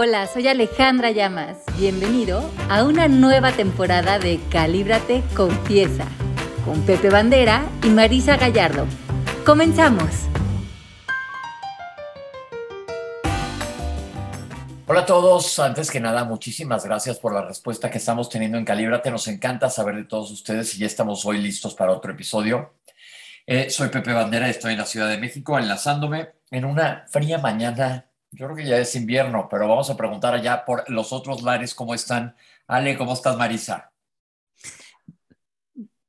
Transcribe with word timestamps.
Hola, 0.00 0.28
soy 0.28 0.46
Alejandra 0.46 1.10
Llamas. 1.10 1.58
Bienvenido 1.76 2.48
a 2.70 2.84
una 2.84 3.08
nueva 3.08 3.50
temporada 3.50 4.20
de 4.20 4.38
Calíbrate 4.48 5.24
Confiesa 5.34 6.06
con 6.64 6.82
Pepe 6.82 7.10
Bandera 7.10 7.66
y 7.82 7.88
Marisa 7.88 8.36
Gallardo. 8.36 8.86
¡Comenzamos! 9.44 10.08
Hola 14.86 15.00
a 15.00 15.04
todos, 15.06 15.58
antes 15.58 15.90
que 15.90 15.98
nada, 15.98 16.22
muchísimas 16.22 16.84
gracias 16.84 17.18
por 17.18 17.34
la 17.34 17.42
respuesta 17.42 17.90
que 17.90 17.98
estamos 17.98 18.28
teniendo 18.28 18.56
en 18.56 18.64
Calíbrate. 18.64 19.10
Nos 19.10 19.26
encanta 19.26 19.68
saber 19.68 19.96
de 19.96 20.04
todos 20.04 20.30
ustedes 20.30 20.76
y 20.76 20.78
ya 20.78 20.86
estamos 20.86 21.26
hoy 21.26 21.38
listos 21.38 21.74
para 21.74 21.90
otro 21.90 22.12
episodio. 22.12 22.74
Eh, 23.44 23.68
soy 23.68 23.88
Pepe 23.88 24.12
Bandera, 24.12 24.48
estoy 24.48 24.74
en 24.74 24.78
la 24.78 24.86
Ciudad 24.86 25.08
de 25.08 25.18
México 25.18 25.58
enlazándome 25.58 26.28
en 26.52 26.66
una 26.66 27.04
fría 27.08 27.38
mañana. 27.38 28.07
Yo 28.38 28.46
creo 28.46 28.56
que 28.56 28.64
ya 28.64 28.78
es 28.78 28.94
invierno, 28.94 29.48
pero 29.50 29.66
vamos 29.66 29.90
a 29.90 29.96
preguntar 29.96 30.32
allá 30.32 30.64
por 30.64 30.88
los 30.88 31.12
otros 31.12 31.42
lares 31.42 31.74
cómo 31.74 31.92
están. 31.92 32.36
Ale, 32.68 32.96
¿cómo 32.96 33.14
estás, 33.14 33.36
Marisa? 33.36 33.90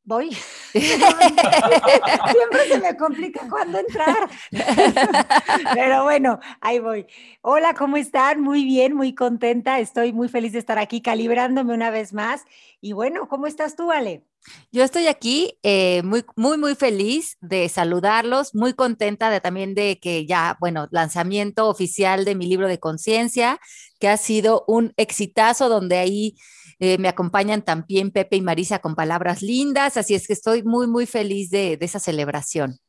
voy. 0.09 0.31
Siempre 0.73 2.67
se 2.67 2.79
me 2.79 2.97
complica 2.97 3.47
cuándo 3.47 3.77
entrar. 3.77 4.27
Pero 5.75 6.03
bueno, 6.03 6.39
ahí 6.61 6.79
voy. 6.79 7.05
Hola, 7.41 7.75
¿cómo 7.75 7.95
están? 7.95 8.41
Muy 8.41 8.65
bien, 8.65 8.95
muy 8.95 9.13
contenta. 9.13 9.79
Estoy 9.79 10.11
muy 10.11 10.27
feliz 10.27 10.53
de 10.53 10.59
estar 10.59 10.79
aquí 10.79 11.01
calibrándome 11.01 11.75
una 11.75 11.91
vez 11.91 12.11
más. 12.11 12.45
Y 12.81 12.93
bueno, 12.93 13.27
¿cómo 13.27 13.45
estás 13.45 13.75
tú, 13.75 13.91
Ale? 13.91 14.23
Yo 14.71 14.83
estoy 14.83 15.07
aquí 15.07 15.57
eh, 15.63 16.01
muy, 16.03 16.23
muy, 16.35 16.57
muy 16.57 16.75
feliz 16.75 17.37
de 17.41 17.67
saludarlos, 17.69 18.53
muy 18.53 18.73
contenta 18.73 19.29
de 19.29 19.41
también 19.41 19.73
de 19.73 19.99
que 19.99 20.25
ya, 20.25 20.57
bueno, 20.59 20.87
lanzamiento 20.91 21.67
oficial 21.67 22.25
de 22.25 22.35
mi 22.35 22.47
libro 22.47 22.67
de 22.67 22.79
conciencia, 22.79 23.59
que 23.99 24.07
ha 24.07 24.17
sido 24.17 24.63
un 24.67 24.93
exitazo 24.97 25.69
donde 25.69 25.97
ahí 25.97 26.35
eh, 26.79 26.97
me 26.97 27.09
acompañan 27.09 27.61
también 27.61 28.11
Pepe 28.11 28.37
y 28.37 28.41
Marisa 28.41 28.79
con 28.79 28.95
palabras 28.95 29.41
lindas, 29.41 29.97
así 29.97 30.15
es 30.15 30.27
que 30.27 30.33
estoy 30.33 30.63
muy, 30.63 30.87
muy 30.87 31.05
feliz 31.05 31.49
de, 31.49 31.77
esa 31.81 31.99
celebración. 31.99 32.79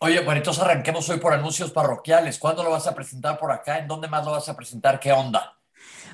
Oye, 0.00 0.20
bueno, 0.20 0.38
entonces 0.38 0.62
arranquemos 0.62 1.08
hoy 1.08 1.18
por 1.18 1.32
anuncios 1.32 1.70
parroquiales. 1.70 2.38
¿Cuándo 2.38 2.64
lo 2.64 2.70
vas 2.70 2.86
a 2.88 2.94
presentar 2.94 3.38
por 3.38 3.52
acá? 3.52 3.78
¿En 3.78 3.86
dónde 3.86 4.08
más 4.08 4.24
lo 4.24 4.32
vas 4.32 4.48
a 4.48 4.56
presentar? 4.56 4.98
¿Qué 4.98 5.12
onda? 5.12 5.56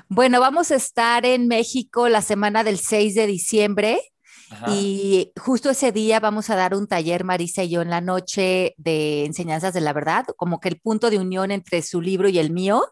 Bueno, 0.07 0.39
vamos 0.39 0.71
a 0.71 0.75
estar 0.75 1.25
en 1.25 1.47
México 1.47 2.07
la 2.07 2.21
semana 2.21 2.63
del 2.63 2.77
6 2.77 3.15
de 3.15 3.25
diciembre. 3.25 3.99
Y 4.67 5.31
justo 5.39 5.69
ese 5.69 5.91
día 5.91 6.19
vamos 6.19 6.49
a 6.49 6.55
dar 6.55 6.75
un 6.75 6.87
taller, 6.87 7.23
Marisa 7.23 7.63
y 7.63 7.69
yo, 7.69 7.81
en 7.81 7.89
la 7.89 8.01
noche 8.01 8.75
de 8.77 9.25
enseñanzas 9.25 9.73
de 9.73 9.81
la 9.81 9.93
verdad, 9.93 10.25
como 10.37 10.59
que 10.59 10.69
el 10.69 10.79
punto 10.79 11.09
de 11.09 11.17
unión 11.17 11.51
entre 11.51 11.81
su 11.81 12.01
libro 12.01 12.29
y 12.29 12.39
el 12.39 12.51
mío 12.51 12.83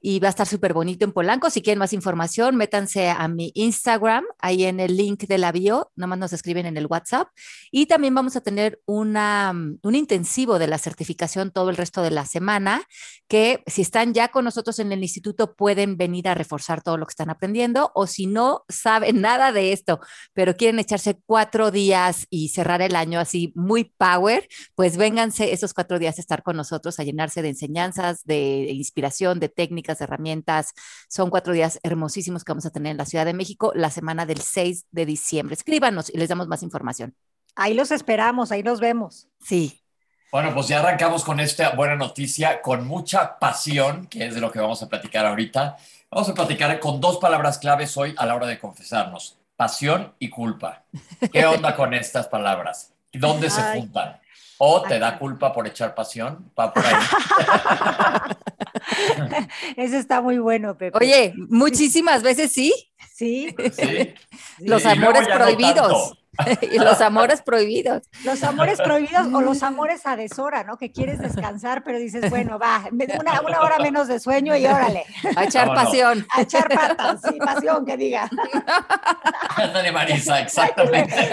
y 0.00 0.20
va 0.20 0.28
a 0.28 0.30
estar 0.30 0.46
súper 0.46 0.72
bonito 0.72 1.04
en 1.04 1.12
Polanco. 1.12 1.50
Si 1.50 1.62
quieren 1.62 1.78
más 1.78 1.92
información, 1.92 2.56
métanse 2.56 3.08
a 3.08 3.28
mi 3.28 3.52
Instagram, 3.54 4.24
ahí 4.38 4.64
en 4.64 4.80
el 4.80 4.96
link 4.96 5.24
de 5.26 5.38
la 5.38 5.52
bio, 5.52 5.92
nomás 5.96 6.18
nos 6.18 6.32
escriben 6.32 6.66
en 6.66 6.76
el 6.76 6.86
WhatsApp. 6.86 7.28
Y 7.70 7.86
también 7.86 8.14
vamos 8.14 8.36
a 8.36 8.40
tener 8.40 8.80
una, 8.86 9.52
un 9.52 9.94
intensivo 9.94 10.58
de 10.58 10.66
la 10.66 10.78
certificación 10.78 11.50
todo 11.50 11.70
el 11.70 11.76
resto 11.76 12.02
de 12.02 12.10
la 12.10 12.26
semana, 12.26 12.82
que 13.28 13.62
si 13.66 13.82
están 13.82 14.14
ya 14.14 14.28
con 14.28 14.44
nosotros 14.44 14.78
en 14.78 14.92
el 14.92 15.02
instituto 15.02 15.54
pueden 15.54 15.96
venir 15.96 16.28
a 16.28 16.34
reforzar 16.34 16.82
todo 16.82 16.96
lo 16.96 17.06
que 17.06 17.12
están 17.12 17.30
aprendiendo 17.30 17.90
o 17.94 18.06
si 18.06 18.26
no 18.26 18.64
saben 18.68 19.20
nada 19.20 19.52
de 19.52 19.72
esto, 19.72 20.00
pero 20.32 20.56
quieren 20.56 20.78
echarse 20.78 21.18
cuatro 21.26 21.70
días 21.70 22.26
y 22.30 22.48
cerrar 22.48 22.82
el 22.82 22.96
año 22.96 23.20
así 23.20 23.52
muy 23.54 23.84
power, 23.84 24.48
pues 24.74 24.96
vénganse 24.96 25.52
esos 25.52 25.74
cuatro 25.74 25.98
días 25.98 26.18
a 26.18 26.20
estar 26.20 26.42
con 26.42 26.56
nosotros, 26.56 26.98
a 26.98 27.04
llenarse 27.04 27.42
de 27.42 27.48
enseñanzas, 27.48 28.24
de 28.24 28.70
inspiración, 28.72 29.40
de 29.40 29.48
técnicas 29.48 29.85
herramientas. 29.88 30.72
Son 31.08 31.30
cuatro 31.30 31.52
días 31.52 31.78
hermosísimos 31.82 32.44
que 32.44 32.52
vamos 32.52 32.66
a 32.66 32.70
tener 32.70 32.90
en 32.90 32.96
la 32.96 33.04
Ciudad 33.04 33.24
de 33.24 33.34
México 33.34 33.72
la 33.74 33.90
semana 33.90 34.26
del 34.26 34.40
6 34.40 34.86
de 34.90 35.06
diciembre. 35.06 35.54
Escríbanos 35.54 36.10
y 36.10 36.18
les 36.18 36.28
damos 36.28 36.48
más 36.48 36.62
información. 36.62 37.14
Ahí 37.54 37.74
los 37.74 37.90
esperamos, 37.90 38.52
ahí 38.52 38.62
los 38.62 38.80
vemos. 38.80 39.28
Sí. 39.42 39.82
Bueno, 40.30 40.52
pues 40.52 40.68
ya 40.68 40.80
arrancamos 40.80 41.24
con 41.24 41.40
esta 41.40 41.70
buena 41.70 41.96
noticia, 41.96 42.60
con 42.60 42.86
mucha 42.86 43.38
pasión, 43.38 44.06
que 44.06 44.26
es 44.26 44.34
de 44.34 44.40
lo 44.40 44.52
que 44.52 44.60
vamos 44.60 44.82
a 44.82 44.88
platicar 44.88 45.24
ahorita. 45.24 45.76
Vamos 46.10 46.28
a 46.28 46.34
platicar 46.34 46.78
con 46.80 47.00
dos 47.00 47.18
palabras 47.18 47.58
claves 47.58 47.96
hoy 47.96 48.14
a 48.18 48.26
la 48.26 48.34
hora 48.34 48.46
de 48.46 48.58
confesarnos, 48.58 49.38
pasión 49.56 50.12
y 50.18 50.28
culpa. 50.28 50.84
¿Qué 51.32 51.46
onda 51.46 51.74
con 51.74 51.94
estas 51.94 52.28
palabras? 52.28 52.92
¿Dónde 53.12 53.48
se 53.48 53.62
juntan? 53.62 54.20
¿O 54.58 54.82
te 54.82 54.98
da 54.98 55.18
culpa 55.18 55.52
por 55.52 55.66
echar 55.66 55.94
pasión? 55.94 56.50
Va 56.58 56.72
por 56.72 56.84
ahí. 56.84 56.94
Eso 59.76 59.96
está 59.96 60.20
muy 60.20 60.38
bueno, 60.38 60.76
Pepe. 60.76 60.96
Oye, 60.98 61.34
muchísimas 61.48 62.22
veces 62.22 62.52
sí. 62.52 62.72
Sí. 63.14 63.54
¿Sí? 63.72 64.14
Los 64.60 64.84
amores 64.86 65.28
prohibidos. 65.28 66.18
y 66.62 66.78
los 66.78 67.00
amores 67.00 67.42
prohibidos. 67.42 68.04
Los 68.24 68.42
amores 68.42 68.80
prohibidos 68.80 69.26
o 69.32 69.40
los 69.40 69.62
amores 69.62 70.06
a 70.06 70.16
deshora, 70.16 70.64
¿no? 70.64 70.76
Que 70.76 70.92
quieres 70.92 71.18
descansar, 71.18 71.82
pero 71.84 71.98
dices, 71.98 72.30
bueno, 72.30 72.58
va, 72.58 72.84
una, 72.90 73.40
una 73.40 73.60
hora 73.60 73.78
menos 73.78 74.08
de 74.08 74.20
sueño 74.20 74.56
y 74.56 74.66
órale. 74.66 75.04
A 75.36 75.44
echar 75.44 75.68
pasión. 75.68 76.26
A 76.34 76.42
echar 76.42 76.68
patas, 76.68 77.20
sí, 77.28 77.38
pasión, 77.38 77.84
que 77.84 77.96
diga. 77.96 78.28
Ándale, 79.56 79.92
Marisa, 79.92 80.40
exactamente. 80.40 81.30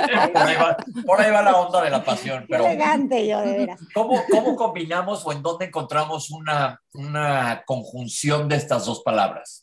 Por 1.05 1.21
ahí, 1.21 1.31
va, 1.31 1.41
la 1.41 1.55
onda 1.57 1.81
de 1.81 1.89
la 1.89 2.03
pasión. 2.03 2.45
Pero, 2.47 2.65
elegante 2.65 3.27
yo, 3.27 3.41
de 3.41 3.57
veras. 3.57 3.79
¿cómo, 3.93 4.23
¿Cómo 4.29 4.55
combinamos 4.55 5.25
o 5.25 5.31
en 5.31 5.41
dónde 5.41 5.65
encontramos 5.65 6.31
una, 6.31 6.81
una 6.93 7.63
conjunción 7.65 8.47
de 8.47 8.55
estas 8.55 8.85
dos 8.85 9.01
palabras? 9.01 9.62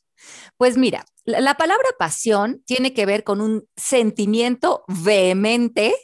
Pues 0.61 0.77
mira, 0.77 1.07
la 1.25 1.55
palabra 1.55 1.89
pasión 1.99 2.63
tiene 2.67 2.93
que 2.93 3.07
ver 3.07 3.25
con 3.25 3.41
un 3.41 3.67
sentimiento 3.79 4.85
vehemente 4.89 5.95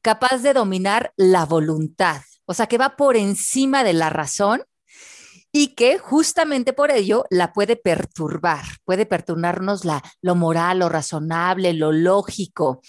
capaz 0.00 0.38
de 0.38 0.54
dominar 0.54 1.12
la 1.18 1.44
voluntad, 1.44 2.22
o 2.46 2.54
sea, 2.54 2.66
que 2.66 2.78
va 2.78 2.96
por 2.96 3.18
encima 3.18 3.84
de 3.84 3.92
la 3.92 4.08
razón 4.08 4.62
y 5.52 5.74
que 5.74 5.98
justamente 5.98 6.72
por 6.72 6.90
ello 6.90 7.26
la 7.28 7.52
puede 7.52 7.76
perturbar, 7.76 8.64
puede 8.86 9.04
perturbarnos 9.04 9.84
la, 9.84 10.02
lo 10.22 10.34
moral, 10.34 10.78
lo 10.78 10.88
razonable, 10.88 11.74
lo 11.74 11.92
lógico. 11.92 12.80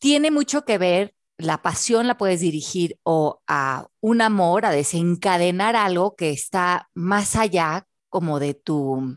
Tiene 0.00 0.32
mucho 0.32 0.64
que 0.64 0.78
ver, 0.78 1.14
la 1.36 1.62
pasión 1.62 2.08
la 2.08 2.18
puedes 2.18 2.40
dirigir 2.40 2.98
o 3.04 3.40
a 3.46 3.86
un 4.00 4.20
amor, 4.20 4.66
a 4.66 4.72
desencadenar 4.72 5.76
algo 5.76 6.16
que 6.16 6.30
está 6.30 6.88
más 6.92 7.36
allá 7.36 7.86
como 8.08 8.40
de 8.40 8.54
tu 8.54 9.16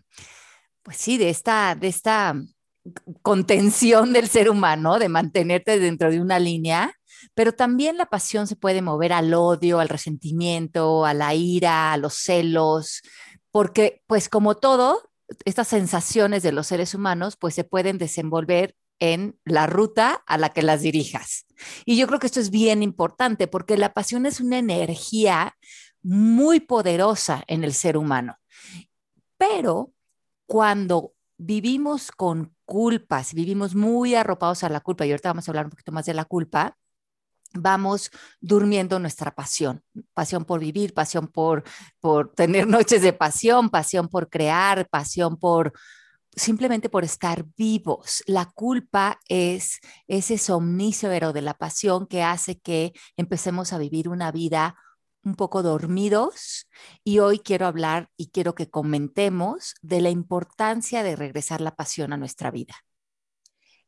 pues 0.83 0.97
sí, 0.97 1.17
de 1.17 1.29
esta, 1.29 1.75
de 1.75 1.87
esta 1.87 2.35
contención 3.21 4.13
del 4.13 4.27
ser 4.27 4.49
humano, 4.49 4.99
de 4.99 5.09
mantenerte 5.09 5.79
dentro 5.79 6.09
de 6.09 6.19
una 6.19 6.39
línea, 6.39 6.97
pero 7.35 7.53
también 7.53 7.97
la 7.97 8.07
pasión 8.07 8.47
se 8.47 8.55
puede 8.55 8.81
mover 8.81 9.13
al 9.13 9.33
odio, 9.33 9.79
al 9.79 9.89
resentimiento, 9.89 11.05
a 11.05 11.13
la 11.13 11.35
ira, 11.35 11.93
a 11.93 11.97
los 11.97 12.15
celos, 12.15 13.01
porque 13.51 14.01
pues 14.07 14.29
como 14.29 14.55
todo, 14.55 15.11
estas 15.45 15.67
sensaciones 15.67 16.43
de 16.43 16.51
los 16.51 16.67
seres 16.67 16.95
humanos 16.95 17.37
pues 17.37 17.53
se 17.53 17.63
pueden 17.63 17.97
desenvolver 17.97 18.75
en 18.99 19.39
la 19.45 19.67
ruta 19.67 20.23
a 20.27 20.37
la 20.37 20.49
que 20.49 20.61
las 20.61 20.81
dirijas. 20.81 21.45
Y 21.85 21.97
yo 21.97 22.07
creo 22.07 22.19
que 22.19 22.27
esto 22.27 22.39
es 22.39 22.49
bien 22.49 22.83
importante 22.83 23.47
porque 23.47 23.77
la 23.77 23.93
pasión 23.93 24.25
es 24.25 24.39
una 24.39 24.59
energía 24.59 25.57
muy 26.03 26.59
poderosa 26.59 27.43
en 27.47 27.63
el 27.63 27.73
ser 27.73 27.97
humano. 27.97 28.37
Pero 29.37 29.91
cuando 30.51 31.13
vivimos 31.37 32.11
con 32.11 32.53
culpas, 32.65 33.33
vivimos 33.33 33.73
muy 33.73 34.15
arropados 34.15 34.65
a 34.65 34.69
la 34.69 34.81
culpa, 34.81 35.05
y 35.05 35.11
ahorita 35.11 35.29
vamos 35.29 35.47
a 35.47 35.51
hablar 35.51 35.63
un 35.67 35.69
poquito 35.69 35.93
más 35.93 36.05
de 36.05 36.13
la 36.13 36.25
culpa, 36.25 36.77
vamos 37.53 38.11
durmiendo 38.41 38.99
nuestra 38.99 39.33
pasión, 39.33 39.81
pasión 40.13 40.43
por 40.43 40.59
vivir, 40.59 40.93
pasión 40.93 41.29
por, 41.29 41.63
por 42.01 42.33
tener 42.33 42.67
noches 42.67 43.01
de 43.01 43.13
pasión, 43.13 43.69
pasión 43.69 44.09
por 44.09 44.29
crear, 44.29 44.89
pasión 44.89 45.37
por 45.37 45.71
simplemente 46.35 46.89
por 46.89 47.05
estar 47.05 47.45
vivos. 47.55 48.21
La 48.27 48.43
culpa 48.43 49.21
es 49.29 49.79
ese 50.09 50.37
somnífero 50.37 51.31
de 51.31 51.43
la 51.43 51.53
pasión 51.53 52.07
que 52.07 52.23
hace 52.23 52.59
que 52.59 52.91
empecemos 53.15 53.71
a 53.71 53.77
vivir 53.77 54.09
una 54.09 54.33
vida 54.33 54.75
un 55.23 55.35
poco 55.35 55.63
dormidos 55.63 56.67
y 57.03 57.19
hoy 57.19 57.39
quiero 57.39 57.65
hablar 57.65 58.09
y 58.17 58.27
quiero 58.27 58.55
que 58.55 58.69
comentemos 58.69 59.75
de 59.81 60.01
la 60.01 60.09
importancia 60.09 61.03
de 61.03 61.15
regresar 61.15 61.61
la 61.61 61.75
pasión 61.75 62.13
a 62.13 62.17
nuestra 62.17 62.51
vida. 62.51 62.75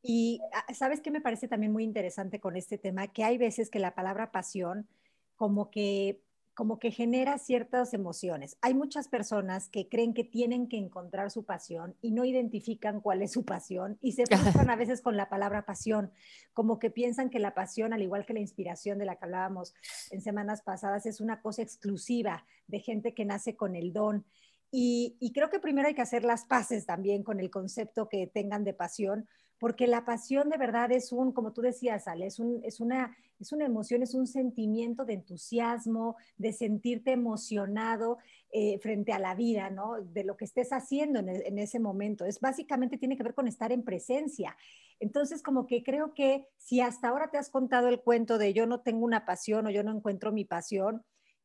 Y 0.01 0.41
ah, 0.53 0.73
sabes 0.73 1.01
qué 1.01 1.11
me 1.11 1.21
parece 1.21 1.47
también 1.47 1.71
muy 1.71 1.83
interesante 1.83 2.39
con 2.39 2.57
este 2.57 2.77
tema, 2.77 3.07
que 3.07 3.23
hay 3.23 3.37
veces 3.37 3.69
que 3.69 3.79
la 3.79 3.95
palabra 3.95 4.31
pasión 4.31 4.87
como 5.35 5.71
que 5.71 6.21
como 6.53 6.77
que 6.77 6.91
genera 6.91 7.37
ciertas 7.37 7.93
emociones. 7.93 8.57
Hay 8.61 8.73
muchas 8.73 9.07
personas 9.07 9.69
que 9.69 9.89
creen 9.89 10.13
que 10.13 10.23
tienen 10.23 10.67
que 10.67 10.77
encontrar 10.77 11.31
su 11.31 11.45
pasión 11.45 11.95
y 12.01 12.11
no 12.11 12.25
identifican 12.25 13.01
cuál 13.01 13.21
es 13.21 13.31
su 13.31 13.43
pasión 13.43 13.97
y 14.01 14.11
se 14.11 14.25
frustran 14.25 14.69
a 14.69 14.75
veces 14.75 15.01
con 15.01 15.17
la 15.17 15.29
palabra 15.29 15.65
pasión, 15.65 16.11
como 16.53 16.77
que 16.77 16.91
piensan 16.91 17.29
que 17.29 17.39
la 17.39 17.55
pasión, 17.55 17.93
al 17.93 18.03
igual 18.03 18.25
que 18.25 18.33
la 18.33 18.39
inspiración 18.39 18.99
de 18.99 19.05
la 19.05 19.15
que 19.15 19.25
hablábamos 19.25 19.73
en 20.11 20.21
semanas 20.21 20.61
pasadas, 20.61 21.05
es 21.05 21.21
una 21.21 21.41
cosa 21.41 21.63
exclusiva 21.63 22.45
de 22.67 22.79
gente 22.79 23.13
que 23.13 23.25
nace 23.25 23.55
con 23.55 23.75
el 23.75 23.91
don. 23.91 24.25
Y, 24.71 25.17
y, 25.19 25.33
creo 25.33 25.51
que 25.51 25.59
primero 25.59 25.87
hay 25.87 25.93
que 25.93 26.01
hacer 26.01 26.23
las 26.23 26.45
paces 26.45 26.87
también 26.87 27.21
con 27.21 27.39
el 27.39 27.51
concepto 27.51 28.09
que 28.09 28.25
tengan 28.25 28.63
de 28.63 28.73
pasión, 28.73 29.27
porque 29.63 29.87
la 29.87 30.03
pasión 30.03 30.49
de 30.49 30.57
verdad 30.57 30.91
es 30.91 31.13
un, 31.13 31.31
como 31.31 31.53
tú 31.53 31.61
decías, 31.61 32.09
Ale, 32.09 32.25
es, 32.25 32.37
un, 32.37 32.59
es, 32.63 32.81
una, 32.81 33.15
es 33.43 33.51
una 33.51 33.65
emoción, 33.65 34.01
es 34.01 34.13
un 34.13 34.25
sentimiento 34.25 35.05
de 35.05 35.13
entusiasmo, 35.13 36.15
de 36.37 36.51
sentirte 36.51 37.11
emocionado 37.11 38.17
eh, 38.51 38.79
frente 38.79 39.13
a 39.13 39.19
la 39.19 39.35
vida, 39.35 39.69
¿no? 39.69 40.01
De 40.01 40.23
lo 40.23 40.35
que 40.35 40.45
estés 40.45 40.71
haciendo 40.71 41.19
en, 41.19 41.29
en, 41.29 41.59
ese 41.59 41.79
momento. 41.79 42.25
Es 42.25 42.39
básicamente 42.39 42.97
tiene 42.97 43.17
que 43.17 43.23
ver 43.23 43.33
con 43.33 43.47
estar 43.47 43.71
en 43.71 43.83
presencia. 43.83 44.57
Entonces, 44.99 45.43
como 45.43 45.67
que 45.67 45.83
creo 45.83 46.13
que 46.13 46.47
si 46.57 46.81
hasta 46.81 47.09
ahora 47.09 47.29
te 47.29 47.37
has 47.37 47.49
contado 47.49 47.89
el 47.89 47.99
cuento 47.99 48.37
de 48.37 48.53
yo 48.53 48.65
no 48.65 48.79
tengo 48.81 49.05
una 49.05 49.25
pasión 49.25 49.67
o 49.67 49.69
yo 49.69 49.83
no 49.83 49.95
encuentro 49.95 50.31
mi 50.31 50.45
pasión, 50.45 51.03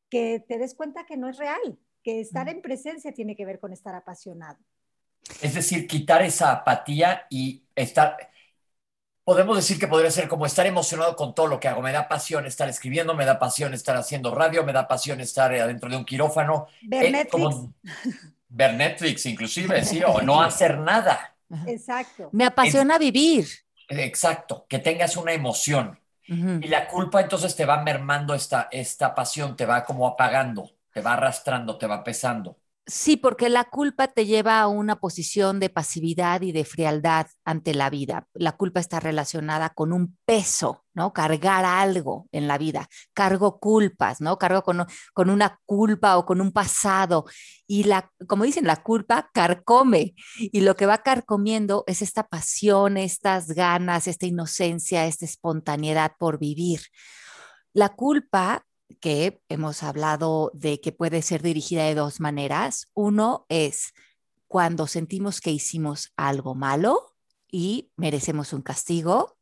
que 0.09 0.43
te 0.47 0.57
des 0.57 0.73
cuenta 0.73 1.05
que 1.05 1.17
no 1.17 1.29
es 1.29 1.37
real, 1.37 1.77
que 2.03 2.19
estar 2.19 2.49
en 2.49 2.61
presencia 2.61 3.13
tiene 3.13 3.35
que 3.35 3.45
ver 3.45 3.59
con 3.59 3.73
estar 3.73 3.93
apasionado. 3.93 4.57
Es 5.41 5.53
decir, 5.53 5.87
quitar 5.87 6.21
esa 6.23 6.51
apatía 6.51 7.27
y 7.29 7.63
estar, 7.75 8.17
podemos 9.29 9.55
decir 9.55 9.77
que 9.77 9.87
podría 9.87 10.09
ser 10.09 10.27
como 10.27 10.47
estar 10.47 10.65
emocionado 10.65 11.15
con 11.15 11.35
todo 11.35 11.45
lo 11.45 11.59
que 11.59 11.67
hago. 11.67 11.83
Me 11.83 11.91
da 11.91 12.07
pasión 12.07 12.47
estar 12.47 12.67
escribiendo, 12.67 13.13
me 13.13 13.25
da 13.25 13.37
pasión 13.37 13.75
estar 13.75 13.95
haciendo 13.95 14.33
radio, 14.33 14.63
me 14.63 14.73
da 14.73 14.87
pasión 14.87 15.21
estar 15.21 15.53
adentro 15.53 15.87
de 15.87 15.97
un 15.97 16.03
quirófano. 16.03 16.65
Ver 16.81 17.05
eh, 17.05 17.11
Netflix. 17.11 17.43
Como, 17.43 17.73
ver 18.49 18.73
Netflix, 18.73 19.27
inclusive, 19.27 19.85
sí, 19.85 20.01
o 20.03 20.23
no 20.23 20.41
hacer 20.41 20.79
nada. 20.79 21.35
Exacto. 21.67 22.29
Me 22.31 22.43
apasiona 22.43 22.97
vivir. 22.97 23.45
Exacto, 23.87 24.65
que 24.67 24.79
tengas 24.79 25.15
una 25.15 25.31
emoción. 25.31 25.99
Uh 26.27 26.33
-huh. 26.33 26.65
Y 26.65 26.67
la 26.67 26.87
culpa 26.87 27.21
entonces 27.21 27.55
te 27.55 27.65
va 27.65 27.83
mermando 27.83 28.33
esta, 28.33 28.67
esta 28.71 29.13
pasión, 29.13 29.55
te 29.55 29.67
va 29.67 29.83
como 29.83 30.07
apagando, 30.07 30.71
te 30.91 31.01
va 31.01 31.13
arrastrando, 31.13 31.77
te 31.77 31.85
va 31.85 32.03
pesando. 32.03 32.57
Sí, 32.89 33.17
porque 33.17 33.49
la 33.49 33.65
culpa 33.65 34.07
te 34.07 34.25
lleva 34.25 34.59
a 34.59 34.67
una 34.67 34.99
posición 34.99 35.59
de 35.59 35.69
pasividad 35.69 36.41
y 36.41 36.51
de 36.51 36.65
frialdad 36.65 37.27
ante 37.45 37.75
la 37.75 37.91
vida. 37.91 38.27
La 38.33 38.53
culpa 38.57 38.79
está 38.79 38.99
relacionada 38.99 39.69
con 39.69 39.93
un 39.93 40.17
peso, 40.25 40.85
¿no? 40.95 41.13
Cargar 41.13 41.65
algo 41.65 42.27
en 42.31 42.47
la 42.47 42.57
vida. 42.57 42.89
Cargo 43.13 43.59
culpas, 43.59 44.21
¿no? 44.21 44.39
Cargo 44.39 44.63
con, 44.63 45.29
una 45.29 45.59
culpa 45.67 46.17
o 46.17 46.25
con 46.25 46.41
un 46.41 46.51
pasado. 46.51 47.25
Y 47.67 47.83
la, 47.83 48.11
como 48.27 48.43
dicen, 48.43 48.65
la 48.65 48.77
culpa 48.77 49.29
carcome. 49.35 50.15
Y 50.39 50.61
lo 50.61 50.75
que 50.75 50.87
va 50.87 51.03
carcomiendo 51.03 51.83
es 51.85 52.01
esta 52.01 52.27
pasión, 52.27 52.97
estas 52.97 53.49
ganas, 53.49 54.07
esta 54.07 54.25
inocencia, 54.25 55.05
esta 55.05 55.25
espontaneidad 55.25 56.13
por 56.17 56.39
vivir. 56.39 56.81
La 57.71 57.89
culpa 57.89 58.65
que 59.01 59.41
hemos 59.49 59.83
hablado 59.83 60.51
de 60.53 60.81
que 60.81 60.91
puede 60.91 61.21
ser 61.21 61.41
dirigida 61.41 61.85
de 61.85 61.95
dos 61.95 62.19
maneras. 62.19 62.89
Uno 62.93 63.45
es 63.49 63.93
cuando 64.47 64.87
sentimos 64.87 65.41
que 65.41 65.51
hicimos 65.51 66.11
algo 66.17 66.55
malo 66.55 67.15
y 67.51 67.91
merecemos 67.95 68.53
un 68.53 68.61
castigo. 68.61 69.37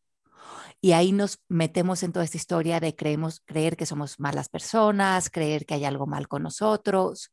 Y 0.80 0.92
ahí 0.92 1.12
nos 1.12 1.40
metemos 1.48 2.04
en 2.04 2.14
toda 2.14 2.26
esta 2.26 2.38
historia 2.38 2.80
de 2.80 2.96
creemos, 2.96 3.42
creer 3.46 3.78
que 3.78 3.88
somos 3.88 4.20
malas 4.20 4.48
personas, 4.50 5.30
creer 5.30 5.66
que 5.66 5.74
hay 5.74 5.86
algo 5.86 6.06
mal 6.06 6.28
con 6.28 6.44
nosotros. 6.44 7.32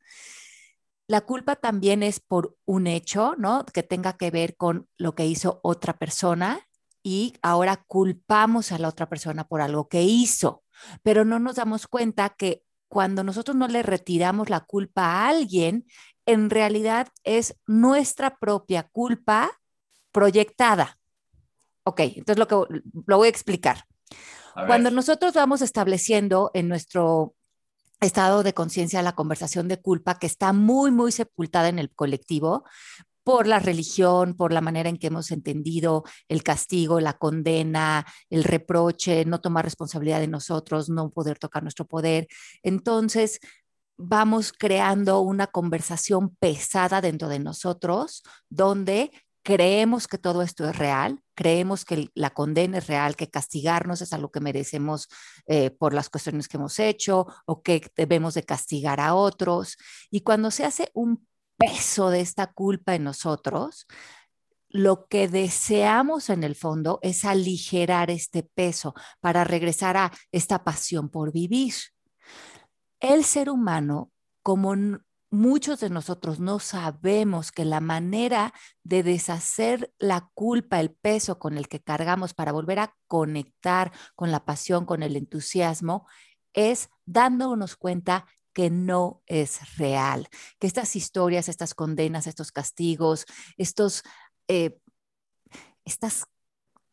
La 1.06 1.20
culpa 1.20 1.56
también 1.56 2.02
es 2.02 2.20
por 2.20 2.56
un 2.64 2.86
hecho, 2.86 3.34
¿no? 3.36 3.66
Que 3.66 3.82
tenga 3.82 4.14
que 4.14 4.30
ver 4.30 4.56
con 4.56 4.88
lo 4.96 5.14
que 5.14 5.26
hizo 5.26 5.60
otra 5.62 5.98
persona 5.98 6.66
y 7.02 7.34
ahora 7.42 7.84
culpamos 7.86 8.72
a 8.72 8.78
la 8.78 8.88
otra 8.88 9.10
persona 9.10 9.46
por 9.46 9.60
algo 9.60 9.88
que 9.88 10.02
hizo 10.02 10.63
pero 11.02 11.24
no 11.24 11.38
nos 11.38 11.56
damos 11.56 11.86
cuenta 11.86 12.30
que 12.30 12.62
cuando 12.88 13.24
nosotros 13.24 13.56
no 13.56 13.66
le 13.68 13.82
retiramos 13.82 14.50
la 14.50 14.60
culpa 14.60 15.02
a 15.02 15.28
alguien, 15.28 15.86
en 16.26 16.50
realidad 16.50 17.08
es 17.24 17.56
nuestra 17.66 18.38
propia 18.38 18.84
culpa 18.84 19.50
proyectada. 20.12 20.98
Ok, 21.84 22.00
entonces 22.00 22.38
lo 22.38 22.48
que 22.48 22.80
lo 23.06 23.16
voy 23.16 23.26
a 23.26 23.30
explicar. 23.30 23.84
A 24.54 24.66
cuando 24.66 24.90
nosotros 24.90 25.34
vamos 25.34 25.60
estableciendo 25.60 26.50
en 26.54 26.68
nuestro 26.68 27.34
estado 28.00 28.42
de 28.42 28.54
conciencia 28.54 29.02
la 29.02 29.14
conversación 29.14 29.68
de 29.68 29.80
culpa 29.80 30.18
que 30.18 30.26
está 30.26 30.52
muy, 30.52 30.90
muy 30.90 31.12
sepultada 31.12 31.68
en 31.68 31.78
el 31.78 31.90
colectivo, 31.90 32.64
por 33.24 33.46
la 33.46 33.58
religión, 33.58 34.34
por 34.34 34.52
la 34.52 34.60
manera 34.60 34.88
en 34.88 34.98
que 34.98 35.08
hemos 35.08 35.30
entendido 35.30 36.04
el 36.28 36.42
castigo, 36.42 37.00
la 37.00 37.14
condena, 37.14 38.06
el 38.30 38.44
reproche, 38.44 39.24
no 39.24 39.40
tomar 39.40 39.64
responsabilidad 39.64 40.20
de 40.20 40.28
nosotros, 40.28 40.90
no 40.90 41.10
poder 41.10 41.38
tocar 41.38 41.62
nuestro 41.62 41.86
poder. 41.86 42.28
Entonces, 42.62 43.40
vamos 43.96 44.52
creando 44.52 45.20
una 45.20 45.46
conversación 45.46 46.36
pesada 46.36 47.00
dentro 47.00 47.28
de 47.28 47.38
nosotros 47.38 48.22
donde 48.50 49.10
creemos 49.42 50.08
que 50.08 50.18
todo 50.18 50.42
esto 50.42 50.68
es 50.68 50.76
real, 50.76 51.20
creemos 51.34 51.84
que 51.84 52.08
la 52.14 52.30
condena 52.30 52.78
es 52.78 52.86
real, 52.86 53.14
que 53.14 53.30
castigarnos 53.30 54.00
es 54.00 54.12
algo 54.12 54.30
que 54.30 54.40
merecemos 54.40 55.08
eh, 55.46 55.70
por 55.70 55.92
las 55.92 56.08
cuestiones 56.08 56.48
que 56.48 56.56
hemos 56.56 56.78
hecho 56.78 57.26
o 57.44 57.62
que 57.62 57.86
debemos 57.94 58.34
de 58.34 58.42
castigar 58.42 59.00
a 59.00 59.14
otros. 59.14 59.76
Y 60.10 60.22
cuando 60.22 60.50
se 60.50 60.64
hace 60.64 60.90
un 60.94 61.26
peso 61.56 62.10
de 62.10 62.20
esta 62.20 62.52
culpa 62.52 62.94
en 62.94 63.04
nosotros, 63.04 63.86
lo 64.68 65.06
que 65.06 65.28
deseamos 65.28 66.30
en 66.30 66.42
el 66.42 66.56
fondo 66.56 66.98
es 67.02 67.24
aligerar 67.24 68.10
este 68.10 68.42
peso 68.42 68.94
para 69.20 69.44
regresar 69.44 69.96
a 69.96 70.12
esta 70.32 70.64
pasión 70.64 71.10
por 71.10 71.32
vivir. 71.32 71.74
El 72.98 73.24
ser 73.24 73.50
humano, 73.50 74.10
como 74.42 74.74
muchos 75.30 75.80
de 75.80 75.90
nosotros 75.90 76.40
no 76.40 76.58
sabemos 76.58 77.52
que 77.52 77.64
la 77.64 77.80
manera 77.80 78.52
de 78.82 79.02
deshacer 79.02 79.92
la 79.98 80.30
culpa, 80.34 80.80
el 80.80 80.92
peso 80.92 81.38
con 81.38 81.58
el 81.58 81.68
que 81.68 81.80
cargamos 81.80 82.34
para 82.34 82.52
volver 82.52 82.78
a 82.78 82.96
conectar 83.06 83.92
con 84.14 84.30
la 84.32 84.44
pasión, 84.44 84.86
con 84.86 85.02
el 85.02 85.16
entusiasmo, 85.16 86.06
es 86.52 86.88
dándonos 87.04 87.76
cuenta 87.76 88.26
que 88.54 88.70
no 88.70 89.22
es 89.26 89.76
real, 89.76 90.28
que 90.58 90.66
estas 90.66 90.96
historias, 90.96 91.48
estas 91.48 91.74
condenas, 91.74 92.26
estos 92.26 92.52
castigos, 92.52 93.26
estos, 93.58 94.02
eh, 94.48 94.78
estas 95.84 96.24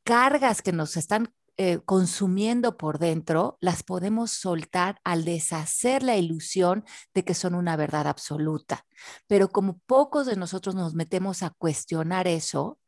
cargas 0.04 0.62
que 0.62 0.74
nos 0.74 0.98
están 0.98 1.34
eh, 1.58 1.80
consumiendo 1.86 2.76
por 2.76 2.98
dentro, 2.98 3.58
las 3.62 3.84
podemos 3.84 4.32
soltar 4.32 5.00
al 5.04 5.26
deshacer 5.26 6.02
la 6.02 6.18
ilusión 6.18 6.84
de 7.14 7.24
que 7.24 7.36
son 7.36 7.54
una 7.56 7.76
verdad 7.76 8.08
absoluta. 8.08 8.86
Pero 9.28 9.50
como 9.50 9.80
pocos 9.86 10.26
de 10.26 10.36
nosotros 10.36 10.74
nos 10.76 10.96
metemos 10.96 11.44
a 11.44 11.52
cuestionar 11.52 12.28
eso, 12.28 12.80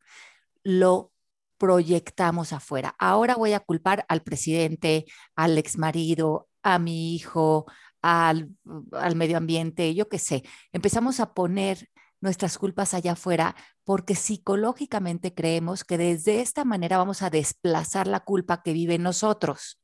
lo 0.64 1.12
proyectamos 1.58 2.52
afuera. 2.52 2.96
Ahora 2.98 3.36
voy 3.36 3.52
a 3.52 3.60
culpar 3.60 4.04
al 4.08 4.22
presidente, 4.22 5.04
al 5.36 5.56
exmarido, 5.56 6.48
a 6.62 6.78
mi 6.78 7.14
hijo, 7.14 7.66
al, 8.04 8.50
al 8.92 9.16
medio 9.16 9.38
ambiente, 9.38 9.94
yo 9.94 10.10
qué 10.10 10.18
sé, 10.18 10.44
empezamos 10.72 11.20
a 11.20 11.32
poner 11.32 11.88
nuestras 12.20 12.58
culpas 12.58 12.92
allá 12.92 13.12
afuera 13.12 13.56
porque 13.82 14.14
psicológicamente 14.14 15.34
creemos 15.34 15.84
que 15.84 15.96
desde 15.96 16.42
esta 16.42 16.64
manera 16.64 16.98
vamos 16.98 17.22
a 17.22 17.30
desplazar 17.30 18.06
la 18.06 18.20
culpa 18.20 18.62
que 18.62 18.74
vive 18.74 18.96
en 18.96 19.04
nosotros. 19.04 19.80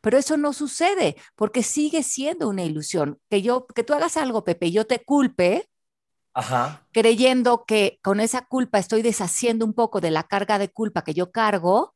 Pero 0.00 0.16
eso 0.16 0.36
no 0.38 0.54
sucede 0.54 1.16
porque 1.36 1.62
sigue 1.62 2.02
siendo 2.02 2.48
una 2.48 2.62
ilusión. 2.62 3.18
Que 3.28 3.42
yo, 3.42 3.66
que 3.66 3.84
tú 3.84 3.92
hagas 3.92 4.16
algo, 4.16 4.44
Pepe, 4.44 4.66
y 4.66 4.72
yo 4.72 4.86
te 4.86 5.04
culpe, 5.04 5.68
Ajá. 6.32 6.86
creyendo 6.92 7.64
que 7.66 7.98
con 8.02 8.20
esa 8.20 8.46
culpa 8.46 8.78
estoy 8.78 9.02
deshaciendo 9.02 9.66
un 9.66 9.74
poco 9.74 10.00
de 10.00 10.10
la 10.10 10.22
carga 10.22 10.58
de 10.58 10.70
culpa 10.70 11.02
que 11.02 11.12
yo 11.14 11.30
cargo, 11.30 11.93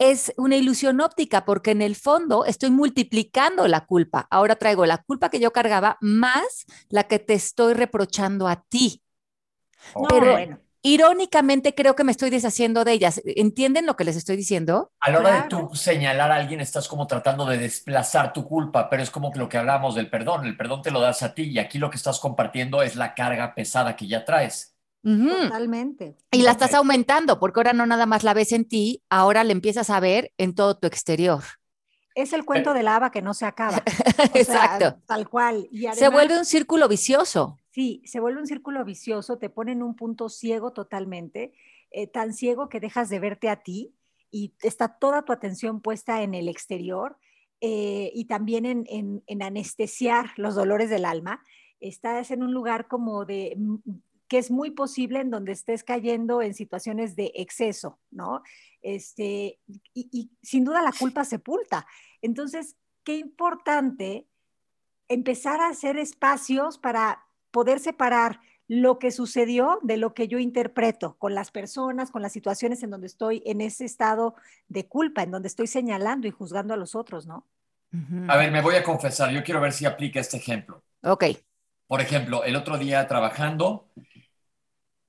es 0.00 0.32
una 0.38 0.56
ilusión 0.56 1.00
óptica 1.02 1.44
porque 1.44 1.72
en 1.72 1.82
el 1.82 1.94
fondo 1.94 2.46
estoy 2.46 2.70
multiplicando 2.70 3.68
la 3.68 3.84
culpa. 3.84 4.26
Ahora 4.30 4.56
traigo 4.56 4.86
la 4.86 4.98
culpa 4.98 5.28
que 5.28 5.40
yo 5.40 5.52
cargaba 5.52 5.98
más 6.00 6.64
la 6.88 7.04
que 7.04 7.18
te 7.18 7.34
estoy 7.34 7.74
reprochando 7.74 8.48
a 8.48 8.64
ti. 8.64 9.02
No, 9.94 10.08
Pero 10.08 10.32
bueno. 10.32 10.58
irónicamente 10.82 11.74
creo 11.74 11.94
que 11.94 12.04
me 12.04 12.12
estoy 12.12 12.30
deshaciendo 12.30 12.82
de 12.82 12.92
ellas. 12.92 13.20
¿Entienden 13.26 13.84
lo 13.84 13.94
que 13.96 14.04
les 14.04 14.16
estoy 14.16 14.36
diciendo? 14.36 14.90
A 15.00 15.10
la 15.10 15.18
hora 15.18 15.42
de 15.42 15.48
tú 15.48 15.70
señalar 15.74 16.32
a 16.32 16.36
alguien, 16.36 16.60
estás 16.60 16.88
como 16.88 17.06
tratando 17.06 17.44
de 17.44 17.58
desplazar 17.58 18.32
tu 18.32 18.46
culpa, 18.46 18.88
pero 18.88 19.02
es 19.02 19.10
como 19.10 19.30
que 19.30 19.38
lo 19.38 19.50
que 19.50 19.58
hablamos 19.58 19.94
del 19.94 20.08
perdón. 20.08 20.46
El 20.46 20.56
perdón 20.56 20.80
te 20.80 20.90
lo 20.90 21.00
das 21.00 21.22
a 21.22 21.34
ti 21.34 21.42
y 21.42 21.58
aquí 21.58 21.78
lo 21.78 21.90
que 21.90 21.96
estás 21.98 22.18
compartiendo 22.20 22.82
es 22.82 22.96
la 22.96 23.14
carga 23.14 23.54
pesada 23.54 23.96
que 23.96 24.06
ya 24.06 24.24
traes. 24.24 24.74
Totalmente. 25.02 26.16
Y 26.30 26.42
la 26.42 26.52
estás 26.52 26.74
aumentando 26.74 27.38
porque 27.38 27.60
ahora 27.60 27.72
no 27.72 27.86
nada 27.86 28.06
más 28.06 28.22
la 28.24 28.34
ves 28.34 28.52
en 28.52 28.66
ti, 28.66 29.02
ahora 29.08 29.44
la 29.44 29.52
empiezas 29.52 29.90
a 29.90 30.00
ver 30.00 30.32
en 30.38 30.54
todo 30.54 30.76
tu 30.78 30.86
exterior. 30.86 31.42
Es 32.14 32.32
el 32.32 32.44
cuento 32.44 32.74
de 32.74 32.82
la 32.82 32.96
haba 32.96 33.10
que 33.10 33.22
no 33.22 33.34
se 33.34 33.46
acaba. 33.46 33.82
O 34.18 34.22
sea, 34.22 34.30
Exacto. 34.34 35.00
tal 35.06 35.28
cual. 35.28 35.66
Y 35.70 35.86
Se 35.94 36.08
vuelve 36.08 36.36
un 36.38 36.44
círculo 36.44 36.88
vicioso. 36.88 37.58
Sí, 37.70 38.02
se 38.04 38.20
vuelve 38.20 38.40
un 38.40 38.46
círculo 38.46 38.84
vicioso, 38.84 39.38
te 39.38 39.48
pone 39.48 39.72
en 39.72 39.82
un 39.82 39.94
punto 39.94 40.28
ciego 40.28 40.72
totalmente, 40.72 41.52
eh, 41.92 42.06
tan 42.08 42.34
ciego 42.34 42.68
que 42.68 42.80
dejas 42.80 43.08
de 43.08 43.20
verte 43.20 43.48
a 43.48 43.62
ti 43.62 43.94
y 44.30 44.54
está 44.62 44.88
toda 44.98 45.22
tu 45.22 45.32
atención 45.32 45.80
puesta 45.80 46.22
en 46.22 46.34
el 46.34 46.48
exterior 46.48 47.16
eh, 47.60 48.10
y 48.14 48.24
también 48.26 48.66
en, 48.66 48.84
en- 48.88 49.22
en 49.26 49.42
anestesiar 49.42 50.32
los 50.36 50.54
dolores 50.54 50.90
del 50.90 51.04
alma. 51.04 51.42
estás 51.80 52.30
en 52.30 52.42
un 52.42 52.52
lugar 52.52 52.88
como 52.88 53.24
de 53.24 53.56
que 54.30 54.38
es 54.38 54.52
muy 54.52 54.70
posible 54.70 55.20
en 55.20 55.30
donde 55.30 55.50
estés 55.50 55.82
cayendo 55.82 56.40
en 56.40 56.54
situaciones 56.54 57.16
de 57.16 57.32
exceso, 57.34 57.98
¿no? 58.12 58.42
Este, 58.80 59.58
y, 59.66 60.08
y 60.12 60.30
sin 60.40 60.64
duda 60.64 60.82
la 60.82 60.92
culpa 60.92 61.24
sepulta. 61.24 61.84
Entonces, 62.22 62.76
qué 63.02 63.16
importante 63.16 64.28
empezar 65.08 65.60
a 65.60 65.68
hacer 65.68 65.98
espacios 65.98 66.78
para 66.78 67.26
poder 67.50 67.80
separar 67.80 68.38
lo 68.68 69.00
que 69.00 69.10
sucedió 69.10 69.80
de 69.82 69.96
lo 69.96 70.14
que 70.14 70.28
yo 70.28 70.38
interpreto 70.38 71.16
con 71.18 71.34
las 71.34 71.50
personas, 71.50 72.12
con 72.12 72.22
las 72.22 72.32
situaciones 72.32 72.84
en 72.84 72.90
donde 72.90 73.08
estoy 73.08 73.42
en 73.44 73.60
ese 73.60 73.84
estado 73.84 74.36
de 74.68 74.86
culpa, 74.86 75.24
en 75.24 75.32
donde 75.32 75.48
estoy 75.48 75.66
señalando 75.66 76.28
y 76.28 76.30
juzgando 76.30 76.72
a 76.72 76.76
los 76.76 76.94
otros, 76.94 77.26
¿no? 77.26 77.48
A 78.28 78.36
ver, 78.36 78.52
me 78.52 78.62
voy 78.62 78.76
a 78.76 78.84
confesar, 78.84 79.32
yo 79.32 79.42
quiero 79.42 79.60
ver 79.60 79.72
si 79.72 79.86
aplica 79.86 80.20
este 80.20 80.36
ejemplo. 80.36 80.84
Ok. 81.02 81.24
Por 81.88 82.00
ejemplo, 82.00 82.44
el 82.44 82.54
otro 82.54 82.78
día 82.78 83.08
trabajando, 83.08 83.90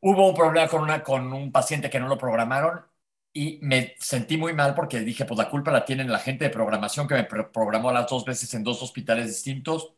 hubo 0.01 0.29
un 0.29 0.36
problema 0.36 0.67
con, 0.67 0.81
una, 0.84 1.03
con 1.03 1.31
un 1.34 1.51
paciente 1.51 1.89
que 1.89 2.00
no 2.00 2.08
lo 2.08 2.17
programaron 2.17 2.81
y 3.34 3.60
me 3.62 3.96
sentí 4.00 4.38
muy 4.38 4.53
mal 4.53 4.75
porque 4.75 5.00
dije, 5.01 5.25
pues 5.25 5.38
la 5.38 5.50
culpa 5.50 5.72
la 5.72 5.86
tienen 5.86 6.12
la 6.12 6.20
gente 6.20 6.46
de 6.46 6.50
programación 6.51 7.08
que 7.08 7.15
me 7.15 7.24
programó 7.25 7.91
las 7.91 8.10
dos 8.10 8.25
veces 8.25 8.53
en 8.53 8.63
dos 8.63 8.81
hospitales 8.84 9.27
distintos 9.27 9.93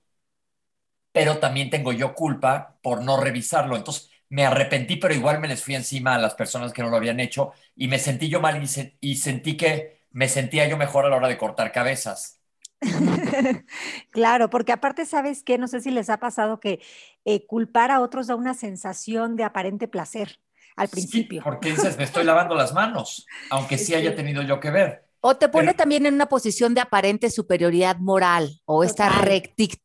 pero 1.12 1.40
también 1.40 1.70
tengo 1.70 1.94
yo 1.94 2.14
culpa 2.16 2.78
por 2.82 3.04
no 3.04 3.18
revisarlo. 3.22 3.76
Entonces 3.76 4.10
me 4.30 4.46
arrepentí, 4.46 4.98
pero 4.98 5.14
igual 5.14 5.40
me 5.40 5.48
les 5.48 5.64
fui 5.64 5.76
encima 5.76 6.16
a 6.16 6.20
las 6.20 6.36
personas 6.36 6.74
que 6.74 6.82
no 6.82 6.90
lo 6.90 6.98
habían 6.98 7.20
hecho 7.20 7.54
y 7.76 7.88
me 7.88 8.00
sentí 8.00 8.30
yo 8.30 8.42
mal 8.42 8.62
y, 9.02 9.16
sentí 9.16 9.58
que 9.58 10.04
me 10.12 10.28
sentía 10.30 10.68
yo 10.68 10.78
mejor 10.78 11.06
a 11.06 11.10
la 11.10 11.18
hora 11.18 11.28
de 11.28 11.38
cortar 11.38 11.72
cabezas. 11.72 12.43
claro, 14.12 14.50
porque 14.50 14.72
aparte, 14.72 15.06
¿sabes 15.06 15.44
qué? 15.44 15.58
No 15.58 15.68
sé 15.68 15.82
si 15.82 15.92
les 15.92 16.10
ha 16.10 16.18
pasado 16.18 16.60
que 16.60 16.82
eh, 17.26 17.46
culpar 17.46 17.92
a 17.92 18.02
otros 18.02 18.28
da 18.28 18.36
una 18.36 18.54
sensación 18.54 19.36
de 19.36 19.44
aparente 19.44 19.88
placer 19.88 20.40
al 20.76 20.90
principio. 20.90 21.42
Sí, 21.42 21.44
porque 21.44 21.72
dices, 21.72 21.98
me 21.98 22.04
estoy 22.04 22.24
lavando 22.24 22.56
las 22.56 22.74
manos, 22.74 23.26
aunque 23.50 23.78
sí 23.78 23.94
haya 23.94 24.16
tenido 24.16 24.42
yo 24.42 24.60
que 24.60 24.72
ver. 24.72 25.06
O 25.26 25.38
te 25.38 25.48
pone 25.48 25.74
también 25.74 26.06
en 26.06 26.16
una 26.16 26.28
posición 26.28 26.74
de 26.74 26.82
aparente 26.82 27.30
superioridad 27.30 27.98
moral 27.98 28.60
o 28.66 28.84
esta 28.84 29.10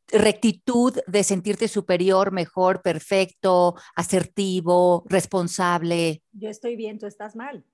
rectitud 0.09 0.99
de 1.07 1.23
sentirte 1.23 1.69
superior, 1.69 2.33
mejor, 2.33 2.83
perfecto, 2.83 3.77
asertivo, 3.95 5.05
responsable. 5.07 6.25
Yo 6.33 6.49
estoy 6.51 6.75
bien, 6.75 6.99
tú 6.99 7.07
estás 7.07 7.37
mal. 7.37 7.65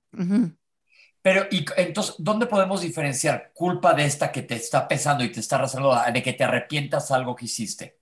Pero, 1.24 1.46
y 1.50 1.64
entonces, 1.78 2.16
¿dónde 2.18 2.44
podemos 2.44 2.82
diferenciar 2.82 3.50
culpa 3.54 3.94
de 3.94 4.04
esta 4.04 4.30
que 4.30 4.42
te 4.42 4.56
está 4.56 4.86
pesando 4.86 5.24
y 5.24 5.32
te 5.32 5.40
está 5.40 5.56
arrastrando, 5.56 5.96
de 6.12 6.22
que 6.22 6.34
te 6.34 6.44
arrepientas 6.44 7.10
algo 7.10 7.34
que 7.34 7.46
hiciste? 7.46 7.98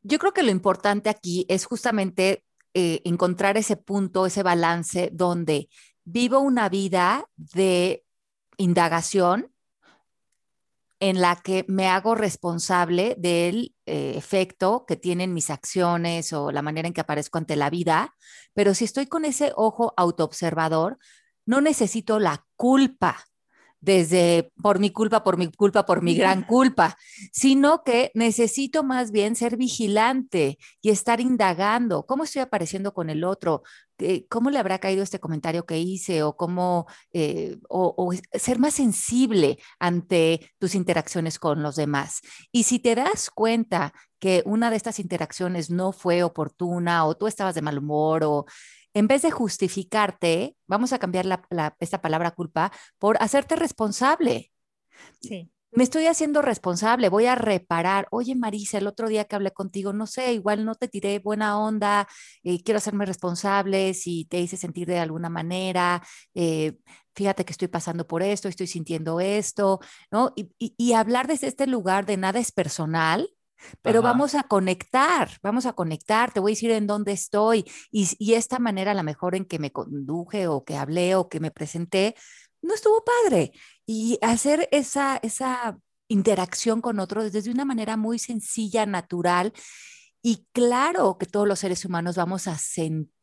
Yo 0.00 0.18
creo 0.18 0.32
que 0.32 0.42
lo 0.42 0.50
importante 0.50 1.10
aquí 1.10 1.44
es 1.50 1.66
justamente 1.66 2.46
eh, 2.72 3.02
encontrar 3.04 3.58
ese 3.58 3.76
punto, 3.76 4.24
ese 4.24 4.42
balance 4.42 5.10
donde 5.12 5.68
vivo 6.04 6.38
una 6.40 6.70
vida 6.70 7.26
de 7.36 8.06
indagación 8.56 9.52
en 11.00 11.20
la 11.20 11.36
que 11.36 11.66
me 11.68 11.88
hago 11.88 12.14
responsable 12.14 13.14
del 13.18 13.74
eh, 13.84 14.14
efecto 14.16 14.86
que 14.88 14.96
tienen 14.96 15.34
mis 15.34 15.50
acciones 15.50 16.32
o 16.32 16.50
la 16.50 16.62
manera 16.62 16.88
en 16.88 16.94
que 16.94 17.02
aparezco 17.02 17.36
ante 17.36 17.56
la 17.56 17.68
vida, 17.68 18.16
pero 18.54 18.72
si 18.72 18.86
estoy 18.86 19.06
con 19.06 19.26
ese 19.26 19.52
ojo 19.54 19.92
autoobservador, 19.98 20.96
no 21.48 21.62
necesito 21.62 22.18
la 22.18 22.44
culpa 22.56 23.24
desde 23.80 24.52
por 24.60 24.80
mi 24.80 24.90
culpa, 24.90 25.24
por 25.24 25.38
mi 25.38 25.50
culpa, 25.50 25.86
por 25.86 26.02
mi 26.02 26.14
gran 26.14 26.42
culpa, 26.46 26.98
sino 27.32 27.84
que 27.84 28.10
necesito 28.14 28.82
más 28.84 29.12
bien 29.12 29.34
ser 29.34 29.56
vigilante 29.56 30.58
y 30.82 30.90
estar 30.90 31.20
indagando 31.20 32.04
cómo 32.04 32.24
estoy 32.24 32.42
apareciendo 32.42 32.92
con 32.92 33.08
el 33.08 33.24
otro, 33.24 33.62
cómo 34.28 34.50
le 34.50 34.58
habrá 34.58 34.78
caído 34.78 35.02
este 35.02 35.20
comentario 35.20 35.64
que 35.64 35.78
hice 35.78 36.22
o 36.22 36.36
cómo, 36.36 36.86
eh, 37.14 37.56
o, 37.70 38.12
ser 38.34 38.58
más 38.58 38.74
sensible 38.74 39.58
ante 39.78 40.52
tus 40.58 40.74
interacciones 40.74 41.38
con 41.38 41.62
los 41.62 41.76
demás. 41.76 42.20
Y 42.52 42.64
si 42.64 42.78
te 42.78 42.94
das 42.94 43.30
cuenta 43.30 43.94
que 44.18 44.42
una 44.44 44.70
de 44.70 44.76
estas 44.76 44.98
interacciones 44.98 45.70
no 45.70 45.92
fue 45.92 46.24
oportuna 46.24 47.06
o 47.06 47.16
tú 47.16 47.26
estabas 47.26 47.54
de 47.54 47.62
mal 47.62 47.78
humor 47.78 48.24
o 48.24 48.44
en 48.98 49.06
vez 49.06 49.22
de 49.22 49.30
justificarte, 49.30 50.56
vamos 50.66 50.92
a 50.92 50.98
cambiar 50.98 51.24
esta 51.78 52.00
palabra 52.00 52.32
culpa 52.32 52.72
por 52.98 53.16
hacerte 53.22 53.54
responsable. 53.54 54.52
Sí. 55.20 55.52
Me 55.70 55.84
estoy 55.84 56.06
haciendo 56.06 56.42
responsable, 56.42 57.08
voy 57.08 57.26
a 57.26 57.36
reparar. 57.36 58.08
Oye, 58.10 58.34
Marisa, 58.34 58.78
el 58.78 58.88
otro 58.88 59.08
día 59.08 59.26
que 59.26 59.36
hablé 59.36 59.52
contigo, 59.52 59.92
no 59.92 60.08
sé, 60.08 60.32
igual 60.32 60.64
no 60.64 60.74
te 60.74 60.88
tiré 60.88 61.20
buena 61.20 61.60
onda, 61.60 62.08
eh, 62.42 62.60
quiero 62.62 62.78
hacerme 62.78 63.06
responsable 63.06 63.94
si 63.94 64.24
te 64.24 64.40
hice 64.40 64.56
sentir 64.56 64.88
de 64.88 64.98
alguna 64.98 65.28
manera, 65.28 66.02
eh, 66.34 66.78
fíjate 67.14 67.44
que 67.44 67.52
estoy 67.52 67.68
pasando 67.68 68.04
por 68.06 68.22
esto, 68.24 68.48
estoy 68.48 68.66
sintiendo 68.66 69.20
esto, 69.20 69.78
¿no? 70.10 70.32
Y, 70.34 70.50
y 70.58 70.92
hablar 70.94 71.28
desde 71.28 71.46
este 71.46 71.68
lugar 71.68 72.04
de 72.04 72.16
nada 72.16 72.40
es 72.40 72.50
personal, 72.50 73.28
pero 73.82 74.02
vamos 74.02 74.34
a 74.34 74.44
conectar, 74.44 75.30
vamos 75.42 75.66
a 75.66 75.72
conectar, 75.72 76.32
te 76.32 76.40
voy 76.40 76.52
a 76.52 76.54
decir 76.54 76.70
en 76.70 76.86
dónde 76.86 77.12
estoy 77.12 77.64
y, 77.90 78.08
y, 78.18 78.34
esta 78.34 78.58
manera, 78.58 78.92
a 78.92 78.94
lo 78.94 79.02
mejor 79.02 79.34
en 79.34 79.44
que 79.44 79.58
me 79.58 79.72
conduje 79.72 80.46
o 80.48 80.64
que 80.64 80.76
hablé 80.76 81.14
o 81.14 81.28
que 81.28 81.40
me 81.40 81.50
presenté, 81.50 82.14
no 82.62 82.74
estuvo 82.74 83.04
padre. 83.04 83.52
Y 83.86 84.18
hacer 84.22 84.68
esa, 84.72 85.18
esa 85.22 85.78
interacción 86.08 86.80
con 86.80 87.00
otros 87.00 87.32
desde 87.32 87.50
una 87.50 87.64
manera 87.64 87.96
muy 87.96 88.18
sencilla, 88.18 88.86
natural. 88.86 89.52
Y 90.22 90.46
claro 90.52 91.16
que 91.18 91.26
todos 91.26 91.46
los 91.48 91.60
seres 91.60 91.84
humanos 91.84 92.16
vamos 92.16 92.48
a 92.48 92.58
sentir 92.58 93.17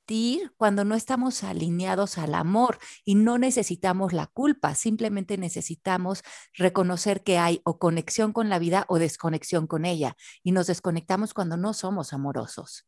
cuando 0.57 0.85
no 0.85 0.95
estamos 0.95 1.43
alineados 1.43 2.17
al 2.17 2.35
amor 2.35 2.77
y 3.03 3.15
no 3.15 3.37
necesitamos 3.37 4.13
la 4.13 4.27
culpa, 4.27 4.75
simplemente 4.75 5.37
necesitamos 5.37 6.23
reconocer 6.53 7.23
que 7.23 7.37
hay 7.37 7.61
o 7.63 7.79
conexión 7.79 8.31
con 8.31 8.49
la 8.49 8.59
vida 8.59 8.85
o 8.87 8.99
desconexión 8.99 9.67
con 9.67 9.85
ella 9.85 10.15
y 10.43 10.51
nos 10.51 10.67
desconectamos 10.67 11.33
cuando 11.33 11.57
no 11.57 11.73
somos 11.73 12.13
amorosos. 12.13 12.85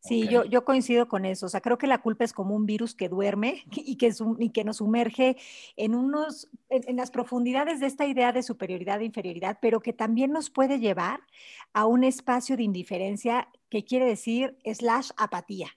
Sí, 0.00 0.28
yo, 0.28 0.44
yo 0.44 0.66
coincido 0.66 1.08
con 1.08 1.24
eso. 1.24 1.46
O 1.46 1.48
sea, 1.48 1.62
creo 1.62 1.78
que 1.78 1.86
la 1.86 2.02
culpa 2.02 2.24
es 2.24 2.34
como 2.34 2.54
un 2.54 2.66
virus 2.66 2.94
que 2.94 3.08
duerme 3.08 3.64
y 3.72 3.96
que, 3.96 4.12
y 4.38 4.50
que 4.50 4.64
nos 4.64 4.76
sumerge 4.76 5.38
en, 5.76 5.94
unos, 5.94 6.50
en, 6.68 6.96
las 6.96 7.10
profundidades 7.10 7.80
de 7.80 7.86
esta 7.86 8.06
idea 8.06 8.32
de 8.32 8.42
superioridad 8.42 9.00
e 9.00 9.06
inferioridad, 9.06 9.58
pero 9.62 9.80
que 9.80 9.94
también 9.94 10.30
nos 10.30 10.50
puede 10.50 10.78
llevar 10.78 11.20
a 11.72 11.86
un 11.86 12.04
espacio 12.04 12.58
de 12.58 12.64
indiferencia 12.64 13.48
que 13.70 13.84
quiere 13.84 14.04
decir 14.04 14.58
slash 14.64 15.08
apatía. 15.16 15.68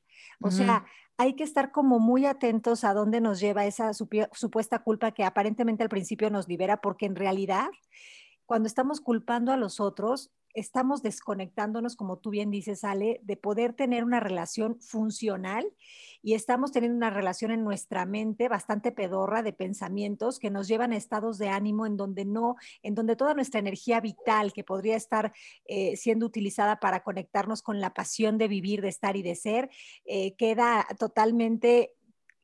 O 0.42 0.52
sea, 0.52 0.86
hay 1.18 1.36
que 1.36 1.44
estar 1.44 1.72
como 1.72 2.00
muy 2.00 2.26
atentos 2.26 2.84
a 2.84 2.94
dónde 2.94 3.22
nos 3.22 3.40
lleva 3.40 3.66
esa 3.66 3.92
supuesta 3.94 4.80
culpa 4.80 5.12
que 5.12 5.24
aparentemente 5.24 5.84
al 5.84 5.90
principio 5.90 6.30
nos 6.30 6.48
libera, 6.48 6.82
porque 6.82 7.06
en 7.06 7.16
realidad, 7.16 7.70
cuando 8.46 8.68
estamos 8.68 9.02
culpando 9.02 9.52
a 9.52 9.58
los 9.58 9.80
otros, 9.80 10.32
estamos 10.54 11.02
desconectándonos, 11.04 11.96
como 11.96 12.18
tú 12.18 12.30
bien 12.32 12.52
dices, 12.52 12.84
Ale, 12.84 13.20
de 13.24 13.38
poder 13.38 13.74
tener 13.74 14.04
una 14.04 14.20
relación 14.20 14.80
funcional 14.80 15.72
y 16.22 16.34
estamos 16.34 16.72
teniendo 16.72 16.98
una 16.98 17.10
relación 17.10 17.52
en 17.52 17.64
nuestra 17.64 18.06
mente 18.06 18.50
bastante 18.50 18.92
pedorra 18.92 19.44
de 19.44 19.54
pensamientos 19.54 20.40
que 20.40 20.50
nos 20.50 20.68
llevan 20.68 20.92
a 20.92 20.98
estados 20.98 21.38
de 21.38 21.50
ánimo 21.50 21.86
en 21.86 21.96
donde 21.98 22.26
no, 22.26 22.56
en 22.82 22.96
donde 22.96 23.16
toda 23.16 23.34
nuestra 23.34 23.60
energía 23.60 24.02
vital 24.02 24.54
que 24.54 24.64
podría 24.64 24.96
estar 24.96 25.34
eh, 25.66 25.96
siendo 25.96 26.26
utilizada 26.26 26.80
para 26.80 27.04
conectarnos 27.04 27.62
con 27.62 27.80
la 27.80 27.94
pasión 27.94 28.38
de 28.38 28.48
vivir, 28.48 28.82
de 28.82 28.90
estar 28.90 29.16
y 29.16 29.24
de 29.24 29.36
ser, 29.36 29.70
eh, 30.06 30.36
queda 30.36 30.88
totalmente 30.98 31.94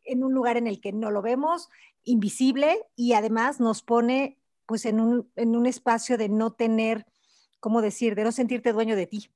en 0.05 0.23
un 0.23 0.33
lugar 0.33 0.57
en 0.57 0.67
el 0.67 0.81
que 0.81 0.91
no 0.91 1.11
lo 1.11 1.21
vemos, 1.21 1.69
invisible 2.03 2.85
y 2.95 3.13
además 3.13 3.59
nos 3.59 3.81
pone 3.81 4.37
pues 4.65 4.85
en 4.85 4.99
un, 4.99 5.31
en 5.35 5.55
un 5.55 5.65
espacio 5.65 6.17
de 6.17 6.29
no 6.29 6.53
tener 6.53 7.05
¿cómo 7.63 7.81
decir? 7.81 8.13
De 8.13 8.25
no 8.25 8.33
sentirte 8.33 8.73
dueño 8.73 8.97
de 8.97 9.07
ti. 9.07 9.31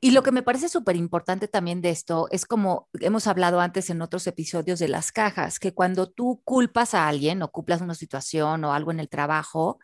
Y 0.00 0.12
lo 0.12 0.22
que 0.22 0.32
me 0.32 0.42
parece 0.42 0.70
súper 0.70 0.96
importante 0.96 1.46
también 1.46 1.82
de 1.82 1.90
esto 1.90 2.28
es 2.30 2.46
como 2.46 2.88
hemos 2.94 3.26
hablado 3.26 3.60
antes 3.60 3.90
en 3.90 4.00
otros 4.00 4.26
episodios 4.26 4.78
de 4.78 4.88
las 4.88 5.12
cajas, 5.12 5.58
que 5.58 5.74
cuando 5.74 6.10
tú 6.10 6.40
culpas 6.44 6.94
a 6.94 7.06
alguien 7.06 7.42
o 7.42 7.50
culpas 7.50 7.82
una 7.82 7.94
situación 7.94 8.64
o 8.64 8.72
algo 8.72 8.90
en 8.90 9.00
el 9.00 9.10
trabajo, 9.10 9.80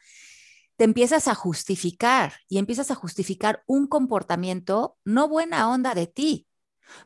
te 0.77 0.85
empiezas 0.85 1.29
a 1.29 1.35
justificar 1.35 2.33
y 2.49 2.57
empiezas 2.57 2.91
a 2.91 2.95
justificar 2.95 3.63
un 3.67 3.87
comportamiento 3.87 4.97
no 5.05 5.29
buena 5.29 5.69
onda 5.69 5.95
de 5.95 6.07
ti. 6.07 6.47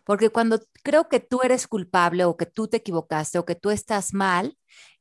Porque 0.05 0.31
cuando 0.31 0.61
creo 0.85 1.09
que 1.09 1.19
tú 1.19 1.41
eres 1.43 1.67
culpable 1.67 2.25
o 2.25 2.37
que 2.37 2.47
tú 2.47 2.69
te 2.69 2.77
equivocaste 2.77 3.41
o 3.41 3.45
que 3.45 3.57
tú 3.57 3.71
estás 3.71 4.15
mal, 4.15 4.57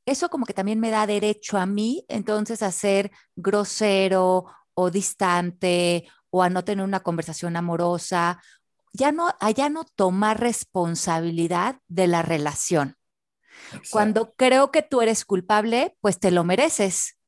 eso 0.06 0.28
como 0.28 0.44
que 0.44 0.54
también 0.54 0.80
me 0.80 0.90
da 0.90 1.06
derecho 1.06 1.56
a 1.56 1.66
mí 1.66 2.04
entonces 2.08 2.62
a 2.62 2.72
ser 2.72 3.12
grosero 3.36 4.46
o 4.80 4.90
distante 4.90 6.06
o 6.30 6.42
a 6.44 6.50
no 6.50 6.62
tener 6.62 6.84
una 6.84 7.00
conversación 7.00 7.56
amorosa, 7.56 8.40
ya 8.92 9.10
no, 9.10 9.34
a 9.40 9.50
ya 9.50 9.68
no 9.68 9.84
tomar 9.84 10.38
responsabilidad 10.38 11.80
de 11.88 12.06
la 12.06 12.22
relación. 12.22 12.96
Cuando 13.90 14.34
creo 14.34 14.70
que 14.70 14.82
tú 14.82 15.00
eres 15.00 15.24
culpable, 15.24 15.96
pues 16.00 16.20
te 16.20 16.30
lo 16.30 16.44
mereces. 16.44 17.18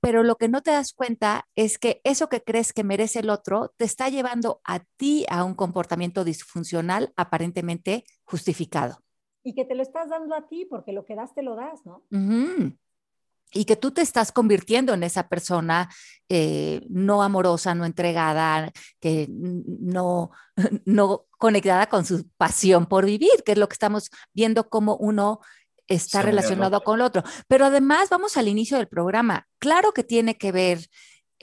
pero 0.00 0.24
lo 0.24 0.34
que 0.34 0.48
no 0.48 0.62
te 0.62 0.72
das 0.72 0.92
cuenta 0.92 1.46
es 1.54 1.78
que 1.78 2.00
eso 2.02 2.28
que 2.28 2.42
crees 2.42 2.72
que 2.72 2.82
merece 2.82 3.20
el 3.20 3.30
otro 3.30 3.72
te 3.76 3.84
está 3.84 4.08
llevando 4.08 4.60
a 4.64 4.80
ti 4.96 5.24
a 5.28 5.44
un 5.44 5.54
comportamiento 5.54 6.24
disfuncional 6.24 7.12
aparentemente 7.14 8.02
justificado. 8.24 8.98
Y 9.44 9.54
que 9.54 9.64
te 9.64 9.76
lo 9.76 9.82
estás 9.82 10.08
dando 10.08 10.34
a 10.34 10.48
ti 10.48 10.66
porque 10.68 10.92
lo 10.92 11.04
que 11.04 11.14
das 11.14 11.32
te 11.32 11.42
lo 11.42 11.54
das, 11.54 11.86
¿no? 11.86 12.02
Y 13.52 13.64
que 13.64 13.76
tú 13.76 13.90
te 13.90 14.02
estás 14.02 14.32
convirtiendo 14.32 14.94
en 14.94 15.02
esa 15.02 15.28
persona 15.28 15.90
eh, 16.28 16.80
no 16.88 17.22
amorosa, 17.22 17.74
no 17.74 17.84
entregada, 17.84 18.72
que 19.00 19.28
no, 19.30 20.30
no 20.86 21.26
conectada 21.38 21.88
con 21.88 22.04
su 22.04 22.28
pasión 22.36 22.86
por 22.86 23.04
vivir, 23.04 23.42
que 23.44 23.52
es 23.52 23.58
lo 23.58 23.68
que 23.68 23.74
estamos 23.74 24.10
viendo 24.32 24.68
como 24.68 24.96
uno 24.96 25.40
está 25.88 26.22
relacionado 26.22 26.82
con 26.82 27.00
el 27.00 27.06
otro. 27.06 27.22
Pero 27.48 27.66
además, 27.66 28.08
vamos 28.08 28.36
al 28.36 28.48
inicio 28.48 28.78
del 28.78 28.88
programa. 28.88 29.46
Claro 29.58 29.92
que 29.92 30.04
tiene 30.04 30.38
que 30.38 30.52
ver 30.52 30.88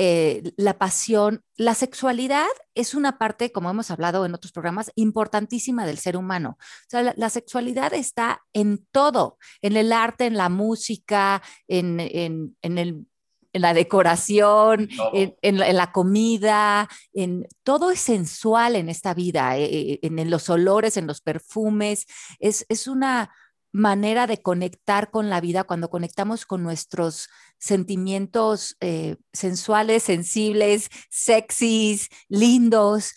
eh, 0.02 0.54
la 0.56 0.78
pasión, 0.78 1.44
la 1.58 1.76
sexualidad 1.76 2.48
es 2.74 2.94
una 2.94 3.18
parte, 3.18 3.52
como 3.52 3.70
hemos 3.70 3.92
hablado 3.92 4.26
en 4.26 4.34
otros 4.34 4.54
programas, 4.54 4.94
importantísima 4.96 5.86
del 5.86 5.98
ser 5.98 6.16
humano. 6.16 6.58
O 6.58 6.86
sea, 6.88 7.14
la, 7.18 7.30
sexualidad 7.30 7.94
está 7.94 8.42
en 8.54 8.88
todo, 8.94 9.38
en 9.62 9.76
el 9.76 9.92
arte, 9.92 10.26
en 10.26 10.38
la 10.38 10.48
música, 10.48 11.42
en, 11.68 12.00
en, 12.00 12.78
el 12.78 13.06
en 13.52 13.62
la 13.62 13.74
decoración, 13.74 14.88
en, 15.12 15.58
la 15.58 15.92
comida, 15.92 16.88
en 17.12 17.46
todo 17.64 17.92
es 17.92 18.00
sensual 18.00 18.78
en 18.78 18.88
esta 18.88 19.14
vida, 19.14 19.58
eh, 19.58 19.66
eh, 19.66 20.00
en, 20.02 20.30
los 20.30 20.50
olores, 20.50 20.96
en 20.96 21.08
los 21.08 21.20
perfumes. 21.20 22.06
Es, 22.40 22.66
es 22.70 22.88
una 22.88 23.32
manera 23.72 24.28
de 24.28 24.42
conectar 24.42 25.12
con 25.12 25.30
la 25.30 25.42
vida 25.42 25.64
cuando 25.64 25.90
conectamos 25.90 26.46
con 26.46 26.64
nuestros 26.64 27.30
sentimientos 27.58 28.76
eh, 28.80 29.18
sensuales, 29.34 30.04
sensibles, 30.04 30.90
sexys, 31.10 32.10
lindos. 32.28 33.14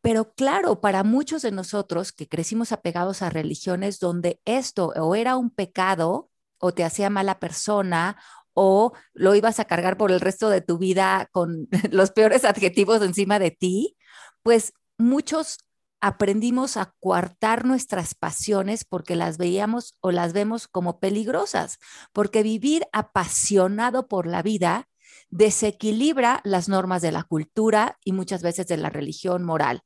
Pero 0.00 0.32
claro, 0.34 0.80
para 0.80 1.02
muchos 1.04 1.42
de 1.42 1.50
nosotros 1.50 2.12
que 2.12 2.28
crecimos 2.28 2.72
apegados 2.72 3.22
a 3.22 3.30
religiones 3.30 3.98
donde 3.98 4.40
esto 4.44 4.92
o 4.96 5.14
era 5.14 5.36
un 5.36 5.50
pecado 5.50 6.30
o 6.58 6.72
te 6.72 6.84
hacía 6.84 7.10
mala 7.10 7.40
persona 7.40 8.16
o 8.54 8.92
lo 9.12 9.34
ibas 9.34 9.60
a 9.60 9.64
cargar 9.64 9.96
por 9.96 10.12
el 10.12 10.20
resto 10.20 10.50
de 10.50 10.60
tu 10.60 10.78
vida 10.78 11.28
con 11.32 11.68
los 11.90 12.10
peores 12.10 12.44
adjetivos 12.44 13.02
encima 13.02 13.38
de 13.38 13.50
ti, 13.50 13.96
pues 14.42 14.72
muchos 14.98 15.58
aprendimos 16.00 16.76
a 16.76 16.94
coartar 17.00 17.64
nuestras 17.64 18.14
pasiones 18.14 18.84
porque 18.84 19.16
las 19.16 19.38
veíamos 19.38 19.96
o 20.00 20.10
las 20.10 20.32
vemos 20.32 20.66
como 20.68 20.98
peligrosas, 20.98 21.78
porque 22.12 22.42
vivir 22.42 22.86
apasionado 22.92 24.08
por 24.08 24.26
la 24.26 24.42
vida 24.42 24.88
desequilibra 25.28 26.40
las 26.44 26.68
normas 26.68 27.02
de 27.02 27.12
la 27.12 27.22
cultura 27.22 27.98
y 28.04 28.12
muchas 28.12 28.42
veces 28.42 28.66
de 28.66 28.76
la 28.76 28.90
religión 28.90 29.44
moral. 29.44 29.82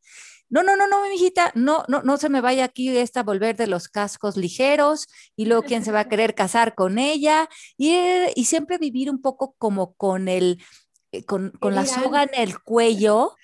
No, 0.48 0.62
no, 0.62 0.76
no, 0.76 0.86
no, 0.86 1.02
mi 1.02 1.14
hijita, 1.14 1.50
no, 1.54 1.84
no, 1.88 2.02
no 2.02 2.16
se 2.16 2.28
me 2.28 2.40
vaya 2.40 2.64
aquí 2.64 2.96
esta 2.96 3.22
volver 3.22 3.56
de 3.56 3.66
los 3.66 3.88
cascos 3.88 4.36
ligeros 4.36 5.08
y 5.36 5.46
luego 5.46 5.62
quién 5.62 5.84
se 5.84 5.90
va 5.90 6.00
a 6.00 6.08
querer 6.08 6.34
casar 6.34 6.74
con 6.74 6.98
ella 6.98 7.48
y, 7.76 7.90
eh, 7.90 8.32
y 8.36 8.44
siempre 8.44 8.78
vivir 8.78 9.10
un 9.10 9.20
poco 9.20 9.54
como 9.58 9.94
con 9.94 10.28
el, 10.28 10.62
eh, 11.12 11.24
con, 11.24 11.50
con 11.60 11.74
la 11.74 11.86
soga 11.86 12.22
en 12.22 12.30
el 12.34 12.60
cuello, 12.62 13.34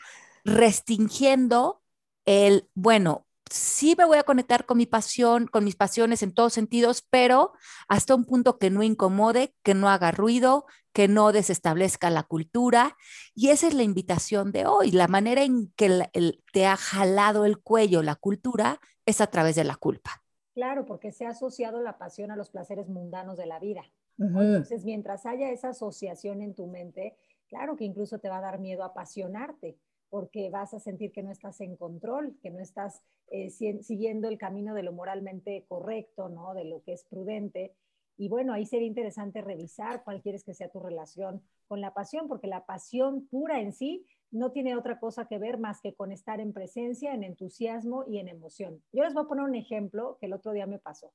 restringiendo 0.44 1.79
el, 2.24 2.68
bueno, 2.74 3.26
sí 3.50 3.94
me 3.98 4.04
voy 4.04 4.18
a 4.18 4.22
conectar 4.22 4.64
con 4.64 4.78
mi 4.78 4.86
pasión, 4.86 5.46
con 5.46 5.64
mis 5.64 5.76
pasiones 5.76 6.22
en 6.22 6.32
todos 6.32 6.52
sentidos, 6.52 7.06
pero 7.10 7.52
hasta 7.88 8.14
un 8.14 8.24
punto 8.24 8.58
que 8.58 8.70
no 8.70 8.82
incomode, 8.82 9.54
que 9.62 9.74
no 9.74 9.88
haga 9.88 10.12
ruido, 10.12 10.66
que 10.92 11.08
no 11.08 11.32
desestablezca 11.32 12.10
la 12.10 12.22
cultura. 12.22 12.96
Y 13.34 13.50
esa 13.50 13.66
es 13.66 13.74
la 13.74 13.82
invitación 13.82 14.52
de 14.52 14.66
hoy. 14.66 14.90
La 14.92 15.08
manera 15.08 15.42
en 15.42 15.72
que 15.76 16.08
te 16.52 16.66
ha 16.66 16.76
jalado 16.76 17.44
el 17.44 17.58
cuello 17.58 18.02
la 18.02 18.16
cultura 18.16 18.80
es 19.06 19.20
a 19.20 19.26
través 19.26 19.56
de 19.56 19.64
la 19.64 19.76
culpa. 19.76 20.22
Claro, 20.54 20.84
porque 20.84 21.12
se 21.12 21.26
ha 21.26 21.30
asociado 21.30 21.80
la 21.80 21.98
pasión 21.98 22.30
a 22.30 22.36
los 22.36 22.50
placeres 22.50 22.88
mundanos 22.88 23.36
de 23.36 23.46
la 23.46 23.58
vida. 23.58 23.82
Entonces, 24.18 24.84
mientras 24.84 25.24
haya 25.24 25.50
esa 25.50 25.70
asociación 25.70 26.42
en 26.42 26.54
tu 26.54 26.66
mente, 26.66 27.16
claro 27.48 27.76
que 27.76 27.84
incluso 27.84 28.18
te 28.18 28.28
va 28.28 28.38
a 28.38 28.42
dar 28.42 28.58
miedo 28.58 28.84
apasionarte 28.84 29.78
porque 30.10 30.50
vas 30.50 30.74
a 30.74 30.80
sentir 30.80 31.12
que 31.12 31.22
no 31.22 31.30
estás 31.30 31.60
en 31.60 31.76
control, 31.76 32.36
que 32.42 32.50
no 32.50 32.58
estás 32.58 33.02
eh, 33.28 33.50
siguiendo 33.50 34.28
el 34.28 34.38
camino 34.38 34.74
de 34.74 34.82
lo 34.82 34.92
moralmente 34.92 35.64
correcto, 35.68 36.28
¿no? 36.28 36.52
De 36.52 36.64
lo 36.64 36.82
que 36.82 36.92
es 36.92 37.04
prudente. 37.04 37.74
Y 38.16 38.28
bueno, 38.28 38.52
ahí 38.52 38.66
sería 38.66 38.88
interesante 38.88 39.40
revisar 39.40 40.04
cuál 40.04 40.20
quieres 40.20 40.44
que 40.44 40.52
sea 40.52 40.68
tu 40.68 40.80
relación 40.80 41.42
con 41.68 41.80
la 41.80 41.94
pasión, 41.94 42.28
porque 42.28 42.48
la 42.48 42.66
pasión 42.66 43.26
pura 43.28 43.60
en 43.60 43.72
sí 43.72 44.04
no 44.30 44.52
tiene 44.52 44.76
otra 44.76 44.98
cosa 44.98 45.26
que 45.26 45.38
ver 45.38 45.58
más 45.58 45.80
que 45.80 45.94
con 45.94 46.12
estar 46.12 46.40
en 46.40 46.52
presencia, 46.52 47.14
en 47.14 47.24
entusiasmo 47.24 48.04
y 48.06 48.18
en 48.18 48.28
emoción. 48.28 48.82
Yo 48.92 49.04
les 49.04 49.14
voy 49.14 49.24
a 49.24 49.28
poner 49.28 49.44
un 49.44 49.54
ejemplo 49.54 50.18
que 50.20 50.26
el 50.26 50.34
otro 50.34 50.52
día 50.52 50.66
me 50.66 50.78
pasó. 50.78 51.12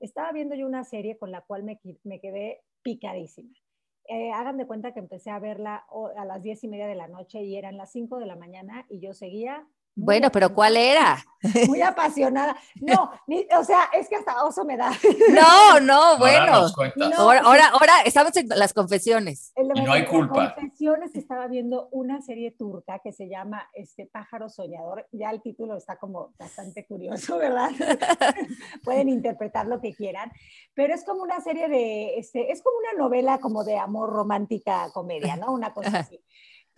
Estaba 0.00 0.32
viendo 0.32 0.54
yo 0.54 0.66
una 0.66 0.84
serie 0.84 1.18
con 1.18 1.32
la 1.32 1.42
cual 1.42 1.64
me, 1.64 1.80
me 2.04 2.20
quedé 2.20 2.62
picadísima. 2.82 3.52
Eh, 4.10 4.32
hagan 4.32 4.56
de 4.56 4.66
cuenta 4.66 4.92
que 4.92 5.00
empecé 5.00 5.30
a 5.30 5.38
verla 5.38 5.86
a 6.16 6.24
las 6.24 6.42
diez 6.42 6.64
y 6.64 6.68
media 6.68 6.86
de 6.86 6.94
la 6.94 7.08
noche 7.08 7.42
y 7.42 7.56
eran 7.56 7.76
las 7.76 7.92
cinco 7.92 8.18
de 8.18 8.24
la 8.24 8.36
mañana 8.36 8.86
y 8.88 9.00
yo 9.00 9.12
seguía 9.12 9.66
bueno, 9.98 10.30
pero 10.30 10.54
¿cuál 10.54 10.76
era? 10.76 11.24
Muy 11.66 11.82
apasionada. 11.82 12.56
No, 12.80 13.10
o 13.58 13.64
sea, 13.64 13.90
es 13.92 14.08
que 14.08 14.16
hasta 14.16 14.44
oso 14.44 14.64
me 14.64 14.76
da. 14.76 14.90
No, 15.30 15.80
no, 15.80 16.18
bueno. 16.18 16.66
ahora, 17.16 17.68
ahora, 17.68 17.92
estamos 18.04 18.36
en 18.36 18.48
las 18.48 18.72
confesiones. 18.72 19.52
Y 19.56 19.82
no 19.82 19.92
hay 19.92 20.04
culpa. 20.06 20.54
Confesiones 20.54 21.14
estaba 21.14 21.46
viendo 21.48 21.88
una 21.90 22.20
serie 22.22 22.52
turca 22.52 23.00
que 23.00 23.12
se 23.12 23.28
llama 23.28 23.68
este 23.74 24.06
Pájaro 24.06 24.48
Soñador. 24.48 25.06
Ya 25.12 25.30
el 25.30 25.42
título 25.42 25.76
está 25.76 25.96
como 25.96 26.32
bastante 26.38 26.86
curioso, 26.86 27.38
¿verdad? 27.38 27.70
Pueden 28.84 29.08
interpretar 29.08 29.66
lo 29.66 29.80
que 29.80 29.94
quieran, 29.94 30.30
pero 30.74 30.94
es 30.94 31.04
como 31.04 31.22
una 31.22 31.40
serie 31.40 31.68
de, 31.68 32.18
este, 32.18 32.52
es 32.52 32.62
como 32.62 32.78
una 32.78 33.04
novela 33.04 33.38
como 33.38 33.64
de 33.64 33.78
amor 33.78 34.10
romántica 34.10 34.90
comedia, 34.92 35.36
¿no? 35.36 35.52
Una 35.52 35.72
cosa 35.72 35.98
así. 35.98 36.20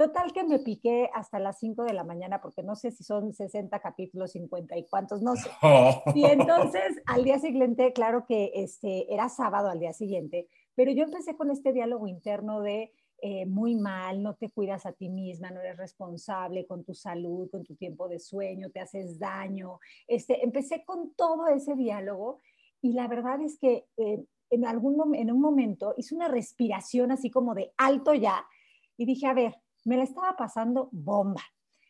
Total 0.00 0.32
que 0.32 0.44
me 0.44 0.58
piqué 0.60 1.10
hasta 1.12 1.38
las 1.38 1.58
5 1.58 1.84
de 1.84 1.92
la 1.92 2.04
mañana 2.04 2.40
porque 2.40 2.62
no 2.62 2.74
sé 2.74 2.90
si 2.90 3.04
son 3.04 3.34
60 3.34 3.80
capítulos, 3.80 4.32
50 4.32 4.78
y 4.78 4.86
cuántos, 4.86 5.20
no 5.20 5.36
sé. 5.36 5.50
Y 6.14 6.24
entonces 6.24 7.02
al 7.04 7.22
día 7.22 7.38
siguiente, 7.38 7.92
claro 7.92 8.24
que 8.26 8.50
este, 8.54 9.12
era 9.12 9.28
sábado 9.28 9.68
al 9.68 9.78
día 9.78 9.92
siguiente, 9.92 10.48
pero 10.74 10.90
yo 10.90 11.04
empecé 11.04 11.36
con 11.36 11.50
este 11.50 11.74
diálogo 11.74 12.08
interno 12.08 12.62
de 12.62 12.94
eh, 13.20 13.44
muy 13.44 13.76
mal, 13.76 14.22
no 14.22 14.36
te 14.36 14.48
cuidas 14.48 14.86
a 14.86 14.92
ti 14.92 15.10
misma, 15.10 15.50
no 15.50 15.60
eres 15.60 15.76
responsable 15.76 16.66
con 16.66 16.82
tu 16.82 16.94
salud, 16.94 17.50
con 17.50 17.62
tu 17.64 17.74
tiempo 17.74 18.08
de 18.08 18.20
sueño, 18.20 18.70
te 18.70 18.80
haces 18.80 19.18
daño. 19.18 19.80
Este, 20.08 20.42
empecé 20.42 20.82
con 20.82 21.12
todo 21.12 21.46
ese 21.48 21.74
diálogo 21.74 22.40
y 22.80 22.94
la 22.94 23.06
verdad 23.06 23.42
es 23.42 23.58
que 23.58 23.84
eh, 23.98 24.24
en, 24.48 24.64
algún 24.64 25.14
en 25.14 25.30
un 25.30 25.42
momento 25.42 25.92
hice 25.98 26.14
una 26.14 26.28
respiración 26.28 27.12
así 27.12 27.30
como 27.30 27.54
de 27.54 27.74
alto 27.76 28.14
ya 28.14 28.46
y 28.96 29.04
dije, 29.04 29.26
a 29.26 29.34
ver, 29.34 29.56
me 29.85 29.97
la 29.97 30.05
estaba 30.05 30.37
pasando 30.37 30.88
bomba. 30.93 31.43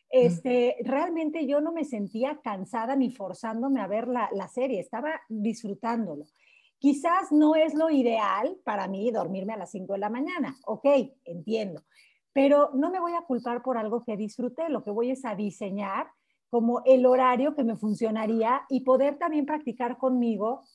Este, 0.09 0.75
realmente 0.83 1.47
yo 1.47 1.61
no 1.61 1.71
me 1.71 1.85
sentía 1.85 2.41
cansada 2.43 2.97
ni 2.97 3.11
forzándome 3.11 3.79
a 3.79 3.87
ver 3.87 4.07
la, 4.07 4.29
la, 4.33 4.49
serie, 4.49 4.81
estaba 4.81 5.21
disfrutándolo. 5.29 6.25
Quizás 6.79 7.31
no 7.31 7.55
es 7.55 7.73
lo 7.73 7.89
ideal 7.89 8.57
para 8.65 8.87
mí 8.87 9.09
dormirme 9.11 9.53
a 9.53 9.57
las 9.57 9.71
5 9.71 9.93
de 9.93 9.99
la 9.99 10.09
mañana, 10.09 10.57
ok, 10.65 10.85
entiendo, 11.23 11.83
pero 12.33 12.71
no 12.73 12.91
me 12.91 12.99
voy 12.99 13.13
a 13.13 13.21
culpar 13.21 13.61
por 13.61 13.77
algo 13.77 14.03
que 14.03 14.17
disfruté, 14.17 14.69
lo 14.69 14.83
que 14.83 14.91
voy 14.91 15.11
es 15.11 15.23
a 15.23 15.35
diseñar 15.35 16.07
como 16.49 16.81
el 16.83 17.05
horario 17.05 17.55
que 17.55 17.63
me 17.63 17.77
funcionaría 17.77 18.63
y 18.67 18.81
poder 18.81 19.17
también 19.17 19.45
practicar 19.45 19.97
conmigo 19.97 20.65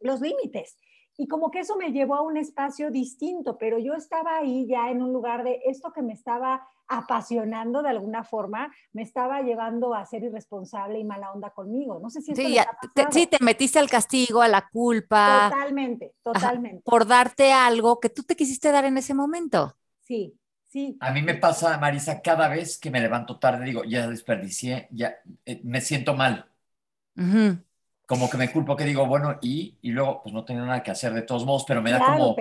los 0.00 0.20
límites. 0.20 0.76
Y 1.22 1.28
como 1.28 1.52
que 1.52 1.60
eso 1.60 1.76
me 1.76 1.92
llevó 1.92 2.16
a 2.16 2.22
un 2.22 2.36
espacio 2.36 2.90
distinto, 2.90 3.56
pero 3.56 3.78
yo 3.78 3.94
estaba 3.94 4.38
ahí 4.38 4.66
ya 4.66 4.90
en 4.90 5.00
un 5.00 5.12
lugar 5.12 5.44
de 5.44 5.60
esto 5.66 5.92
que 5.92 6.02
me 6.02 6.14
estaba 6.14 6.66
apasionando 6.88 7.80
de 7.80 7.90
alguna 7.90 8.24
forma, 8.24 8.72
me 8.92 9.02
estaba 9.02 9.40
llevando 9.40 9.94
a 9.94 10.04
ser 10.04 10.24
irresponsable 10.24 10.98
y 10.98 11.04
mala 11.04 11.30
onda 11.30 11.50
conmigo. 11.50 12.00
No 12.02 12.10
sé 12.10 12.22
si 12.22 12.34
sí, 12.34 12.56
te, 12.92 13.06
sí, 13.12 13.28
te 13.28 13.36
metiste 13.40 13.78
al 13.78 13.88
castigo, 13.88 14.42
a 14.42 14.48
la 14.48 14.68
culpa. 14.68 15.48
Totalmente, 15.48 16.12
totalmente. 16.24 16.82
por 16.82 17.06
darte 17.06 17.52
algo 17.52 18.00
que 18.00 18.10
tú 18.10 18.24
te 18.24 18.34
quisiste 18.34 18.72
dar 18.72 18.84
en 18.84 18.98
ese 18.98 19.14
momento. 19.14 19.76
Sí, 20.00 20.36
sí. 20.66 20.96
A 20.98 21.12
mí 21.12 21.22
me 21.22 21.34
pasa, 21.34 21.78
Marisa, 21.78 22.20
cada 22.20 22.48
vez 22.48 22.80
que 22.80 22.90
me 22.90 23.00
levanto 23.00 23.38
tarde, 23.38 23.64
digo, 23.64 23.84
ya 23.84 24.08
desperdicié, 24.08 24.88
ya 24.90 25.14
eh, 25.46 25.60
me 25.62 25.80
siento 25.80 26.16
mal 26.16 26.50
como 28.12 28.28
que 28.28 28.36
me 28.36 28.52
culpo 28.52 28.76
que 28.76 28.84
digo, 28.84 29.06
bueno, 29.06 29.38
y, 29.40 29.78
y 29.80 29.90
luego 29.90 30.20
pues 30.22 30.34
no 30.34 30.44
tengo 30.44 30.60
nada 30.60 30.82
que 30.82 30.90
hacer 30.90 31.14
de 31.14 31.22
todos 31.22 31.46
modos, 31.46 31.64
pero 31.66 31.80
me 31.80 31.92
da 31.92 31.98
como, 31.98 32.36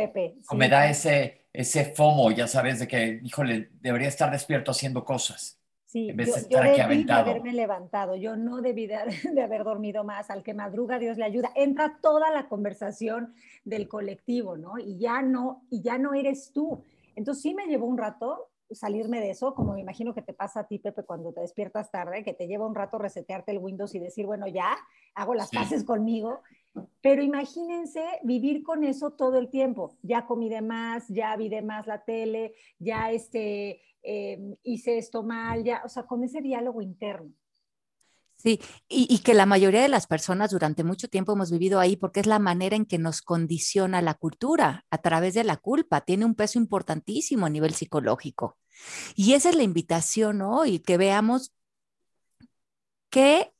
me 0.57 0.67
da 0.67 0.89
ese, 0.89 1.45
ese 1.53 1.85
FOMO, 1.85 2.29
ya 2.31 2.45
sabes, 2.45 2.79
de 2.79 2.89
que, 2.89 3.21
híjole, 3.23 3.69
debería 3.79 4.09
estar 4.09 4.29
despierto 4.29 4.71
haciendo 4.71 5.05
cosas. 5.05 5.61
Sí, 5.85 6.09
en 6.09 6.17
vez 6.17 6.27
yo, 6.27 6.33
de 6.33 6.41
estar 6.41 6.67
aquí 6.67 6.81
debí 6.81 7.03
de 7.05 7.13
haberme 7.13 7.53
levantado, 7.53 8.17
yo 8.17 8.35
no 8.35 8.61
debí 8.61 8.85
de, 8.85 8.97
de, 9.33 9.41
haber 9.41 9.63
dormido 9.63 10.03
más, 10.03 10.29
al 10.29 10.43
que 10.43 10.53
madruga 10.53 10.99
Dios 10.99 11.17
le 11.17 11.23
ayuda. 11.23 11.53
Entra 11.55 11.99
toda 12.01 12.31
la 12.31 12.49
conversación 12.49 13.33
del 13.63 13.87
colectivo, 13.87 14.57
¿no? 14.57 14.77
Y 14.77 14.97
ya 14.97 15.21
no, 15.21 15.63
y 15.69 15.81
ya 15.81 15.97
no 15.97 16.13
eres 16.13 16.51
tú. 16.51 16.83
Entonces 17.15 17.43
sí 17.43 17.53
me 17.53 17.67
llevó 17.67 17.85
un 17.85 17.97
rato 17.97 18.50
salirme 18.73 19.19
de 19.19 19.31
eso, 19.31 19.53
como 19.53 19.73
me 19.73 19.81
imagino 19.81 20.13
que 20.13 20.21
te 20.21 20.33
pasa 20.33 20.61
a 20.61 20.67
ti, 20.67 20.79
Pepe, 20.79 21.03
cuando 21.03 21.33
te 21.33 21.41
despiertas 21.41 21.91
tarde, 21.91 22.23
que 22.23 22.33
te 22.33 22.47
lleva 22.47 22.67
un 22.67 22.75
rato 22.75 22.97
resetearte 22.97 23.51
el 23.51 23.59
Windows 23.59 23.93
y 23.95 23.99
decir, 23.99 24.25
bueno, 24.25 24.47
ya, 24.47 24.77
hago 25.15 25.33
las 25.33 25.51
paces 25.51 25.83
conmigo. 25.83 26.41
Pero 27.01 27.21
imagínense 27.21 28.03
vivir 28.23 28.63
con 28.63 28.83
eso 28.83 29.11
todo 29.11 29.37
el 29.37 29.49
tiempo. 29.49 29.97
Ya 30.01 30.25
comí 30.25 30.49
de 30.49 30.61
más, 30.61 31.07
ya 31.09 31.35
vi 31.35 31.49
de 31.49 31.61
más 31.61 31.85
la 31.87 32.03
tele, 32.03 32.53
ya 32.79 33.11
este, 33.11 33.81
em, 34.01 34.55
hice 34.63 34.97
esto 34.97 35.23
mal, 35.23 35.63
ya, 35.63 35.81
o 35.85 35.89
sea, 35.89 36.03
con 36.03 36.23
ese 36.23 36.41
diálogo 36.41 36.81
interno. 36.81 37.31
Sí, 38.41 38.59
y, 38.89 39.19
que 39.19 39.35
la 39.35 39.45
mayoría 39.45 39.83
de 39.83 39.87
las 39.87 40.07
personas 40.07 40.49
durante 40.49 40.83
mucho 40.83 41.07
tiempo 41.07 41.33
hemos 41.33 41.51
vivido 41.51 41.79
ahí 41.79 41.95
porque 41.95 42.21
es 42.21 42.25
la 42.25 42.39
manera 42.39 42.75
en 42.75 42.87
que 42.87 42.97
nos 42.97 43.21
condiciona 43.21 44.01
la 44.01 44.15
cultura 44.15 44.83
a 44.89 44.97
través 44.97 45.35
de 45.35 45.43
la 45.43 45.57
culpa. 45.57 46.01
Tiene 46.01 46.25
un 46.25 46.33
peso 46.33 46.57
importantísimo 46.57 47.45
a 47.45 47.51
nivel 47.51 47.75
psicológico. 47.75 48.57
Y 49.15 49.33
esa 49.33 49.49
es 49.49 49.55
la 49.55 49.63
invitación 49.63 50.41
hoy, 50.41 50.79
que 50.79 50.97
veamos 50.97 51.53
qué 53.09 53.51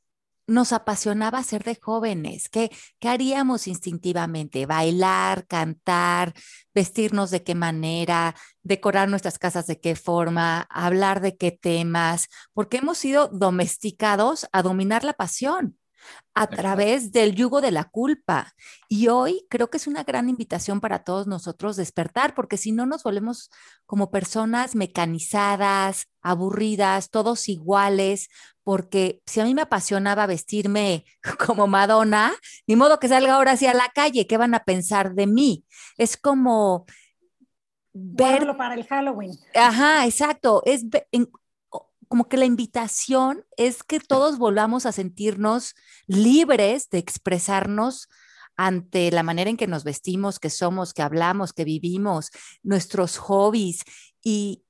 nos 0.47 0.73
apasionaba 0.73 1.43
ser 1.43 1.63
de 1.63 1.75
jóvenes, 1.81 2.49
¿Qué, 2.49 2.71
¿qué, 2.99 3.09
haríamos 3.09 3.67
instintivamente? 3.67 4.65
Bailar, 4.65 5.47
cantar, 5.47 6.33
vestirnos 6.73 7.31
de 7.31 7.43
qué 7.43 7.55
manera, 7.55 8.35
decorar 8.61 9.09
nuestras 9.09 9.39
casas 9.39 9.67
de 9.67 9.79
qué 9.79 9.95
forma, 9.95 10.67
hablar 10.69 11.21
de 11.21 11.37
qué 11.37 11.51
temas, 11.51 12.27
porque 12.53 12.77
hemos 12.77 12.97
sido 12.97 13.29
domesticados 13.29 14.47
a 14.51 14.61
dominar 14.61 15.03
la 15.03 15.13
pasión 15.13 15.77
a 16.33 16.47
través 16.47 17.11
del 17.11 17.35
yugo 17.35 17.61
de 17.61 17.71
la 17.71 17.85
culpa. 17.85 18.53
Y 18.87 19.07
hoy 19.09 19.45
creo 19.49 19.69
que 19.69 19.77
es 19.77 19.87
una 19.87 20.03
gran 20.03 20.29
invitación 20.29 20.79
para 20.79 21.03
todos 21.03 21.27
nosotros 21.27 21.75
despertar, 21.75 22.33
porque 22.35 22.57
si 22.57 22.71
no 22.71 22.85
nos 22.85 23.03
volvemos 23.03 23.49
como 23.85 24.11
personas 24.11 24.75
mecanizadas, 24.75 26.07
aburridas, 26.21 27.09
todos 27.09 27.49
iguales, 27.49 28.29
porque 28.63 29.21
si 29.25 29.39
a 29.39 29.45
mí 29.45 29.53
me 29.53 29.63
apasionaba 29.63 30.25
vestirme 30.27 31.05
como 31.45 31.67
Madonna, 31.67 32.33
ni 32.67 32.75
modo 32.75 32.99
que 32.99 33.07
salga 33.07 33.35
ahora 33.35 33.53
hacia 33.53 33.73
la 33.73 33.89
calle, 33.89 34.27
¿qué 34.27 34.37
van 34.37 34.53
a 34.53 34.63
pensar 34.63 35.13
de 35.13 35.27
mí? 35.27 35.65
Es 35.97 36.17
como 36.17 36.85
verlo 37.93 38.55
para 38.57 38.75
el 38.75 38.85
Halloween. 38.85 39.31
Ajá, 39.55 40.05
exacto. 40.05 40.61
Es 40.65 40.85
como 42.11 42.27
que 42.27 42.35
la 42.35 42.43
invitación 42.43 43.45
es 43.55 43.83
que 43.83 44.01
todos 44.01 44.37
volvamos 44.37 44.85
a 44.85 44.91
sentirnos 44.91 45.75
libres 46.07 46.89
de 46.89 46.97
expresarnos 46.97 48.09
ante 48.57 49.11
la 49.11 49.23
manera 49.23 49.49
en 49.49 49.55
que 49.55 49.65
nos 49.65 49.85
vestimos, 49.85 50.37
que 50.37 50.49
somos, 50.49 50.93
que 50.93 51.03
hablamos, 51.03 51.53
que 51.53 51.63
vivimos, 51.63 52.31
nuestros 52.63 53.17
hobbies 53.17 53.85
y, 54.21 54.61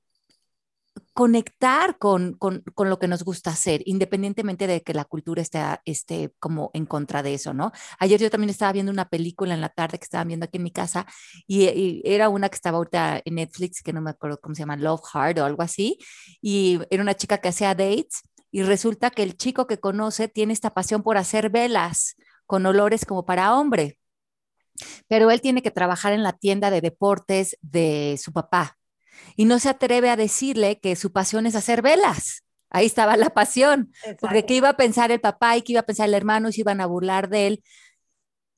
conectar 1.14 1.98
con, 1.98 2.34
con, 2.34 2.62
con, 2.74 2.88
lo 2.88 2.98
que 2.98 3.08
nos 3.08 3.24
gusta 3.24 3.50
hacer, 3.50 3.82
independientemente 3.86 4.66
de 4.66 4.82
que 4.82 4.94
la 4.94 5.04
cultura 5.04 5.42
esté, 5.42 5.60
esté 5.84 6.32
como 6.38 6.70
en 6.74 6.86
contra 6.86 7.22
de 7.22 7.34
eso, 7.34 7.52
¿no? 7.54 7.72
Ayer 7.98 8.20
yo 8.20 8.30
también 8.30 8.50
estaba 8.50 8.72
viendo 8.72 8.92
una 8.92 9.08
película 9.08 9.54
en 9.54 9.60
la 9.60 9.68
tarde 9.68 9.98
que 9.98 10.04
estaban 10.04 10.28
viendo 10.28 10.44
aquí 10.44 10.56
en 10.56 10.62
mi 10.64 10.70
casa 10.70 11.06
y, 11.46 12.02
era 12.04 12.28
una 12.28 12.48
que 12.48 12.56
estaba 12.56 12.78
ahorita 12.78 13.22
en 13.24 13.34
Netflix, 13.36 13.82
que 13.82 13.92
no 13.92 14.00
me 14.00 14.10
acuerdo 14.10 14.40
cómo 14.40 14.54
se 14.54 14.60
llama, 14.60 14.76
Love 14.76 15.02
Hard 15.12 15.38
o 15.38 15.44
algo 15.44 15.62
así, 15.62 15.98
y 16.40 16.80
era 16.90 17.02
una 17.02 17.14
chica 17.14 17.38
que 17.38 17.48
hacía 17.48 17.74
dates 17.74 18.22
y 18.50 18.62
resulta 18.62 19.10
que 19.10 19.22
el 19.22 19.36
chico 19.36 19.66
que 19.66 19.78
conoce 19.78 20.28
tiene 20.28 20.52
esta 20.52 20.74
pasión 20.74 21.02
por 21.02 21.16
hacer 21.16 21.50
velas 21.50 22.16
con 22.46 22.66
olores 22.66 23.04
como 23.04 23.24
para 23.24 23.54
hombre, 23.56 23.98
pero 25.08 25.30
él 25.30 25.40
tiene 25.40 25.62
que 25.62 25.70
trabajar 25.70 26.12
en 26.12 26.22
la 26.22 26.32
tienda 26.32 26.70
de 26.70 26.80
deportes 26.80 27.56
de 27.60 28.18
su 28.22 28.32
papá 28.32 28.78
y 29.36 29.44
no 29.44 29.58
se 29.58 29.68
atreve 29.68 30.10
a 30.10 30.16
decirle 30.16 30.78
que 30.80 30.96
su 30.96 31.12
pasión 31.12 31.46
es 31.46 31.54
hacer 31.54 31.82
velas. 31.82 32.42
Ahí 32.70 32.86
estaba 32.86 33.16
la 33.16 33.30
pasión, 33.30 33.92
porque 34.20 34.46
qué 34.46 34.54
iba 34.54 34.70
a 34.70 34.76
pensar 34.76 35.12
el 35.12 35.20
papá 35.20 35.56
y 35.56 35.62
qué 35.62 35.72
iba 35.72 35.80
a 35.80 35.86
pensar 35.86 36.08
el 36.08 36.14
hermano 36.14 36.48
y 36.48 36.52
se 36.52 36.62
iban 36.62 36.80
a 36.80 36.86
burlar 36.86 37.28
de 37.28 37.46
él, 37.48 37.64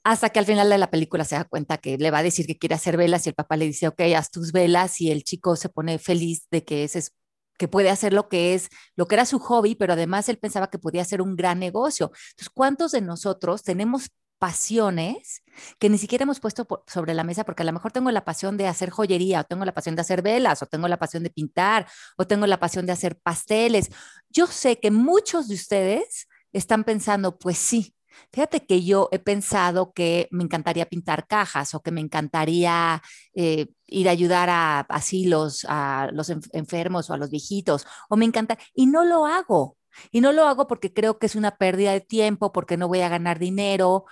hasta 0.05 0.31
que 0.31 0.39
al 0.39 0.47
final 0.47 0.69
de 0.69 0.79
la 0.79 0.91
película 0.91 1.25
se 1.25 1.35
da 1.35 1.45
cuenta 1.45 1.79
que 1.79 1.99
le 1.99 2.11
va 2.11 2.19
a 2.19 2.23
decir 2.23 2.47
que 2.47 2.59
quiere 2.59 2.75
hacer 2.75 2.97
velas 2.97 3.27
y 3.27 3.31
el 3.31 3.35
papá 3.35 3.57
le 3.57 3.65
dice, 3.67 3.89
ok, 3.89 4.01
haz 4.17 4.31
tus 4.31 4.53
velas 4.53 5.01
y 5.01 5.11
el 5.11 5.25
chico 5.25 5.57
se 5.57 5.69
pone 5.69 5.99
feliz 5.99 6.47
de 6.51 6.63
que 6.63 6.85
ese 6.85 7.01
es 7.01 7.13
que 7.59 7.69
puede 7.69 7.91
hacer 7.91 8.13
lo 8.13 8.29
que 8.29 8.55
es, 8.55 8.69
lo 8.97 9.07
que 9.07 9.15
era 9.15 9.27
su 9.27 9.39
hobby, 9.39 9.75
pero 9.75 9.95
además 9.95 10.29
él 10.29 10.39
pensaba 10.39 10.69
que 10.69 10.79
podía 10.79 11.05
ser 11.05 11.23
un 11.23 11.37
gran 11.37 11.59
negocio. 11.59 12.11
Entonces, 12.31 12.51
¿cuántos 12.53 12.93
de 12.93 13.01
nosotros 13.01 13.63
tenemos 13.63 14.11
pasiones 14.45 15.43
que 15.79 15.89
ni 15.89 15.97
siquiera 15.97 16.25
hemos 16.25 16.39
puesto 16.39 16.67
sobre 16.87 17.15
la 17.15 17.25
mesa 17.25 17.45
porque 17.45 17.63
a 17.63 17.65
lo 17.65 17.73
mejor 17.73 17.93
tengo 17.93 18.11
la 18.11 18.27
pasión 18.27 18.59
de 18.59 18.67
hacer 18.67 18.91
joyería 18.91 19.41
o 19.41 19.45
tengo 19.45 19.65
la 19.65 19.73
pasión 19.73 19.95
de 19.95 20.03
hacer 20.03 20.21
velas 20.21 20.63
o 20.63 20.67
tengo 20.67 20.87
la 20.87 20.99
pasión 20.99 21.23
de 21.23 21.31
pintar 21.31 21.87
o 22.19 22.27
tengo 22.27 22.47
la 22.47 22.61
pasión 22.61 22.85
de 22.85 22.93
hacer 22.93 23.17
pasteles. 23.17 23.91
Yo 24.29 24.47
sé 24.47 24.79
que 24.79 24.91
muchos 24.91 25.49
de 25.49 25.55
ustedes 25.55 26.29
están 26.53 26.85
pensando, 26.85 27.39
pues 27.39 27.57
sí, 27.57 27.95
Fíjate 28.33 28.65
que 28.65 28.85
yo 28.85 29.09
he 29.11 29.19
pensado 29.19 29.93
que 29.93 30.29
me 30.31 30.45
encantaría 30.45 30.87
pintar 30.87 31.27
cajas 31.27 31.75
o 31.75 31.83
que 31.83 31.91
me 31.91 32.01
encantaría 32.01 33.03
eh, 33.35 33.69
ir 33.87 34.09
a 34.09 34.13
ayudar 34.13 34.51
a 34.51 34.81
asilos, 34.81 35.67
a 35.69 36.11
los 36.13 36.31
enfermos 36.53 37.11
o 37.11 37.15
a 37.15 37.17
los 37.17 37.31
viejitos, 37.31 37.87
o 38.09 38.17
me 38.17 38.25
encanta, 38.25 38.57
y 38.73 38.87
no 38.87 39.05
lo 39.05 39.27
hago. 39.27 39.79
Y 40.13 40.21
no 40.21 40.33
lo 40.33 40.47
hago 40.47 40.69
porque 40.69 40.93
creo 40.93 41.19
que 41.19 41.27
es 41.27 41.35
una 41.35 41.57
pérdida 41.57 41.91
de 41.91 42.01
tiempo, 42.01 42.53
porque 42.53 42.77
no 42.77 42.87
voy 42.87 43.01
a 43.01 43.09
ganar 43.09 43.41
dinero, 43.41 44.05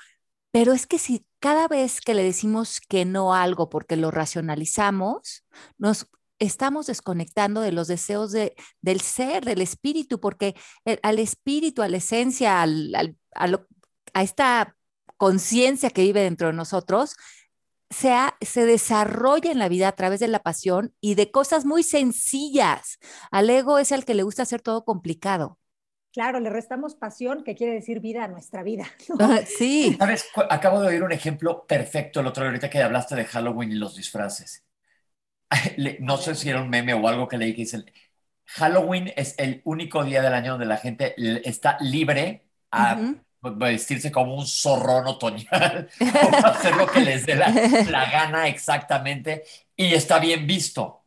pero 0.53 0.73
es 0.73 0.87
que 0.87 0.99
si 0.99 1.27
cada 1.41 1.67
vez 1.67 2.01
que 2.01 2.15
le 2.15 2.23
decimos 2.23 2.81
que 2.81 3.05
no 3.05 3.35
a 3.35 3.43
algo 3.43 3.69
porque 3.71 3.97
lo 3.97 4.11
racionalizamos, 4.11 5.45
nos 5.79 6.07
estamos 6.39 6.87
desconectando 6.87 7.61
de 7.63 7.73
los 7.73 7.89
deseos 7.89 8.33
de, 8.33 8.55
del 8.81 9.01
ser, 9.01 9.45
del 9.45 9.63
espíritu, 9.63 10.21
porque 10.21 10.55
al 11.03 11.19
espíritu, 11.19 11.83
a 11.83 11.89
la 11.89 11.97
esencia, 11.97 12.63
a, 12.63 14.23
esta 14.23 14.77
conciencia 15.17 15.91
que 15.91 16.03
vive 16.03 16.23
dentro 16.23 16.49
de 16.49 16.53
nosotros, 16.53 17.17
se, 17.91 18.13
se, 18.41 18.67
desarrolla 18.67 19.53
en 19.53 19.59
la 19.59 19.69
vida 19.69 19.89
a 19.89 19.93
través 19.93 20.21
de 20.21 20.29
la 20.29 20.43
pasión 20.43 20.95
y 21.01 21.15
de 21.15 21.31
cosas 21.31 21.65
muy 21.65 21.83
sencillas. 21.83 22.99
Al 23.31 23.49
ego 23.51 23.79
es 23.79 23.93
el 23.93 24.05
que 24.05 24.15
le 24.15 24.23
gusta 24.23 24.43
hacer 24.43 24.63
todo 24.63 24.85
complicado. 24.85 25.59
Claro, 26.13 26.41
le 26.41 26.51
restamos 26.51 26.95
pasión, 26.95 27.43
que 27.43 27.55
quiere 27.55 27.73
decir 27.73 28.01
vida 28.01 28.25
a 28.25 28.29
nuestra 28.29 28.63
vida. 28.63 28.87
Sí. 29.47 29.97
¿Sabes? 29.99 30.29
Acabo 30.51 30.81
de 30.81 30.89
oír 30.89 31.03
un 31.03 31.13
ejemplo 31.13 31.67
perfecto 31.67 32.21
el 32.21 32.27
otro 32.27 32.45
día, 32.45 32.51
ahorita 32.51 32.69
que 32.69 32.83
hablaste 32.83 33.17
de 33.17 33.25
Halloween 33.25 33.73
y 33.73 33.77
los 33.77 33.97
disfraces. 33.97 34.65
No 36.01 36.17
sé 36.17 36.35
si 36.35 36.51
era 36.51 36.61
un 36.61 36.71
meme 36.71 36.95
o 36.95 37.09
algo 37.09 37.29
que 37.29 37.39
leí 37.39 37.55
que 37.55 37.63
dice, 37.63 37.85
Halloween 38.45 39.13
es 39.17 39.35
el 39.39 39.63
único 39.65 40.05
día 40.05 40.23
del 40.23 40.35
año 40.35 40.53
donde 40.53 40.67
la 40.67 40.77
gente 40.77 41.15
está 41.49 41.79
libre 41.81 42.47
a 42.71 42.99
vestirse 43.43 44.13
como 44.13 44.35
un 44.35 44.47
zorrón 44.47 45.07
otoñal 45.07 45.89
o 46.01 46.47
hacer 46.47 46.77
lo 46.77 46.87
que 46.87 47.01
les 47.01 47.27
dé 47.27 47.35
la, 47.35 48.11
gana 48.11 48.49
exactamente 48.49 49.45
y 49.75 49.95
está 49.95 50.19
bien 50.19 50.47
visto. 50.47 51.05